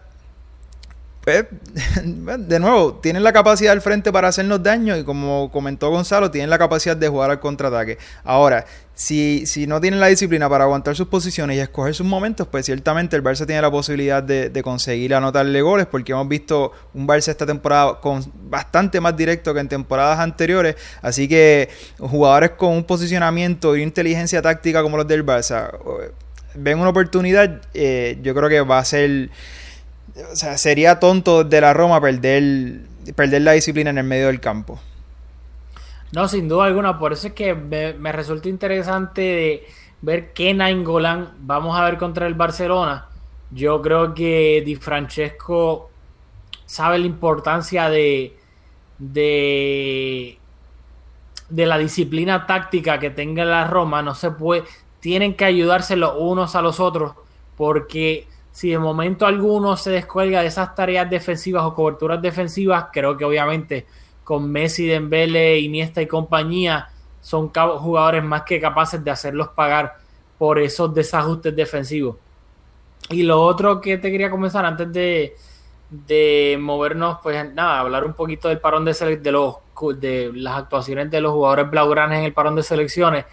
de 2.04 2.60
nuevo, 2.60 2.96
tienen 2.96 3.24
la 3.24 3.34
capacidad 3.34 3.74
al 3.74 3.82
frente 3.82 4.12
para 4.12 4.28
hacernos 4.28 4.62
daño 4.63 4.98
y 4.98 5.04
como 5.04 5.52
comentó 5.52 5.89
Gonzalo, 5.89 6.32
tienen 6.32 6.50
la 6.50 6.58
capacidad 6.58 6.98
de 6.98 7.08
jugar 7.08 7.32
al 7.32 7.39
contraataque. 7.39 7.98
Ahora, 8.24 8.65
si, 9.00 9.46
si 9.46 9.65
no 9.65 9.80
tienen 9.80 10.02
la 10.02 10.08
disciplina 10.08 10.50
para 10.50 10.65
aguantar 10.65 10.94
sus 10.96 11.08
posiciones 11.08 11.56
y 11.56 11.62
escoger 11.62 11.96
sus 11.96 12.06
momentos, 12.06 12.48
pues 12.48 12.65
ciertamente 12.65 13.15
el 13.15 13.24
Barça 13.24 13.46
tiene 13.46 13.62
la 13.62 13.72
posibilidad 13.72 14.22
de, 14.22 14.62
conseguir 14.62 15.15
anotarle 15.15 15.62
goles 15.62 15.88
porque 15.88 16.12
hemos 16.12 16.28
visto 16.28 16.74
un 16.94 17.08
Barça 17.08 17.30
esta 17.30 17.46
temporada 17.46 18.02
con 18.02 18.22
bastante 18.50 19.00
más 19.00 19.15
directo 19.15 19.54
que 19.54 19.62
en 19.62 19.70
temporadas 19.70 20.20
anteriores. 20.20 20.76
Así 21.02 21.30
que 21.30 21.70
jugadores 21.98 22.52
con 22.52 22.74
un 22.74 22.84
posicionamiento 22.84 23.78
y 23.78 23.84
inteligencia 23.84 24.42
táctica 24.42 24.84
como 24.84 24.98
los 24.98 25.08
del 25.08 25.26
Barça 25.26 25.72
eh, 25.74 26.12
ven 26.56 26.80
una 26.80 26.89
oportunidad, 26.89 27.62
eh, 27.74 28.18
yo 28.22 28.36
creo 28.36 28.50
que 28.50 28.60
va 28.62 28.80
a 28.80 28.86
ser 28.86 29.30
o 30.32 30.36
sea, 30.36 30.58
sería 30.58 31.00
tonto 31.00 31.43
de 31.43 31.62
la 31.62 31.74
Roma 31.74 32.02
perder, 32.02 32.82
perder 33.15 33.41
la 33.41 33.54
disciplina 33.54 33.89
en 33.89 33.98
el 33.98 34.04
medio 34.04 34.28
del 34.28 34.39
campo. 34.39 34.80
No, 36.12 36.28
sin 36.28 36.48
duda 36.48 36.65
alguna. 36.65 36.98
Por 36.98 37.13
eso 37.13 37.28
es 37.28 37.34
que 37.34 37.54
me, 37.54 38.12
resulta 38.12 38.50
interesante 38.50 39.67
ver 40.02 40.34
qué 40.34 40.54
Nainggolan 40.54 41.34
vamos 41.39 41.80
a 41.80 41.84
ver 41.84 41.98
contra 41.98 42.28
el 42.28 42.34
Barcelona. 42.34 43.08
Yo 43.52 43.82
creo 43.82 44.13
que 44.13 44.63
Di 44.65 44.76
Francesco 44.76 45.89
sabe 46.65 47.00
la 47.00 47.06
importancia 47.06 47.89
de, 47.89 48.38
de, 48.98 50.38
de 51.50 51.65
la 51.65 51.78
disciplina 51.78 52.45
táctica 52.48 53.00
que 53.00 53.10
tenga 53.10 53.45
la 53.45 53.67
Roma. 53.67 54.02
No 54.02 54.15
se 54.15 54.32
puede, 54.32 54.63
tienen 55.00 55.36
que 55.36 55.45
ayudarse 55.45 55.95
los 55.95 56.13
unos 56.17 56.56
a 56.56 56.62
los 56.62 56.80
otros 56.80 57.13
porque 57.56 58.28
si 58.51 58.69
de 58.69 58.79
momento 58.79 59.25
alguno 59.25 59.77
se 59.77 59.91
descuelga 59.91 60.41
de 60.41 60.47
esas 60.47 60.75
tareas 60.75 61.09
defensivas 61.09 61.63
o 61.63 61.73
coberturas 61.73 62.21
defensivas, 62.21 62.88
creo 62.91 63.15
que 63.15 63.25
obviamente 63.25 63.85
con 64.23 64.51
Messi, 64.51 64.85
Dembele, 64.85 65.59
Iniesta 65.59 66.01
y 66.01 66.07
compañía 66.07 66.89
son 67.21 67.49
jugadores 67.49 68.23
más 68.23 68.43
que 68.43 68.59
capaces 68.59 69.03
de 69.03 69.12
hacerlos 69.12 69.49
pagar 69.49 69.97
por 70.38 70.59
esos 70.59 70.93
desajustes 70.93 71.55
defensivos. 71.55 72.15
Y 73.09 73.23
lo 73.23 73.41
otro 73.41 73.81
que 73.81 73.97
te 73.97 74.12
quería 74.12 74.29
comenzar 74.29 74.65
antes 74.65 74.91
de, 74.93 75.35
de 75.89 76.57
movernos, 76.59 77.17
pues 77.23 77.53
nada, 77.53 77.79
hablar 77.79 78.05
un 78.05 78.13
poquito 78.13 78.47
del 78.47 78.59
parón 78.59 78.85
de, 78.85 79.17
de, 79.17 79.31
los, 79.31 79.55
de 79.97 80.31
las 80.33 80.57
actuaciones 80.57 81.09
de 81.09 81.21
los 81.21 81.31
jugadores 81.31 81.69
blaugranes 81.69 82.19
en 82.19 82.25
el 82.25 82.33
parón 82.33 82.55
de 82.55 82.63
selecciones, 82.63 83.25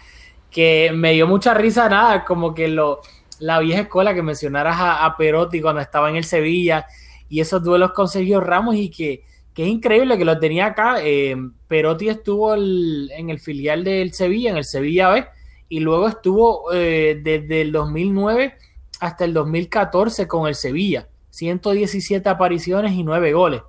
que 0.49 0.91
me 0.93 1.13
dio 1.13 1.27
mucha 1.27 1.53
risa, 1.53 1.87
nada, 1.89 2.25
como 2.25 2.53
que 2.53 2.67
lo 2.67 3.01
la 3.39 3.59
vieja 3.59 3.81
escuela 3.81 4.13
que 4.13 4.21
mencionaras 4.21 4.75
a, 4.79 5.15
Perotti 5.17 5.61
cuando 5.61 5.81
estaba 5.81 6.09
en 6.09 6.15
el 6.15 6.23
Sevilla 6.23 6.85
y 7.29 7.39
esos 7.39 7.63
duelos 7.63 7.91
con 7.93 8.07
Sergio 8.07 8.41
Ramos 8.41 8.75
y 8.75 8.89
que, 8.89 9.23
es 9.55 9.67
increíble 9.67 10.17
que 10.19 10.25
lo 10.25 10.37
tenía 10.37 10.67
acá. 10.67 10.97
Eh, 11.01 11.35
Perotti 11.67 12.09
estuvo 12.09 12.53
en 12.53 13.29
el 13.29 13.39
filial 13.39 13.83
del 13.83 14.13
Sevilla, 14.13 14.51
en 14.51 14.57
el 14.57 14.65
Sevilla 14.65 15.09
B, 15.09 15.25
y 15.69 15.79
luego 15.79 16.07
estuvo 16.07 16.71
eh, 16.73 17.19
desde 17.23 17.61
el 17.61 17.71
2009 17.71 18.53
hasta 18.99 19.25
el 19.25 19.33
2014 19.33 20.27
con 20.27 20.47
el 20.47 20.53
Sevilla. 20.53 21.07
117 21.31 22.27
apariciones 22.29 22.93
y 22.93 23.03
9 23.03 23.33
goles, 23.33 23.61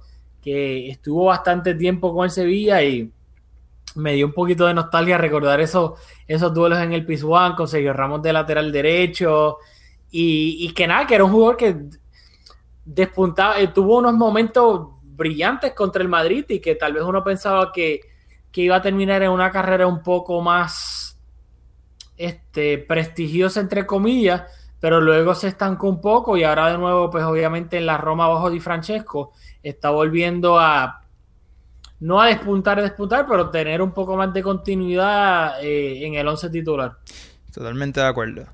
que 0.43 0.91
estuvo 0.91 1.27
bastante 1.27 1.75
tiempo 1.75 2.15
con 2.15 2.25
el 2.25 2.31
Sevilla 2.31 2.83
y 2.83 3.11
me 3.95 4.15
dio 4.15 4.27
un 4.27 4.33
poquito 4.33 4.67
de 4.67 4.75
nostalgia 4.75 5.19
recordar 5.19 5.61
esos, 5.61 5.99
esos 6.27 6.53
duelos 6.55 6.79
en 6.79 6.93
el 6.93 7.05
Pizjuán 7.05 7.55
con 7.55 7.69
Sergio 7.69 7.93
Ramos 7.93 8.23
de 8.23 8.33
lateral 8.33 8.71
derecho 8.73 9.59
y, 10.11 10.73
que 10.73 10.87
nada, 10.87 11.07
que 11.07 11.15
era 11.15 11.25
un 11.25 11.33
jugador 11.33 11.57
que 11.57 11.77
despuntaba, 12.85 13.61
eh, 13.61 13.69
tuvo 13.69 13.99
unos 13.99 14.15
momentos 14.15 14.89
brillantes 15.03 15.75
contra 15.75 16.03
el 16.03 16.09
Madrid 16.09 16.45
y 16.49 16.61
que 16.61 16.77
tal 16.77 16.95
vez 16.95 17.03
uno 17.03 17.23
pensaba 17.23 17.73
que, 17.73 18.01
iba 18.55 18.75
a 18.75 18.83
terminar 18.83 19.23
en 19.23 19.31
una 19.31 19.53
carrera 19.53 19.87
un 19.87 20.03
poco 20.03 20.41
más 20.41 21.17
este, 22.17 22.79
prestigiosa 22.79 23.61
entre 23.61 23.87
comillas, 23.87 24.43
pero 24.81 25.01
luego 25.01 25.33
se 25.37 25.47
estancó 25.47 25.89
un 25.89 26.01
poco 26.01 26.37
y 26.37 26.43
ahora 26.43 26.73
de 26.73 26.79
nuevo 26.79 27.09
pues 27.09 27.23
obviamente 27.23 27.77
en 27.79 27.87
la 27.87 27.99
Roma 27.99 28.27
bajo 28.27 28.51
Di 28.51 28.59
Francesco 28.59 29.31
está 29.63 29.91
volviendo 29.91 30.59
a 30.59 31.03
no 32.01 32.21
a 32.21 32.29
despuntar, 32.29 32.79
a 32.79 32.83
despuntar, 32.83 33.27
pero 33.29 33.51
tener 33.51 33.83
un 33.83 33.93
poco 33.93 34.17
más 34.17 34.33
de 34.33 34.43
continuidad 34.43 35.63
eh, 35.63 36.07
en 36.07 36.15
el 36.15 36.27
11 36.27 36.51
titular. 36.51 36.97
Totalmente 37.53 38.01
de 38.01 38.07
acuerdo. 38.07 38.47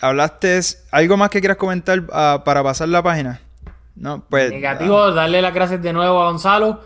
Hablaste, 0.00 0.60
¿algo 0.92 1.16
más 1.16 1.30
que 1.30 1.40
quieras 1.40 1.56
comentar 1.56 2.04
ah, 2.12 2.42
para 2.44 2.62
pasar 2.62 2.88
la 2.88 3.02
página? 3.02 3.40
No, 3.96 4.24
pues. 4.28 4.50
Negativo, 4.50 4.98
ah. 4.98 5.12
darle 5.12 5.42
las 5.42 5.52
gracias 5.52 5.82
de 5.82 5.92
nuevo 5.92 6.20
a 6.20 6.30
Gonzalo 6.30 6.80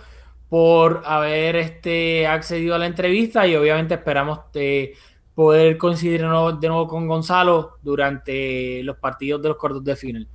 por 0.48 1.02
haber 1.04 1.56
este, 1.56 2.26
accedido 2.26 2.74
a 2.74 2.78
la 2.78 2.86
entrevista 2.86 3.46
y 3.46 3.56
obviamente 3.56 3.94
esperamos 3.94 4.40
eh, 4.54 4.94
poder 5.34 5.78
coincidir 5.78 6.20
de 6.20 6.26
nuevo, 6.26 6.52
de 6.52 6.68
nuevo, 6.68 6.86
con 6.86 7.06
Gonzalo 7.06 7.78
durante 7.82 8.82
los 8.82 8.96
partidos 8.96 9.42
de 9.42 9.48
los 9.48 9.56
cortos 9.56 9.84
de 9.84 9.96
final. 9.96 10.28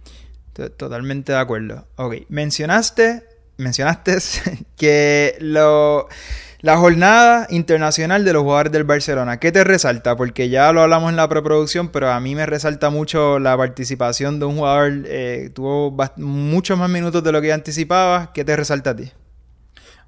Totalmente 0.75 1.33
de 1.33 1.37
acuerdo. 1.37 1.87
Ok, 1.97 2.15
mencionaste 2.29 3.36
mencionaste 3.57 4.17
que 4.77 5.37
la 5.39 6.77
jornada 6.77 7.47
internacional 7.49 8.23
de 8.25 8.33
los 8.33 8.43
jugadores 8.43 8.71
del 8.71 8.83
Barcelona, 8.83 9.39
¿qué 9.39 9.51
te 9.51 9.63
resalta? 9.63 10.15
Porque 10.15 10.49
ya 10.49 10.71
lo 10.71 10.81
hablamos 10.81 11.09
en 11.09 11.15
la 11.15 11.27
preproducción, 11.27 11.89
pero 11.89 12.11
a 12.11 12.19
mí 12.19 12.35
me 12.35 12.45
resalta 12.45 12.89
mucho 12.89 13.39
la 13.39 13.55
participación 13.57 14.39
de 14.39 14.45
un 14.45 14.57
jugador, 14.57 14.91
eh, 15.05 15.51
tuvo 15.53 15.95
muchos 16.17 16.77
más 16.77 16.89
minutos 16.89 17.23
de 17.23 17.31
lo 17.31 17.41
que 17.41 17.53
anticipaba. 17.53 18.31
¿Qué 18.33 18.43
te 18.45 18.55
resalta 18.55 18.91
a 18.91 18.95
ti? 18.95 19.11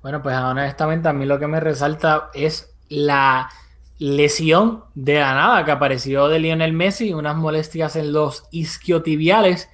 Bueno, 0.02 0.24
pues 0.24 0.36
honestamente 0.38 1.10
a 1.10 1.14
mí 1.14 1.26
lo 1.26 1.40
que 1.40 1.48
me 1.48 1.60
resalta 1.60 2.30
es 2.34 2.70
la 2.88 3.50
lesión 3.98 4.86
de 4.96 5.20
la 5.20 5.34
nada 5.34 5.66
que 5.66 5.72
apareció 5.72 6.30
de 6.30 6.40
Lionel 6.40 6.72
Messi, 6.72 7.14
unas 7.14 7.36
molestias 7.36 7.98
en 7.98 8.14
los 8.14 8.46
isquiotibiales 8.52 9.70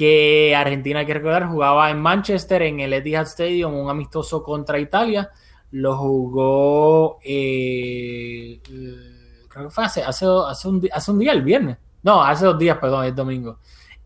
que 0.00 0.56
Argentina, 0.56 1.00
hay 1.00 1.04
que 1.04 1.12
recordar, 1.12 1.46
jugaba 1.46 1.90
en 1.90 2.00
Manchester, 2.00 2.62
en 2.62 2.80
el 2.80 2.94
Etihad 2.94 3.26
Stadium, 3.26 3.74
un 3.74 3.90
amistoso 3.90 4.42
contra 4.42 4.78
Italia. 4.78 5.28
Lo 5.72 5.94
jugó, 5.94 7.18
eh, 7.22 8.62
creo 8.64 9.64
que 9.66 9.70
fue 9.70 9.84
hace, 9.84 10.02
hace, 10.02 10.26
un, 10.26 10.88
hace, 10.90 11.10
un, 11.10 11.18
día, 11.18 11.32
el 11.32 11.42
viernes. 11.42 11.76
No, 12.02 12.22
hace 12.22 12.46
dos 12.46 12.58
días, 12.58 12.78
perdón, 12.78 13.04
el 13.04 13.14
domingo. 13.14 13.58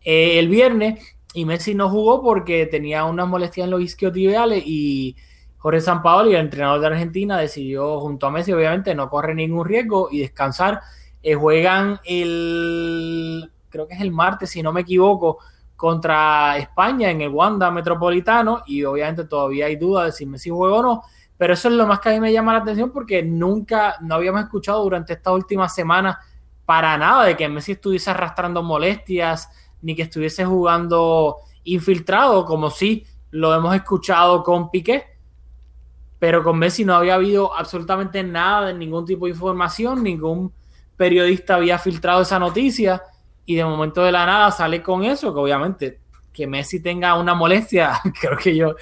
Eh, 0.03 0.37
el 0.37 0.49
viernes, 0.49 0.99
y 1.33 1.45
Messi 1.45 1.73
no 1.73 1.89
jugó 1.89 2.21
porque 2.21 2.65
tenía 2.65 3.05
unas 3.05 3.29
molestias 3.29 3.63
en 3.63 3.71
los 3.71 3.81
isquiotibiales 3.81 4.63
y 4.65 5.15
Jorge 5.59 5.79
Sampaoli, 5.79 6.31
el 6.31 6.41
entrenador 6.41 6.81
de 6.81 6.87
Argentina, 6.87 7.37
decidió 7.37 8.01
junto 8.01 8.27
a 8.27 8.31
Messi, 8.31 8.51
obviamente, 8.51 8.93
no 8.95 9.09
corre 9.09 9.33
ningún 9.33 9.63
riesgo 9.63 10.09
y 10.11 10.19
descansar. 10.19 10.81
Eh, 11.23 11.35
juegan 11.35 12.01
el, 12.03 13.49
creo 13.69 13.87
que 13.87 13.93
es 13.93 14.01
el 14.01 14.11
martes, 14.11 14.49
si 14.49 14.61
no 14.61 14.73
me 14.73 14.81
equivoco, 14.81 15.39
contra 15.75 16.57
España 16.57 17.09
en 17.09 17.21
el 17.21 17.29
Wanda 17.29 17.69
Metropolitano 17.69 18.63
y 18.65 18.83
obviamente 18.83 19.25
todavía 19.25 19.65
hay 19.65 19.75
dudas 19.75 20.05
de 20.05 20.11
si 20.13 20.25
Messi 20.25 20.49
juega 20.49 20.75
o 20.77 20.83
no, 20.83 21.01
pero 21.37 21.53
eso 21.53 21.67
es 21.67 21.73
lo 21.75 21.85
más 21.85 21.99
que 21.99 22.09
a 22.09 22.11
mí 22.13 22.19
me 22.19 22.31
llama 22.31 22.53
la 22.53 22.59
atención 22.59 22.91
porque 22.91 23.21
nunca, 23.23 23.97
no 24.01 24.15
habíamos 24.15 24.41
escuchado 24.41 24.83
durante 24.83 25.13
esta 25.13 25.31
última 25.33 25.67
semana 25.67 26.19
para 26.65 26.97
nada 26.97 27.25
de 27.25 27.35
que 27.35 27.49
Messi 27.49 27.73
estuviese 27.73 28.09
arrastrando 28.09 28.63
molestias 28.63 29.49
ni 29.81 29.95
que 29.95 30.03
estuviese 30.03 30.45
jugando 30.45 31.37
infiltrado 31.63 32.45
como 32.45 32.69
si 32.69 33.05
lo 33.31 33.53
hemos 33.53 33.75
escuchado 33.75 34.43
con 34.43 34.71
Piqué. 34.71 35.03
pero 36.17 36.43
con 36.43 36.57
Messi 36.57 36.85
no 36.85 36.95
había 36.95 37.15
habido 37.15 37.53
absolutamente 37.53 38.23
nada 38.23 38.67
de 38.67 38.73
ningún 38.73 39.05
tipo 39.05 39.25
de 39.25 39.31
información, 39.31 40.01
ningún 40.01 40.53
periodista 40.95 41.55
había 41.55 41.77
filtrado 41.77 42.21
esa 42.21 42.39
noticia 42.39 43.01
y 43.45 43.55
de 43.55 43.65
momento 43.65 44.03
de 44.03 44.11
la 44.11 44.25
nada 44.25 44.51
sale 44.51 44.81
con 44.81 45.03
eso, 45.03 45.33
que 45.33 45.39
obviamente 45.39 45.99
que 46.33 46.47
Messi 46.47 46.81
tenga 46.81 47.17
una 47.17 47.33
molestia, 47.33 48.01
creo 48.19 48.37
que 48.37 48.55
yo, 48.55 48.75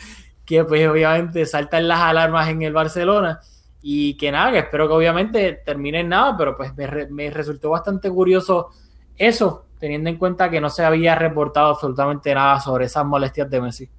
que 0.45 0.63
pues 0.63 0.87
obviamente 0.87 1.45
saltan 1.45 1.87
las 1.87 1.99
alarmas 1.99 2.49
en 2.49 2.61
el 2.61 2.73
Barcelona 2.73 3.39
y 3.81 4.15
que 4.15 4.31
nada, 4.31 4.51
que 4.51 4.59
espero 4.59 4.87
que 4.87 4.93
obviamente 4.93 5.61
termine 5.65 5.99
en 5.99 6.09
nada, 6.09 6.35
pero 6.37 6.55
pues 6.55 6.75
me, 6.75 7.07
me 7.07 7.29
resultó 7.29 7.69
bastante 7.69 8.09
curioso 8.09 8.69
eso, 9.17 9.65
teniendo 9.79 10.09
en 10.09 10.17
cuenta 10.17 10.49
que 10.49 10.61
no 10.61 10.69
se 10.69 10.83
había 10.83 11.15
reportado 11.15 11.71
absolutamente 11.71 12.33
nada 12.33 12.59
sobre 12.59 12.85
esas 12.85 13.05
molestias 13.05 13.49
de 13.49 13.61
Messi. 13.61 13.89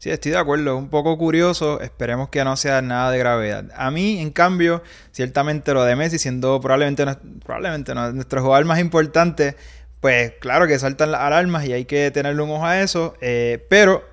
Sí, 0.00 0.08
estoy 0.08 0.32
de 0.32 0.38
acuerdo. 0.38 0.78
Un 0.78 0.88
poco 0.88 1.18
curioso. 1.18 1.78
Esperemos 1.82 2.30
que 2.30 2.42
no 2.42 2.56
sea 2.56 2.80
nada 2.80 3.10
de 3.10 3.18
gravedad. 3.18 3.66
A 3.76 3.90
mí, 3.90 4.18
en 4.18 4.30
cambio, 4.30 4.82
ciertamente 5.12 5.74
lo 5.74 5.84
de 5.84 5.94
Messi, 5.94 6.18
siendo 6.18 6.58
probablemente, 6.58 7.04
probablemente 7.44 7.94
nuestro 7.94 8.40
jugador 8.40 8.64
más 8.64 8.80
importante, 8.80 9.56
pues 10.00 10.32
claro 10.40 10.66
que 10.66 10.78
saltan 10.78 11.12
las 11.12 11.20
alarmas 11.20 11.66
y 11.66 11.72
hay 11.72 11.84
que 11.84 12.10
tenerle 12.10 12.42
un 12.42 12.50
ojo 12.50 12.66
a 12.66 12.80
eso. 12.80 13.14
Eh, 13.20 13.64
pero 13.68 14.09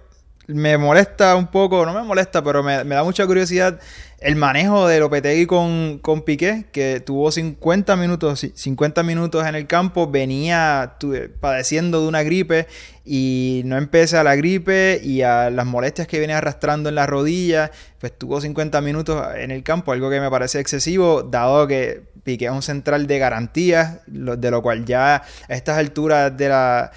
me 0.48 0.78
molesta 0.78 1.36
un 1.36 1.48
poco, 1.48 1.86
no 1.86 1.94
me 1.94 2.02
molesta, 2.04 2.44
pero 2.44 2.64
me, 2.64 2.84
me 2.84 2.96
da 2.96 3.04
mucha 3.04 3.26
curiosidad 3.26 3.80
el 4.20 4.36
manejo 4.36 4.88
de 4.88 5.00
Lopetegui 5.00 5.46
con, 5.46 6.00
con 6.00 6.24
Piqué, 6.24 6.66
que 6.72 7.02
tuvo 7.06 7.32
50 7.32 7.96
minutos, 7.98 8.48
50 8.54 9.04
minutos 9.04 9.46
en 9.46 9.54
el 9.54 9.68
campo, 9.68 10.10
venía 10.10 10.96
padeciendo 11.40 12.02
de 12.02 12.08
una 12.08 12.24
gripe 12.24 12.68
y 13.06 13.62
no 13.66 13.78
empecé 13.78 14.18
a 14.18 14.24
la 14.24 14.36
gripe 14.36 15.00
y 15.04 15.22
a 15.22 15.52
las 15.52 15.68
molestias 15.68 16.08
que 16.08 16.20
venía 16.20 16.40
arrastrando 16.40 16.90
en 16.90 16.96
la 16.96 17.06
rodilla, 17.06 17.72
pues 18.00 18.18
tuvo 18.18 18.42
50 18.42 18.82
minutos 18.82 19.24
en 19.36 19.52
el 19.52 19.62
campo, 19.62 19.92
algo 19.92 20.10
que 20.10 20.20
me 20.20 20.32
parece 20.32 20.60
excesivo, 20.60 21.22
dado 21.22 21.68
que 21.68 22.02
Piqué 22.24 22.46
es 22.46 22.52
un 22.52 22.64
central 22.64 23.06
de 23.06 23.20
garantías, 23.20 24.00
de 24.08 24.52
lo 24.52 24.62
cual 24.64 24.84
ya 24.86 25.18
a 25.48 25.54
estas 25.54 25.78
alturas 25.78 26.36
de 26.36 26.50
la 26.50 26.92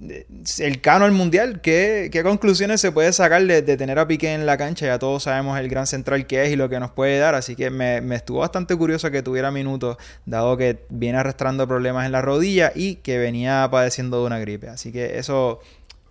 el 0.00 0.80
cano 0.80 1.06
al 1.06 1.12
mundial, 1.12 1.60
¿qué, 1.62 2.10
conclusiones 2.22 2.80
se 2.80 2.92
puede 2.92 3.12
sacar 3.12 3.42
de, 3.42 3.62
tener 3.62 3.98
a 3.98 4.06
Piqué 4.06 4.34
en 4.34 4.44
la 4.44 4.56
cancha? 4.58 4.86
Ya 4.86 4.98
todos 4.98 5.22
sabemos 5.22 5.58
el 5.58 5.68
gran 5.68 5.86
central 5.86 6.26
que 6.26 6.44
es 6.44 6.52
y 6.52 6.56
lo 6.56 6.68
que 6.68 6.78
nos 6.78 6.90
puede 6.90 7.18
dar, 7.18 7.34
así 7.34 7.56
que 7.56 7.70
me, 7.70 7.98
estuvo 8.14 8.40
bastante 8.40 8.76
curioso 8.76 9.10
que 9.10 9.22
tuviera 9.22 9.50
minutos, 9.50 9.96
dado 10.26 10.56
que 10.56 10.84
viene 10.90 11.18
arrastrando 11.18 11.66
problemas 11.66 12.04
en 12.06 12.12
la 12.12 12.20
rodilla 12.20 12.72
y 12.74 12.96
que 12.96 13.18
venía 13.18 13.66
padeciendo 13.70 14.20
de 14.20 14.26
una 14.26 14.38
gripe. 14.38 14.68
Así 14.68 14.92
que 14.92 15.18
eso, 15.18 15.60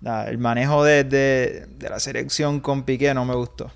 el 0.04 0.38
manejo 0.40 0.84
de, 0.84 1.68
la 1.80 2.00
selección 2.00 2.60
con 2.60 2.84
Piqué 2.84 3.14
no 3.14 3.24
me 3.26 3.36
gustó. 3.36 3.72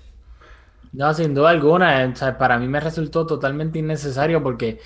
No, 0.92 1.14
sin 1.14 1.34
duda 1.34 1.50
alguna, 1.50 2.12
para 2.36 2.58
mí 2.58 2.66
me 2.66 2.80
resultó 2.80 3.24
totalmente 3.24 3.78
innecesario 3.78 4.42
porque 4.42 4.80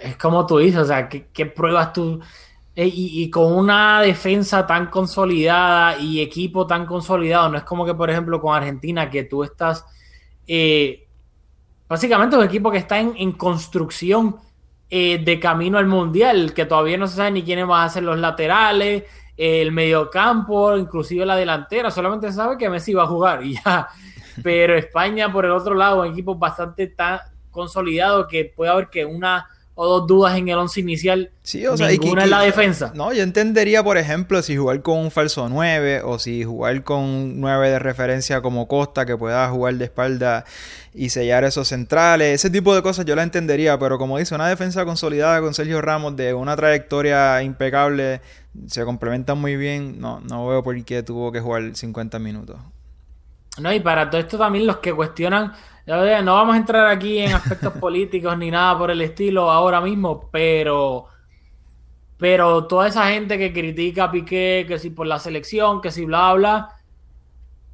es 0.00 0.16
como 0.16 0.46
tú 0.46 0.56
dices, 0.58 0.80
o 0.80 0.84
sea, 0.86 1.10
¿qué, 1.10 1.26
qué 1.34 1.44
pruebas 1.44 1.92
tú? 1.92 2.20
Eh, 2.76 2.90
y, 2.92 3.30
con 3.30 3.52
una 3.52 4.00
defensa 4.02 4.66
tan 4.66 4.86
consolidada 4.86 5.96
y 5.98 6.20
equipo 6.20 6.66
tan 6.66 6.86
consolidado, 6.86 7.48
no 7.48 7.58
es 7.58 7.62
como 7.62 7.86
que, 7.86 7.94
por 7.94 8.10
ejemplo, 8.10 8.40
con 8.40 8.54
Argentina, 8.54 9.08
que 9.08 9.24
tú 9.24 9.44
estás. 9.44 9.84
Eh, 10.46 11.06
básicamente, 11.88 12.36
un 12.36 12.42
equipo 12.42 12.72
que 12.72 12.78
está 12.78 12.98
en, 12.98 13.32
construcción 13.32 14.36
eh, 14.90 15.18
de 15.18 15.38
camino 15.38 15.78
al 15.78 15.86
mundial, 15.86 16.52
que 16.52 16.66
todavía 16.66 16.98
no 16.98 17.06
se 17.06 17.16
sabe 17.16 17.30
ni 17.30 17.44
quiénes 17.44 17.66
van 17.66 17.84
a 17.86 17.88
ser 17.88 18.02
los 18.02 18.18
laterales, 18.18 19.04
el 19.36 19.70
mediocampo, 19.70 20.76
inclusive 20.76 21.24
la 21.24 21.36
delantera. 21.36 21.92
Solamente 21.92 22.28
se 22.28 22.34
sabe 22.34 22.58
que 22.58 22.68
Messi 22.68 22.92
va 22.92 23.04
a 23.04 23.06
jugar 23.06 23.44
y 23.44 23.54
ya. 23.54 23.88
Pero 24.42 24.76
España, 24.76 25.32
por 25.32 25.44
el 25.44 25.52
otro 25.52 25.74
lado, 25.74 26.00
un 26.00 26.08
equipo 26.08 26.34
bastante 26.34 26.88
tan 26.88 27.20
consolidado 27.52 28.26
que 28.26 28.46
puede 28.46 28.72
haber 28.72 28.90
que 28.90 29.04
una 29.04 29.48
o 29.76 29.86
dos 29.86 30.06
dudas 30.06 30.36
en 30.36 30.48
el 30.48 30.56
once 30.56 30.80
inicial. 30.80 31.30
Sí, 31.42 31.66
o 31.66 31.76
sea, 31.76 31.88
ninguna 31.88 32.24
en 32.24 32.30
la 32.30 32.42
defensa. 32.42 32.92
No, 32.94 33.12
yo 33.12 33.22
entendería, 33.22 33.82
por 33.82 33.98
ejemplo, 33.98 34.40
si 34.42 34.56
jugar 34.56 34.82
con 34.82 34.98
un 34.98 35.10
falso 35.10 35.48
9 35.48 36.02
o 36.04 36.18
si 36.18 36.44
jugar 36.44 36.84
con 36.84 37.00
un 37.00 37.40
9 37.40 37.70
de 37.70 37.78
referencia 37.80 38.40
como 38.40 38.68
Costa 38.68 39.04
que 39.04 39.16
pueda 39.16 39.48
jugar 39.48 39.74
de 39.74 39.84
espalda 39.84 40.44
y 40.94 41.10
sellar 41.10 41.42
esos 41.42 41.66
centrales. 41.68 42.34
Ese 42.34 42.50
tipo 42.50 42.74
de 42.74 42.82
cosas 42.82 43.04
yo 43.04 43.16
la 43.16 43.24
entendería, 43.24 43.76
pero 43.78 43.98
como 43.98 44.18
dice, 44.18 44.34
una 44.34 44.48
defensa 44.48 44.84
consolidada 44.84 45.40
con 45.40 45.54
Sergio 45.54 45.82
Ramos 45.82 46.14
de 46.14 46.34
una 46.34 46.54
trayectoria 46.54 47.42
impecable, 47.42 48.20
se 48.68 48.84
complementan 48.84 49.38
muy 49.38 49.56
bien. 49.56 50.00
No, 50.00 50.20
no 50.20 50.46
veo 50.46 50.62
por 50.62 50.82
qué 50.84 51.02
tuvo 51.02 51.32
que 51.32 51.40
jugar 51.40 51.74
50 51.74 52.20
minutos. 52.20 52.56
No, 53.60 53.72
y 53.72 53.80
para 53.80 54.10
todo 54.10 54.20
esto 54.20 54.38
también 54.38 54.66
los 54.66 54.78
que 54.78 54.92
cuestionan 54.92 55.52
no 55.86 56.34
vamos 56.34 56.54
a 56.54 56.58
entrar 56.58 56.86
aquí 56.86 57.18
en 57.18 57.34
aspectos 57.34 57.72
políticos 57.80 58.36
ni 58.38 58.50
nada 58.50 58.78
por 58.78 58.90
el 58.90 59.00
estilo 59.00 59.50
ahora 59.50 59.80
mismo, 59.80 60.28
pero 60.30 61.06
pero 62.16 62.66
toda 62.66 62.88
esa 62.88 63.08
gente 63.08 63.36
que 63.38 63.52
critica 63.52 64.04
a 64.04 64.10
Piqué, 64.10 64.64
que 64.66 64.78
si 64.78 64.90
por 64.90 65.06
la 65.06 65.18
selección, 65.18 65.80
que 65.80 65.90
si 65.90 66.04
bla 66.04 66.32
bla, 66.32 66.70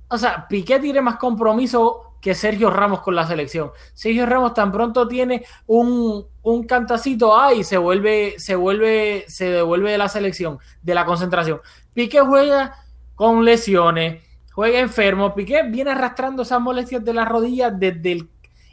o 0.09 0.19
sea, 0.19 0.49
Piqué 0.49 0.81
tiene 0.81 1.01
más 1.01 1.17
compromiso 1.17 2.17
que 2.21 2.35
Sergio 2.35 2.71
Ramos 2.71 3.01
con 3.01 3.15
la 3.15 3.27
selección. 3.27 3.71
Sergio 3.95 4.27
Ramos 4.27 4.55
tan 4.55 4.73
pronto 4.73 5.07
tiene 5.07 5.45
un, 5.67 6.27
un 6.43 6.65
cantacito 6.65 7.39
ahí 7.39 7.65
se 7.65 7.79
vuelve, 7.79 8.35
se 8.39 8.57
vuelve, 8.57 9.25
se 9.29 9.51
devuelve 9.51 9.93
de 9.93 9.99
la 9.99 10.09
selección, 10.09 10.59
de 10.83 10.95
la 10.95 11.05
concentración. 11.05 11.61
Piqué 11.95 12.21
juega 12.21 12.75
con 13.15 13.45
lesiones, 13.45 14.23
juega 14.51 14.78
enfermo. 14.78 15.34
Piqué 15.34 15.62
viene 15.64 15.92
arrastrando 15.92 16.42
esas 16.42 16.61
molestias 16.61 17.05
de 17.05 17.14
las 17.14 17.28
rodillas 17.28 17.72
desde 17.78 18.12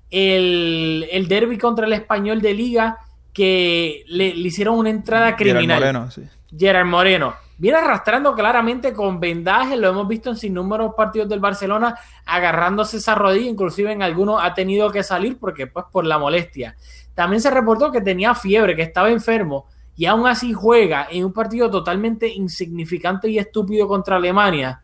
el, 0.10 1.08
el, 1.12 1.28
derby 1.28 1.58
contra 1.58 1.86
el 1.86 1.94
español 1.94 2.42
de 2.42 2.54
liga 2.54 2.98
que 3.34 4.04
le, 4.08 4.28
hicieron 4.28 4.78
una 4.78 4.90
entrada 4.90 5.36
criminal. 5.36 5.80
Gerard 5.80 5.94
Moreno, 5.94 6.12
sí. 6.12 6.24
Gerard 6.58 6.86
Moreno. 6.86 7.34
Viene 7.60 7.80
arrastrando 7.80 8.36
claramente 8.36 8.94
con 8.94 9.20
vendaje, 9.20 9.76
lo 9.78 9.90
hemos 9.90 10.08
visto 10.08 10.30
en 10.30 10.36
sin 10.36 10.54
números 10.54 10.94
partidos 10.96 11.28
del 11.28 11.40
Barcelona, 11.40 11.98
agarrándose 12.26 12.98
esa 12.98 13.16
rodilla, 13.16 13.50
inclusive 13.50 13.92
en 13.92 14.04
algunos 14.04 14.40
ha 14.44 14.54
tenido 14.54 14.92
que 14.92 15.02
salir 15.02 15.40
porque 15.40 15.66
pues 15.66 15.86
por 15.92 16.06
la 16.06 16.20
molestia. 16.20 16.76
También 17.16 17.42
se 17.42 17.50
reportó 17.50 17.92
que 17.92 18.02
tenía 18.02 18.36
fiebre, 18.36 18.76
que 18.76 18.84
estaba 18.84 19.10
enfermo 19.10 19.66
y 19.96 20.06
aún 20.06 20.28
así 20.28 20.54
juega 20.54 21.08
en 21.10 21.26
un 21.26 21.34
partido 21.34 21.72
totalmente 21.72 22.28
insignificante 22.28 23.28
y 23.28 23.40
estúpido 23.40 23.88
contra 23.88 24.18
Alemania 24.18 24.84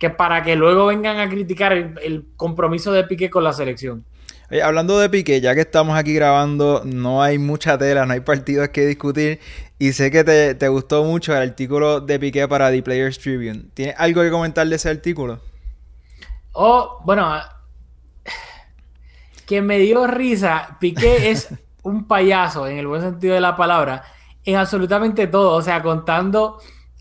que 0.00 0.08
para 0.08 0.42
que 0.42 0.56
luego 0.56 0.86
vengan 0.86 1.18
a 1.18 1.28
criticar 1.28 1.74
el, 1.74 2.26
compromiso 2.36 2.90
de 2.90 3.04
Piqué 3.04 3.28
con 3.28 3.44
la 3.44 3.52
selección. 3.52 4.06
hablando 4.64 4.98
de 4.98 5.10
Piqué, 5.10 5.42
ya 5.42 5.54
que 5.54 5.60
estamos 5.60 5.96
aquí 5.96 6.14
grabando, 6.14 6.82
no 6.86 7.22
hay 7.22 7.36
mucha 7.36 7.76
tela, 7.76 8.06
no 8.06 8.14
hay 8.14 8.20
partidos 8.20 8.70
que 8.70 8.86
discutir. 8.86 9.40
Y 9.78 9.92
sé 9.92 10.10
que 10.10 10.24
te, 10.24 10.68
gustó 10.68 11.04
mucho 11.04 11.36
el 11.36 11.50
artículo 11.50 12.00
de 12.00 12.18
Piqué 12.18 12.48
para 12.48 12.70
The 12.70 12.82
Players 12.82 13.18
Tribune. 13.18 13.66
¿Tienes 13.74 13.94
algo 13.98 14.22
que 14.22 14.30
comentar 14.30 14.66
de 14.66 14.76
ese 14.76 14.88
artículo? 14.88 15.38
Oh, 16.52 17.02
bueno, 17.04 17.38
que 19.44 19.60
me 19.60 19.78
dio 19.78 20.06
risa. 20.06 20.78
Piqué 20.80 21.30
es 21.30 21.48
un 21.82 22.08
payaso, 22.08 22.66
en 22.66 22.78
el 22.78 22.86
buen 22.86 23.02
sentido 23.02 23.34
de 23.34 23.42
la 23.42 23.54
palabra, 23.54 24.02
en 24.46 24.56
absolutamente 24.56 25.26
todo. 25.26 25.56
O 25.56 25.60
sea, 25.60 25.82
contando 25.82 26.58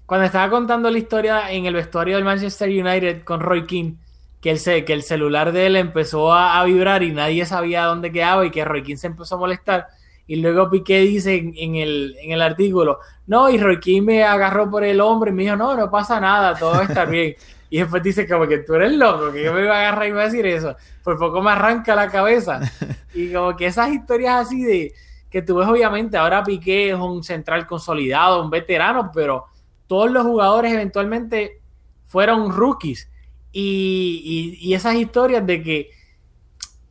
cuando 0.10 0.26
estaba 0.26 0.50
contando 0.50 0.90
la 0.90 0.98
historia 0.98 1.52
en 1.52 1.68
el 1.68 1.76
vestuario 1.76 2.16
del 2.16 2.26
Manchester 2.26 2.68
United 2.68 3.24
con 3.24 3.42
Roy 3.42 3.68
King, 3.68 3.94
que 4.42 4.50
el, 4.50 4.84
que 4.84 4.92
el 4.92 5.04
celular 5.04 5.52
de 5.52 5.68
él 5.68 5.76
empezó 5.76 6.34
a, 6.34 6.64
vibrar 6.64 7.04
y 7.04 7.12
nadie 7.12 7.46
sabía 7.46 7.84
dónde 7.84 8.12
quedaba 8.12 8.44
y 8.44 8.50
que 8.50 8.66
Roy 8.66 8.82
King 8.82 8.96
se 8.96 9.06
empezó 9.06 9.36
a 9.36 9.38
molestar. 9.38 9.86
Y 10.26 10.38
luego 10.38 10.68
Piqué 10.72 11.02
dice 11.02 11.36
en, 11.36 11.76
el, 11.76 12.16
en 12.24 12.32
el 12.32 12.42
artículo, 12.42 12.98
no, 13.28 13.52
y 13.52 13.60
Roy 13.60 13.80
King 13.80 14.02
me 14.02 14.24
agarró 14.24 14.68
por 14.72 14.84
el 14.84 15.00
hombro 15.00 15.30
y 15.30 15.34
me 15.34 15.44
dijo, 15.44 15.56
no, 15.56 15.76
no 15.78 15.92
pasa 15.92 16.20
nada, 16.20 16.56
todo 16.56 16.82
estar 16.82 17.08
bien. 17.12 17.36
Y 17.70 17.78
después 17.78 18.02
dice 18.02 18.28
como 18.28 18.48
que 18.48 18.58
tú 18.58 18.74
eres 18.74 18.94
loco, 18.94 19.32
que 19.32 19.44
yo 19.44 19.54
me 19.54 19.62
iba 19.62 19.76
a 19.76 19.80
agarrar 19.80 20.08
y 20.08 20.10
me 20.10 20.16
iba 20.16 20.22
a 20.24 20.26
decir 20.26 20.48
eso. 20.48 20.76
Por 21.04 21.20
poco 21.20 21.40
me 21.44 21.52
arranca 21.52 21.94
la 21.94 22.10
cabeza. 22.10 22.60
Y 23.14 23.32
como 23.32 23.56
que 23.56 23.68
esas 23.68 23.90
historias 23.90 24.48
así 24.48 24.64
de 24.64 24.92
que 25.30 25.44
tú 25.44 25.58
ves 25.58 25.68
obviamente, 25.68 26.18
ahora 26.18 26.44
Piqué 26.44 26.90
es 26.90 26.96
un 26.96 27.24
central 27.24 27.68
consolidado, 27.68 28.42
un 28.42 28.50
veterano, 28.50 29.12
pero 29.14 29.49
todos 29.90 30.12
los 30.12 30.24
jugadores 30.24 30.72
eventualmente 30.72 31.62
fueron 32.06 32.52
rookies. 32.52 33.10
Y, 33.52 34.72
esas 34.72 34.94
historias 34.94 35.46
de 35.48 35.64
que, 35.64 35.90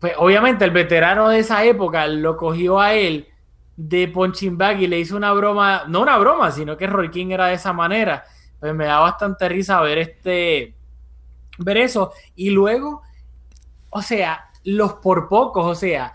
pues 0.01 0.15
obviamente 0.19 0.65
el 0.65 0.73
veterano 0.73 1.29
de 1.29 1.39
esa 1.39 1.65
época 1.65 2.09
lo 2.09 2.37
cogió 2.37 2.81
a 2.81 2.95
él 2.95 3.29
de 3.77 4.09
punching 4.09 4.59
y 4.81 4.89
le 4.89 4.99
hizo 4.99 5.17
una 5.17 5.33
broma, 5.33 5.85
no 5.87 6.01
una 6.01 6.19
broma, 6.19 6.51
sino 6.51 6.77
que 6.77 6.89
Roy 6.89 7.13
King 7.13 7.29
era 7.31 7.47
de 7.47 7.55
esa 7.55 7.73
manera. 7.73 8.25
Pues 8.59 8.75
me 8.75 8.87
da 8.87 8.99
bastante 8.99 9.49
risa 9.49 9.81
ver 9.81 9.99
este, 9.99 10.75
ver 11.59 11.77
eso. 11.77 12.13
Y 12.35 12.51
luego, 12.51 13.03
o 13.91 14.03
sea, 14.03 14.51
los 14.65 14.95
por 14.95 15.29
pocos, 15.29 15.65
o 15.65 15.75
sea, 15.77 16.15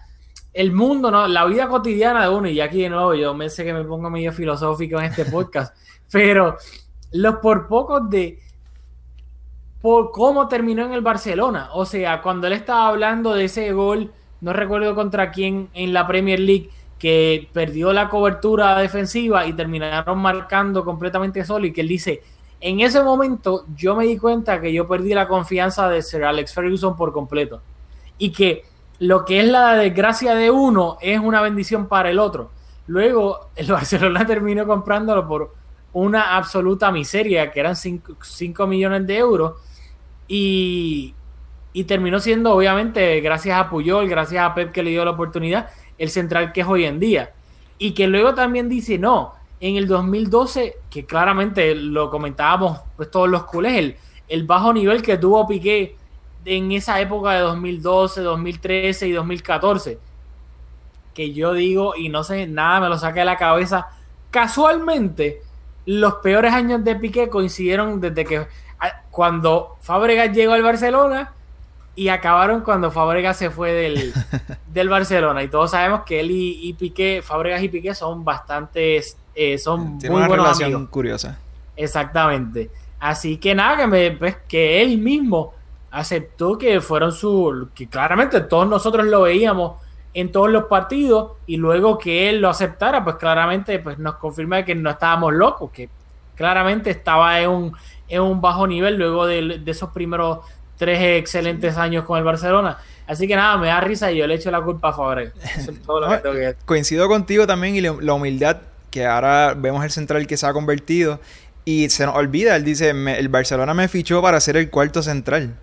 el 0.52 0.74
mundo, 0.74 1.10
¿no? 1.10 1.28
La 1.28 1.46
vida 1.46 1.70
cotidiana 1.70 2.24
de 2.24 2.30
uno, 2.30 2.50
y 2.50 2.60
aquí 2.60 2.82
de 2.82 2.90
nuevo 2.90 3.16
yo 3.16 3.34
me 3.34 3.50
sé 3.50 3.64
que 3.64 3.74
me 3.74 3.86
pongo 3.86 4.10
medio 4.10 4.34
filosófico 4.34 5.00
en 5.00 5.06
este 5.06 5.26
podcast, 5.26 5.76
pero 6.14 6.58
los 7.12 7.38
por 7.38 7.68
pocos 7.68 8.08
de 8.08 8.40
por 9.82 10.12
cómo 10.12 10.48
terminó 10.48 10.86
en 10.86 10.94
el 10.94 11.02
Barcelona. 11.02 11.72
O 11.74 11.88
sea, 11.88 12.22
cuando 12.22 12.46
él 12.46 12.54
estaba 12.54 12.88
hablando 12.88 13.34
de 13.34 13.46
ese 13.46 13.74
gol, 13.74 14.14
no 14.40 14.54
recuerdo 14.54 14.94
contra 14.94 15.32
quién 15.32 15.70
en 15.74 15.92
la 15.92 16.06
Premier 16.06 16.40
League, 16.40 16.70
que 17.00 17.50
perdió 17.52 17.92
la 17.94 18.10
cobertura 18.10 18.78
defensiva 18.78 19.48
y 19.48 19.54
terminaron 19.54 20.20
marcando 20.20 20.86
completamente 20.86 21.44
solo 21.44 21.66
y 21.66 21.74
que 21.74 21.82
él 21.82 21.88
dice, 21.88 22.22
en 22.62 22.80
ese 22.80 23.02
momento 23.02 23.66
yo 23.76 23.96
me 23.96 24.06
di 24.06 24.18
cuenta 24.20 24.62
que 24.62 24.72
yo 24.72 24.88
perdí 24.88 25.16
la 25.16 25.28
confianza 25.28 25.90
de 25.90 26.04
Sir 26.04 26.26
Alex 26.26 26.54
Ferguson 26.54 26.96
por 26.96 27.12
completo 27.12 27.60
y 28.20 28.32
que 28.32 28.66
lo 29.00 29.26
que 29.26 29.40
es 29.40 29.48
la 29.48 29.74
desgracia 29.74 30.36
de 30.36 30.52
uno 30.52 30.98
es 31.02 31.20
una 31.20 31.42
bendición 31.42 31.88
para 31.88 32.12
el 32.12 32.20
otro. 32.20 32.52
Luego 32.86 33.50
el 33.56 33.66
Barcelona 33.72 34.28
terminó 34.28 34.68
comprándolo 34.68 35.28
por 35.28 35.63
una 35.94 36.36
absoluta 36.36 36.92
miseria, 36.92 37.52
que 37.52 37.60
eran 37.60 37.76
5 37.76 38.68
millones 38.68 39.08
de 39.08 39.18
euros, 39.18 39.54
y, 40.28 41.14
y, 41.72 41.84
terminó 41.86 42.20
siendo, 42.20 42.54
obviamente, 42.54 43.22
gracias 43.22 43.58
a 43.58 43.70
Puyol, 43.70 44.08
gracias 44.08 44.44
a 44.44 44.56
Pep 44.56 44.72
que 44.72 44.84
le 44.84 44.92
dio 44.92 45.06
la 45.06 45.12
oportunidad, 45.12 45.70
el 45.98 46.10
central 46.10 46.52
que 46.52 46.62
es 46.62 46.68
hoy 46.68 46.86
en 46.86 47.00
día. 47.00 47.34
Y 47.78 47.94
que 47.94 48.08
luego 48.08 48.34
también 48.34 48.70
dice, 48.70 48.98
no, 48.98 49.34
en 49.60 49.76
el 49.76 49.88
2012, 49.88 50.78
que 50.90 51.06
claramente 51.06 51.76
lo 51.76 52.10
comentábamos 52.10 52.82
pues 52.96 53.10
todos 53.12 53.30
los 53.30 53.44
culés, 53.46 53.78
el, 53.78 53.96
el 54.28 54.44
bajo 54.44 54.74
nivel 54.74 55.02
que 55.02 55.18
tuvo 55.18 55.48
Piqué 55.48 55.96
en 56.46 56.72
esa 56.72 57.00
época 57.00 57.32
de 57.34 57.40
2012, 57.40 58.22
2013 58.22 59.08
y 59.08 59.12
2014, 59.12 60.00
que 61.14 61.34
yo 61.34 61.54
digo 61.54 61.96
y 61.96 62.10
no 62.10 62.24
sé, 62.24 62.48
nada 62.48 62.82
me 62.82 62.90
lo 62.90 62.98
saca 62.98 63.22
de 63.22 63.26
la 63.26 63.38
cabeza, 63.38 63.88
casualmente 64.32 65.42
los 65.86 66.16
peores 66.16 66.54
años 66.54 66.84
de 66.84 66.96
Piqué 66.96 67.30
coincidieron 67.30 68.00
desde 68.00 68.26
que 68.26 68.48
cuando 69.12 69.78
Fábregas 69.82 70.36
llegó 70.36 70.54
al 70.54 70.64
Barcelona 70.64 71.34
y 71.96 72.08
acabaron 72.08 72.62
cuando 72.62 72.90
Fábregas 72.90 73.38
se 73.38 73.50
fue 73.50 73.72
del, 73.72 74.14
del, 74.68 74.90
Barcelona. 74.90 75.44
Y 75.44 75.48
todos 75.48 75.72
sabemos 75.72 76.02
que 76.06 76.20
él 76.20 76.32
y, 76.32 76.74
Piqué, 76.74 77.22
Fábregas 77.24 77.62
y 77.62 77.70
Piqué 77.70 77.94
son 77.94 78.26
bastantes, 78.26 79.18
eh, 79.36 79.58
son 79.58 79.98
muy 79.98 80.10
una 80.10 80.28
buenos 80.28 80.58
relación 80.58 80.88
curiosa. 80.88 81.38
Exactamente. 81.76 82.72
Así 83.00 83.38
que 83.38 83.54
nada, 83.54 83.78
que, 83.78 83.88
me, 83.88 84.12
pues, 84.12 84.38
que 84.48 84.82
él 84.82 84.98
mismo 84.98 85.54
aceptó 85.92 86.58
que 86.58 86.82
fueron 86.82 87.12
su, 87.12 87.70
que 87.76 87.88
claramente 87.88 88.42
todos 88.42 88.68
nosotros 88.68 89.06
lo 89.06 89.22
veíamos 89.22 89.74
en 90.14 90.32
todos 90.32 90.50
los 90.50 90.66
partidos 90.66 91.34
y 91.48 91.58
luego 91.58 91.98
que 91.98 92.30
él 92.30 92.40
lo 92.40 92.50
aceptara, 92.50 93.04
pues 93.04 93.16
claramente 93.16 93.80
pues 93.80 93.98
nos 93.98 94.16
confirma 94.16 94.64
que 94.64 94.76
no 94.76 94.90
estábamos 94.90 95.34
locos, 95.34 95.72
que 95.72 95.90
claramente 96.36 96.90
estaba 96.92 97.40
en 97.40 97.50
un, 97.50 97.74
en 98.08 98.22
un 98.22 98.42
bajo 98.42 98.68
nivel 98.68 98.96
luego 98.96 99.26
de, 99.26 99.62
esos 99.66 99.90
primeros 99.92 100.40
tres 100.78 101.00
excelentes 101.20 101.78
años 101.78 102.06
con 102.06 102.18
el 102.18 102.24
Barcelona. 102.24 102.78
Así 103.08 103.28
que 103.28 103.36
nada, 103.36 103.58
me 103.58 103.68
da 103.68 103.82
risa 103.82 104.12
y 104.12 104.18
yo 104.18 104.28
le 104.28 104.36
echo 104.36 104.52
la 104.52 104.62
culpa 104.62 104.90
a 104.90 104.94
Fabre. 104.94 105.32
Coincido 106.66 107.08
contigo 107.08 107.48
también 107.48 107.76
y 107.76 107.82
la 107.82 108.14
humildad 108.14 108.58
que 108.90 109.08
ahora 109.08 109.56
vemos 109.56 109.84
el 109.84 109.90
central 109.90 110.28
que 110.28 110.38
se 110.38 110.46
ha 110.46 110.54
convertido 110.54 111.20
y 111.66 111.90
se 111.90 112.06
nos 112.06 112.16
olvida, 112.16 112.56
él 112.56 112.64
dice, 112.64 112.90
el 112.90 113.30
Barcelona 113.30 113.74
me 113.74 113.88
fichó 113.88 114.22
para 114.22 114.40
ser 114.40 114.58
el 114.58 114.70
cuarto 114.70 115.02
central. 115.02 115.56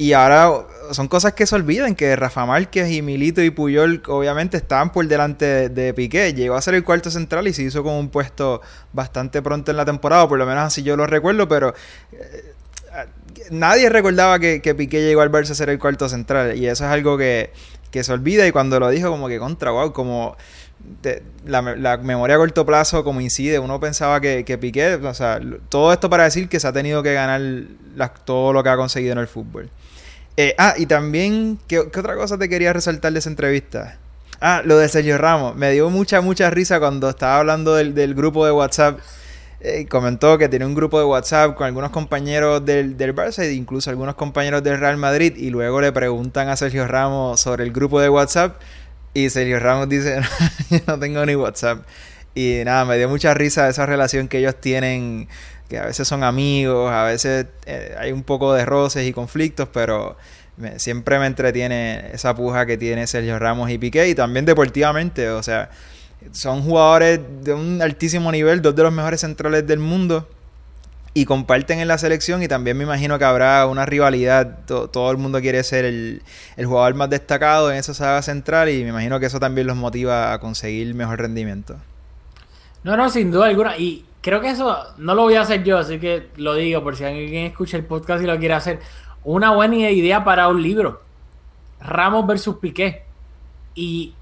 Y 0.00 0.14
ahora 0.14 0.50
son 0.92 1.08
cosas 1.08 1.34
que 1.34 1.46
se 1.46 1.54
olvidan, 1.54 1.94
que 1.94 2.16
Rafa 2.16 2.46
Márquez 2.46 2.90
y 2.90 3.02
Milito 3.02 3.42
y 3.42 3.50
Puyol 3.50 4.02
obviamente 4.06 4.56
estaban 4.56 4.92
por 4.92 5.06
delante 5.06 5.68
de, 5.68 5.92
Piqué. 5.92 6.32
Llegó 6.32 6.54
a 6.54 6.62
ser 6.62 6.72
el 6.72 6.84
cuarto 6.84 7.10
central 7.10 7.46
y 7.48 7.52
se 7.52 7.64
hizo 7.64 7.82
con 7.82 7.92
un 7.92 8.08
puesto 8.08 8.62
bastante 8.94 9.42
pronto 9.42 9.72
en 9.72 9.76
la 9.76 9.84
temporada, 9.84 10.26
por 10.26 10.38
lo 10.38 10.46
menos 10.46 10.64
así 10.64 10.82
yo 10.82 10.96
lo 10.96 11.06
recuerdo, 11.06 11.46
pero 11.48 11.74
eh, 12.12 12.54
nadie 13.50 13.90
recordaba 13.90 14.38
que, 14.38 14.74
Piqué 14.74 15.02
llegó 15.02 15.20
al 15.20 15.30
Barça 15.30 15.50
a 15.50 15.54
ser 15.54 15.68
el 15.68 15.78
cuarto 15.78 16.08
central. 16.08 16.56
Y 16.56 16.66
eso 16.66 16.86
es 16.86 16.90
algo 16.90 17.18
que, 17.18 17.52
se 17.92 18.10
olvida 18.10 18.46
y 18.46 18.52
cuando 18.52 18.80
lo 18.80 18.88
dijo 18.88 19.10
como 19.10 19.28
que 19.28 19.38
contra, 19.38 19.70
wow, 19.70 19.92
como... 19.92 20.34
la, 21.44 21.98
memoria 21.98 22.36
a 22.36 22.38
corto 22.38 22.64
plazo 22.64 23.04
como 23.04 23.20
incide, 23.20 23.58
uno 23.58 23.78
pensaba 23.78 24.18
que, 24.22 24.46
que, 24.46 24.56
Piqué, 24.56 24.94
o 24.94 25.12
sea, 25.12 25.42
todo 25.68 25.92
esto 25.92 26.08
para 26.08 26.24
decir 26.24 26.48
que 26.48 26.58
se 26.58 26.66
ha 26.66 26.72
tenido 26.72 27.02
que 27.02 27.12
ganar 27.12 27.42
todo 28.24 28.54
lo 28.54 28.62
que 28.62 28.70
ha 28.70 28.78
conseguido 28.78 29.12
en 29.12 29.18
el 29.18 29.28
fútbol. 29.28 29.68
Eh, 30.42 30.54
ah, 30.56 30.72
y 30.78 30.86
también, 30.86 31.58
¿qué, 31.68 31.80
otra 31.80 32.16
cosa 32.16 32.38
te 32.38 32.48
quería 32.48 32.72
resaltar 32.72 33.12
de 33.12 33.18
esa 33.18 33.28
entrevista? 33.28 33.98
Ah, 34.40 34.62
lo 34.64 34.78
de 34.78 34.88
Sergio 34.88 35.18
Ramos. 35.18 35.54
Me 35.54 35.70
dio 35.70 35.90
mucha, 35.90 36.22
mucha 36.22 36.48
risa 36.48 36.80
cuando 36.80 37.10
estaba 37.10 37.36
hablando 37.36 37.74
del, 37.74 38.14
grupo 38.14 38.46
de 38.46 38.52
WhatsApp. 38.52 39.00
Eh, 39.60 39.84
comentó 39.86 40.38
que 40.38 40.48
tiene 40.48 40.64
un 40.64 40.74
grupo 40.74 40.98
de 40.98 41.04
WhatsApp 41.04 41.56
con 41.56 41.66
algunos 41.66 41.90
compañeros 41.90 42.64
del, 42.64 42.96
del 42.96 43.14
Barça 43.14 43.42
e 43.42 43.52
incluso 43.52 43.90
algunos 43.90 44.14
compañeros 44.14 44.62
del 44.62 44.80
Real 44.80 44.96
Madrid. 44.96 45.34
Y 45.36 45.50
luego 45.50 45.82
le 45.82 45.92
preguntan 45.92 46.48
a 46.48 46.56
Sergio 46.56 46.86
Ramos 46.86 47.38
sobre 47.38 47.64
el 47.64 47.70
grupo 47.70 48.00
de 48.00 48.08
WhatsApp. 48.08 48.58
Y 49.12 49.28
Sergio 49.28 49.60
Ramos 49.60 49.90
dice: 49.90 50.22
Yo 50.70 50.78
no 50.86 50.98
tengo 50.98 51.26
ni 51.26 51.34
WhatsApp. 51.34 51.84
Y 52.34 52.62
nada, 52.64 52.86
me 52.86 52.96
dio 52.96 53.10
mucha 53.10 53.34
risa 53.34 53.68
esa 53.68 53.84
relación 53.84 54.26
que 54.26 54.38
ellos 54.38 54.58
tienen 54.58 55.28
que 55.70 55.78
a 55.78 55.86
veces 55.86 56.06
son 56.06 56.24
amigos, 56.24 56.90
a 56.90 57.04
veces 57.04 57.46
eh, 57.64 57.94
hay 57.96 58.10
un 58.10 58.24
poco 58.24 58.52
de 58.52 58.66
roces 58.66 59.06
y 59.06 59.12
conflictos, 59.12 59.68
pero 59.72 60.16
siempre 60.76 61.18
me 61.20 61.26
entretiene 61.26 62.10
esa 62.12 62.34
puja 62.34 62.66
que 62.66 62.76
tiene 62.76 63.06
Sergio 63.06 63.38
Ramos 63.38 63.70
y 63.70 63.78
Piqué 63.78 64.08
y 64.08 64.16
también 64.16 64.44
deportivamente, 64.44 65.30
o 65.30 65.42
sea, 65.44 65.70
son 66.32 66.62
jugadores 66.62 67.20
de 67.42 67.54
un 67.54 67.80
altísimo 67.80 68.32
nivel, 68.32 68.60
dos 68.60 68.74
de 68.74 68.82
los 68.82 68.92
mejores 68.92 69.20
centrales 69.20 69.64
del 69.64 69.78
mundo 69.78 70.28
y 71.14 71.24
comparten 71.24 71.78
en 71.78 71.86
la 71.86 71.98
selección 71.98 72.42
y 72.42 72.48
también 72.48 72.76
me 72.76 72.82
imagino 72.82 73.16
que 73.18 73.24
habrá 73.24 73.64
una 73.66 73.86
rivalidad, 73.86 74.58
todo 74.66 75.10
el 75.12 75.18
mundo 75.18 75.40
quiere 75.40 75.62
ser 75.62 75.84
el, 75.84 76.22
el, 76.56 76.66
jugador 76.66 76.94
más 76.94 77.10
destacado 77.10 77.70
en 77.70 77.78
esa 77.78 77.94
saga 77.94 78.22
central 78.22 78.68
y 78.70 78.82
me 78.82 78.90
imagino 78.90 79.20
que 79.20 79.26
eso 79.26 79.38
también 79.38 79.68
los 79.68 79.76
motiva 79.76 80.32
a 80.32 80.40
conseguir 80.40 80.92
mejor 80.96 81.20
rendimiento. 81.20 81.76
No, 82.82 82.96
no, 82.96 83.08
sin 83.08 83.30
duda 83.30 83.46
alguna. 83.46 83.76
Y 83.76 84.04
creo 84.20 84.40
que 84.40 84.50
eso 84.50 84.76
no 84.98 85.14
lo 85.14 85.22
voy 85.22 85.34
a 85.34 85.42
hacer 85.42 85.64
yo, 85.64 85.78
así 85.78 85.98
que 85.98 86.28
lo 86.36 86.54
digo 86.54 86.82
por 86.82 86.96
si 86.96 87.04
alguien 87.04 87.46
escucha 87.46 87.76
el 87.76 87.84
podcast 87.84 88.22
y 88.22 88.26
lo 88.26 88.38
quiere 88.38 88.54
hacer. 88.54 88.80
Una 89.24 89.52
buena 89.52 89.90
idea 89.90 90.24
para 90.24 90.48
un 90.48 90.62
libro. 90.62 91.02
Ramos 91.80 92.26
versus 92.26 92.56
Piqué. 92.56 93.04
Y 93.74 94.14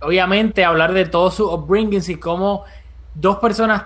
obviamente 0.00 0.64
hablar 0.64 0.92
de 0.92 1.06
todos 1.06 1.34
sus 1.34 1.52
upbringings 1.52 2.08
y 2.08 2.16
cómo 2.16 2.64
dos 3.14 3.38
personas 3.38 3.84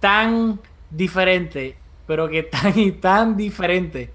tan 0.00 0.60
diferentes, 0.90 1.76
pero 2.06 2.28
que 2.28 2.42
tan 2.42 2.78
y 2.78 2.92
tan 2.92 3.36
diferentes, 3.36 4.10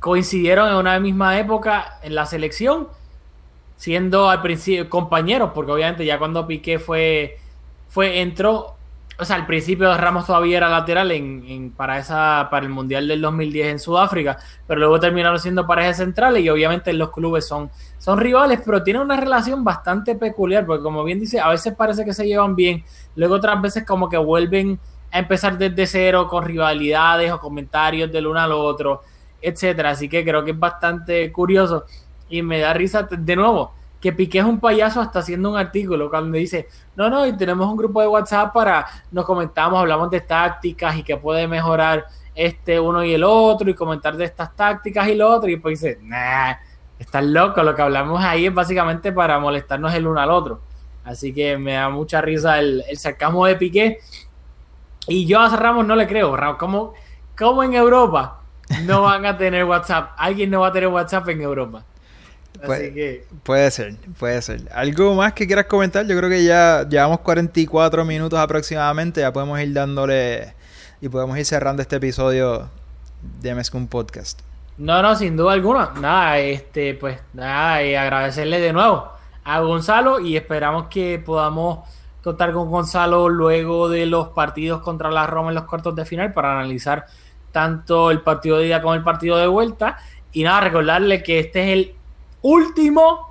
coincidieron 0.00 0.68
en 0.68 0.74
una 0.74 0.98
misma 1.00 1.38
época 1.38 1.98
en 2.02 2.14
la 2.14 2.26
selección, 2.26 2.88
siendo 3.76 4.28
al 4.28 4.42
principio 4.42 4.88
compañeros, 4.88 5.50
porque 5.54 5.72
obviamente 5.72 6.04
ya 6.04 6.18
cuando 6.18 6.46
Piqué 6.46 6.78
fue, 6.78 7.38
fue 7.88 8.20
entró 8.20 8.73
o 9.18 9.24
sea, 9.24 9.36
al 9.36 9.46
principio 9.46 9.96
Ramos 9.96 10.26
todavía 10.26 10.56
era 10.56 10.68
lateral 10.68 11.12
en, 11.12 11.70
para 11.76 11.98
esa 11.98 12.48
para 12.50 12.66
el 12.66 12.72
Mundial 12.72 13.06
del 13.06 13.20
2010 13.20 13.68
en 13.68 13.78
Sudáfrica, 13.78 14.38
pero 14.66 14.80
luego 14.80 14.98
terminaron 14.98 15.38
siendo 15.38 15.66
parejas 15.66 15.98
centrales 15.98 16.42
y 16.42 16.48
obviamente 16.48 16.92
los 16.92 17.10
clubes 17.10 17.46
son, 17.46 17.70
son 17.98 18.18
rivales, 18.18 18.60
pero 18.64 18.82
tienen 18.82 19.02
una 19.02 19.16
relación 19.16 19.62
bastante 19.62 20.16
peculiar, 20.16 20.66
porque 20.66 20.82
como 20.82 21.04
bien 21.04 21.20
dice, 21.20 21.40
a 21.40 21.48
veces 21.48 21.74
parece 21.74 22.04
que 22.04 22.12
se 22.12 22.26
llevan 22.26 22.56
bien, 22.56 22.84
luego 23.14 23.36
otras 23.36 23.60
veces 23.62 23.84
como 23.84 24.08
que 24.08 24.16
vuelven 24.16 24.78
a 25.12 25.20
empezar 25.20 25.56
desde 25.56 25.86
cero 25.86 26.26
con 26.28 26.44
rivalidades 26.44 27.30
o 27.30 27.38
comentarios 27.38 28.10
del 28.10 28.26
uno 28.26 28.40
al 28.40 28.50
otro, 28.50 29.02
etcétera. 29.40 29.90
Así 29.90 30.08
que 30.08 30.24
creo 30.24 30.44
que 30.44 30.50
es 30.50 30.58
bastante 30.58 31.30
curioso 31.30 31.84
y 32.28 32.42
me 32.42 32.58
da 32.58 32.72
risa 32.72 33.04
de 33.04 33.36
nuevo 33.36 33.72
que 34.04 34.12
Piqué 34.12 34.40
es 34.40 34.44
un 34.44 34.60
payaso 34.60 35.00
hasta 35.00 35.20
haciendo 35.20 35.50
un 35.50 35.56
artículo 35.56 36.10
cuando 36.10 36.36
dice, 36.36 36.68
no, 36.94 37.08
no, 37.08 37.26
y 37.26 37.34
tenemos 37.38 37.66
un 37.66 37.74
grupo 37.74 38.02
de 38.02 38.06
WhatsApp 38.06 38.52
para, 38.52 38.86
nos 39.10 39.24
comentamos, 39.24 39.80
hablamos 39.80 40.10
de 40.10 40.20
tácticas 40.20 40.94
y 40.98 41.02
que 41.02 41.16
puede 41.16 41.48
mejorar 41.48 42.04
este 42.34 42.78
uno 42.78 43.02
y 43.02 43.14
el 43.14 43.24
otro 43.24 43.70
y 43.70 43.74
comentar 43.74 44.14
de 44.14 44.26
estas 44.26 44.54
tácticas 44.54 45.08
y 45.08 45.14
lo 45.14 45.30
otro, 45.30 45.48
y 45.48 45.56
pues 45.56 45.80
dice, 45.80 45.98
nah, 46.02 46.52
estás 46.98 47.24
loco, 47.24 47.62
lo 47.62 47.74
que 47.74 47.80
hablamos 47.80 48.22
ahí 48.22 48.44
es 48.44 48.52
básicamente 48.52 49.10
para 49.10 49.38
molestarnos 49.38 49.94
el 49.94 50.06
uno 50.06 50.20
al 50.20 50.30
otro. 50.30 50.60
Así 51.02 51.32
que 51.32 51.56
me 51.56 51.72
da 51.72 51.88
mucha 51.88 52.20
risa 52.20 52.58
el, 52.58 52.84
el 52.86 52.98
sarcasmo 52.98 53.46
de 53.46 53.56
Piqué. 53.56 54.00
Y 55.08 55.24
yo 55.24 55.40
a 55.40 55.48
Ramos 55.48 55.86
no 55.86 55.96
le 55.96 56.06
creo, 56.06 56.36
¿cómo, 56.58 56.92
¿cómo 57.38 57.62
en 57.62 57.72
Europa 57.72 58.42
no 58.82 59.00
van 59.00 59.24
a 59.24 59.38
tener 59.38 59.64
WhatsApp? 59.64 60.10
Alguien 60.18 60.50
no 60.50 60.60
va 60.60 60.66
a 60.66 60.72
tener 60.72 60.90
WhatsApp 60.90 61.26
en 61.30 61.40
Europa. 61.40 61.86
Puede 62.62 63.70
ser, 63.70 63.96
puede 64.18 64.40
ser. 64.42 64.60
¿Algo 64.72 65.14
más 65.14 65.32
que 65.32 65.46
quieras 65.46 65.66
comentar? 65.66 66.06
Yo 66.06 66.16
creo 66.16 66.30
que 66.30 66.44
ya 66.44 66.86
llevamos 66.88 67.20
44 67.20 68.04
minutos 68.04 68.38
aproximadamente, 68.38 69.20
ya 69.20 69.32
podemos 69.32 69.60
ir 69.60 69.72
dándole 69.72 70.54
y 71.00 71.08
podemos 71.08 71.36
ir 71.36 71.44
cerrando 71.44 71.82
este 71.82 71.96
episodio 71.96 72.70
de 73.40 73.54
Mezcum 73.54 73.86
Podcast. 73.86 74.40
No, 74.78 75.02
no, 75.02 75.14
sin 75.14 75.36
duda 75.36 75.52
alguna. 75.52 75.92
Nada, 76.00 76.38
este, 76.38 76.94
pues 76.94 77.20
nada, 77.32 77.84
y 77.84 77.94
agradecerle 77.94 78.60
de 78.60 78.72
nuevo 78.72 79.12
a 79.44 79.60
Gonzalo 79.60 80.20
y 80.20 80.36
esperamos 80.36 80.86
que 80.88 81.22
podamos 81.24 81.88
contar 82.22 82.52
con 82.52 82.70
Gonzalo 82.70 83.28
luego 83.28 83.88
de 83.88 84.06
los 84.06 84.28
partidos 84.28 84.80
contra 84.80 85.10
la 85.10 85.26
Roma 85.26 85.50
en 85.50 85.56
los 85.56 85.64
cuartos 85.64 85.94
de 85.94 86.06
final 86.06 86.32
para 86.32 86.58
analizar 86.58 87.04
tanto 87.52 88.10
el 88.10 88.22
partido 88.22 88.58
de 88.58 88.68
ida 88.68 88.80
como 88.80 88.94
el 88.94 89.02
partido 89.02 89.36
de 89.36 89.46
vuelta. 89.46 89.98
Y 90.32 90.42
nada, 90.42 90.62
recordarle 90.62 91.22
que 91.22 91.38
este 91.38 91.62
es 91.62 91.68
el 91.78 91.94
último 92.44 93.30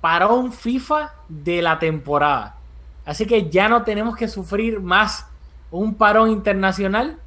parón 0.00 0.52
FIFA 0.52 1.14
de 1.28 1.62
la 1.62 1.78
temporada. 1.78 2.56
Así 3.04 3.24
que 3.24 3.48
ya 3.48 3.68
no 3.68 3.84
tenemos 3.84 4.16
que 4.16 4.26
sufrir 4.26 4.80
más 4.80 5.26
un 5.70 5.94
parón 5.94 6.30
internacional 6.30 7.20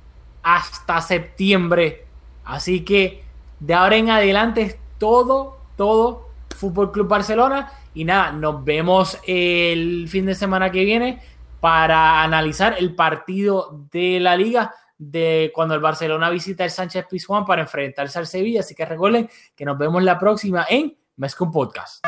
hasta 0.44 1.00
septiembre. 1.00 2.06
Así 2.44 2.84
que 2.84 3.24
de 3.62 3.74
ahora 3.74 3.96
en 3.96 4.10
adelante 4.10 4.62
es 4.62 4.78
todo, 4.98 5.58
todo 5.78 6.28
Fútbol 6.56 6.92
Club 6.92 7.08
Barcelona. 7.08 7.72
Y 7.94 8.04
nada, 8.04 8.34
nos 8.34 8.66
vemos 8.66 9.18
el 9.26 10.10
fin 10.10 10.26
de 10.26 10.36
semana 10.36 10.70
que 10.70 10.84
viene 10.84 11.22
para 11.62 12.24
analizar 12.24 12.76
el 12.78 12.94
partido 12.94 13.86
de 13.90 14.20
la 14.20 14.36
liga 14.36 14.76
de 14.98 15.50
cuando 15.56 15.76
el 15.76 15.82
Barcelona 15.82 16.30
visita 16.30 16.66
el 16.66 16.72
Sánchez 16.72 17.06
Pizjuán 17.10 17.46
para 17.46 17.62
enfrentarse 17.62 18.20
al 18.20 18.28
Sevilla. 18.28 18.60
Así 18.60 18.76
que 18.76 18.86
recuerden 18.86 19.30
que 19.56 19.64
nos 19.64 19.78
vemos 19.78 20.04
la 20.04 20.20
próxima 20.20 20.66
en 20.70 20.98
Mezcum 21.22 21.52
Podcast. 21.52 22.04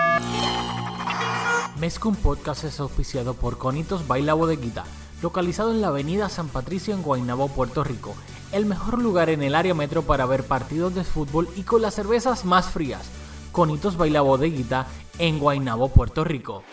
Mezcum 1.79 2.15
Podcast 2.15 2.63
es 2.63 2.79
auspiciado 2.79 3.35
por 3.35 3.59
Conitos 3.59 4.07
Baila 4.07 4.33
Bodeguita, 4.33 4.85
localizado 5.21 5.71
en 5.71 5.81
la 5.81 5.89
avenida 5.89 6.29
San 6.29 6.47
Patricio 6.47 6.95
en 6.95 7.03
Guaynabo, 7.03 7.47
Puerto 7.49 7.83
Rico. 7.83 8.15
El 8.51 8.65
mejor 8.65 8.99
lugar 8.99 9.29
en 9.29 9.43
el 9.43 9.53
área 9.53 9.75
metro 9.75 10.01
para 10.01 10.25
ver 10.25 10.45
partidos 10.45 10.95
de 10.95 11.03
fútbol 11.03 11.47
y 11.55 11.61
con 11.61 11.83
las 11.83 11.93
cervezas 11.93 12.43
más 12.43 12.71
frías. 12.71 13.07
Conitos 13.51 13.97
Baila 13.97 14.21
Bodeguita 14.21 14.87
en 15.19 15.37
Guaynabo, 15.37 15.89
Puerto 15.89 16.23
Rico. 16.23 16.63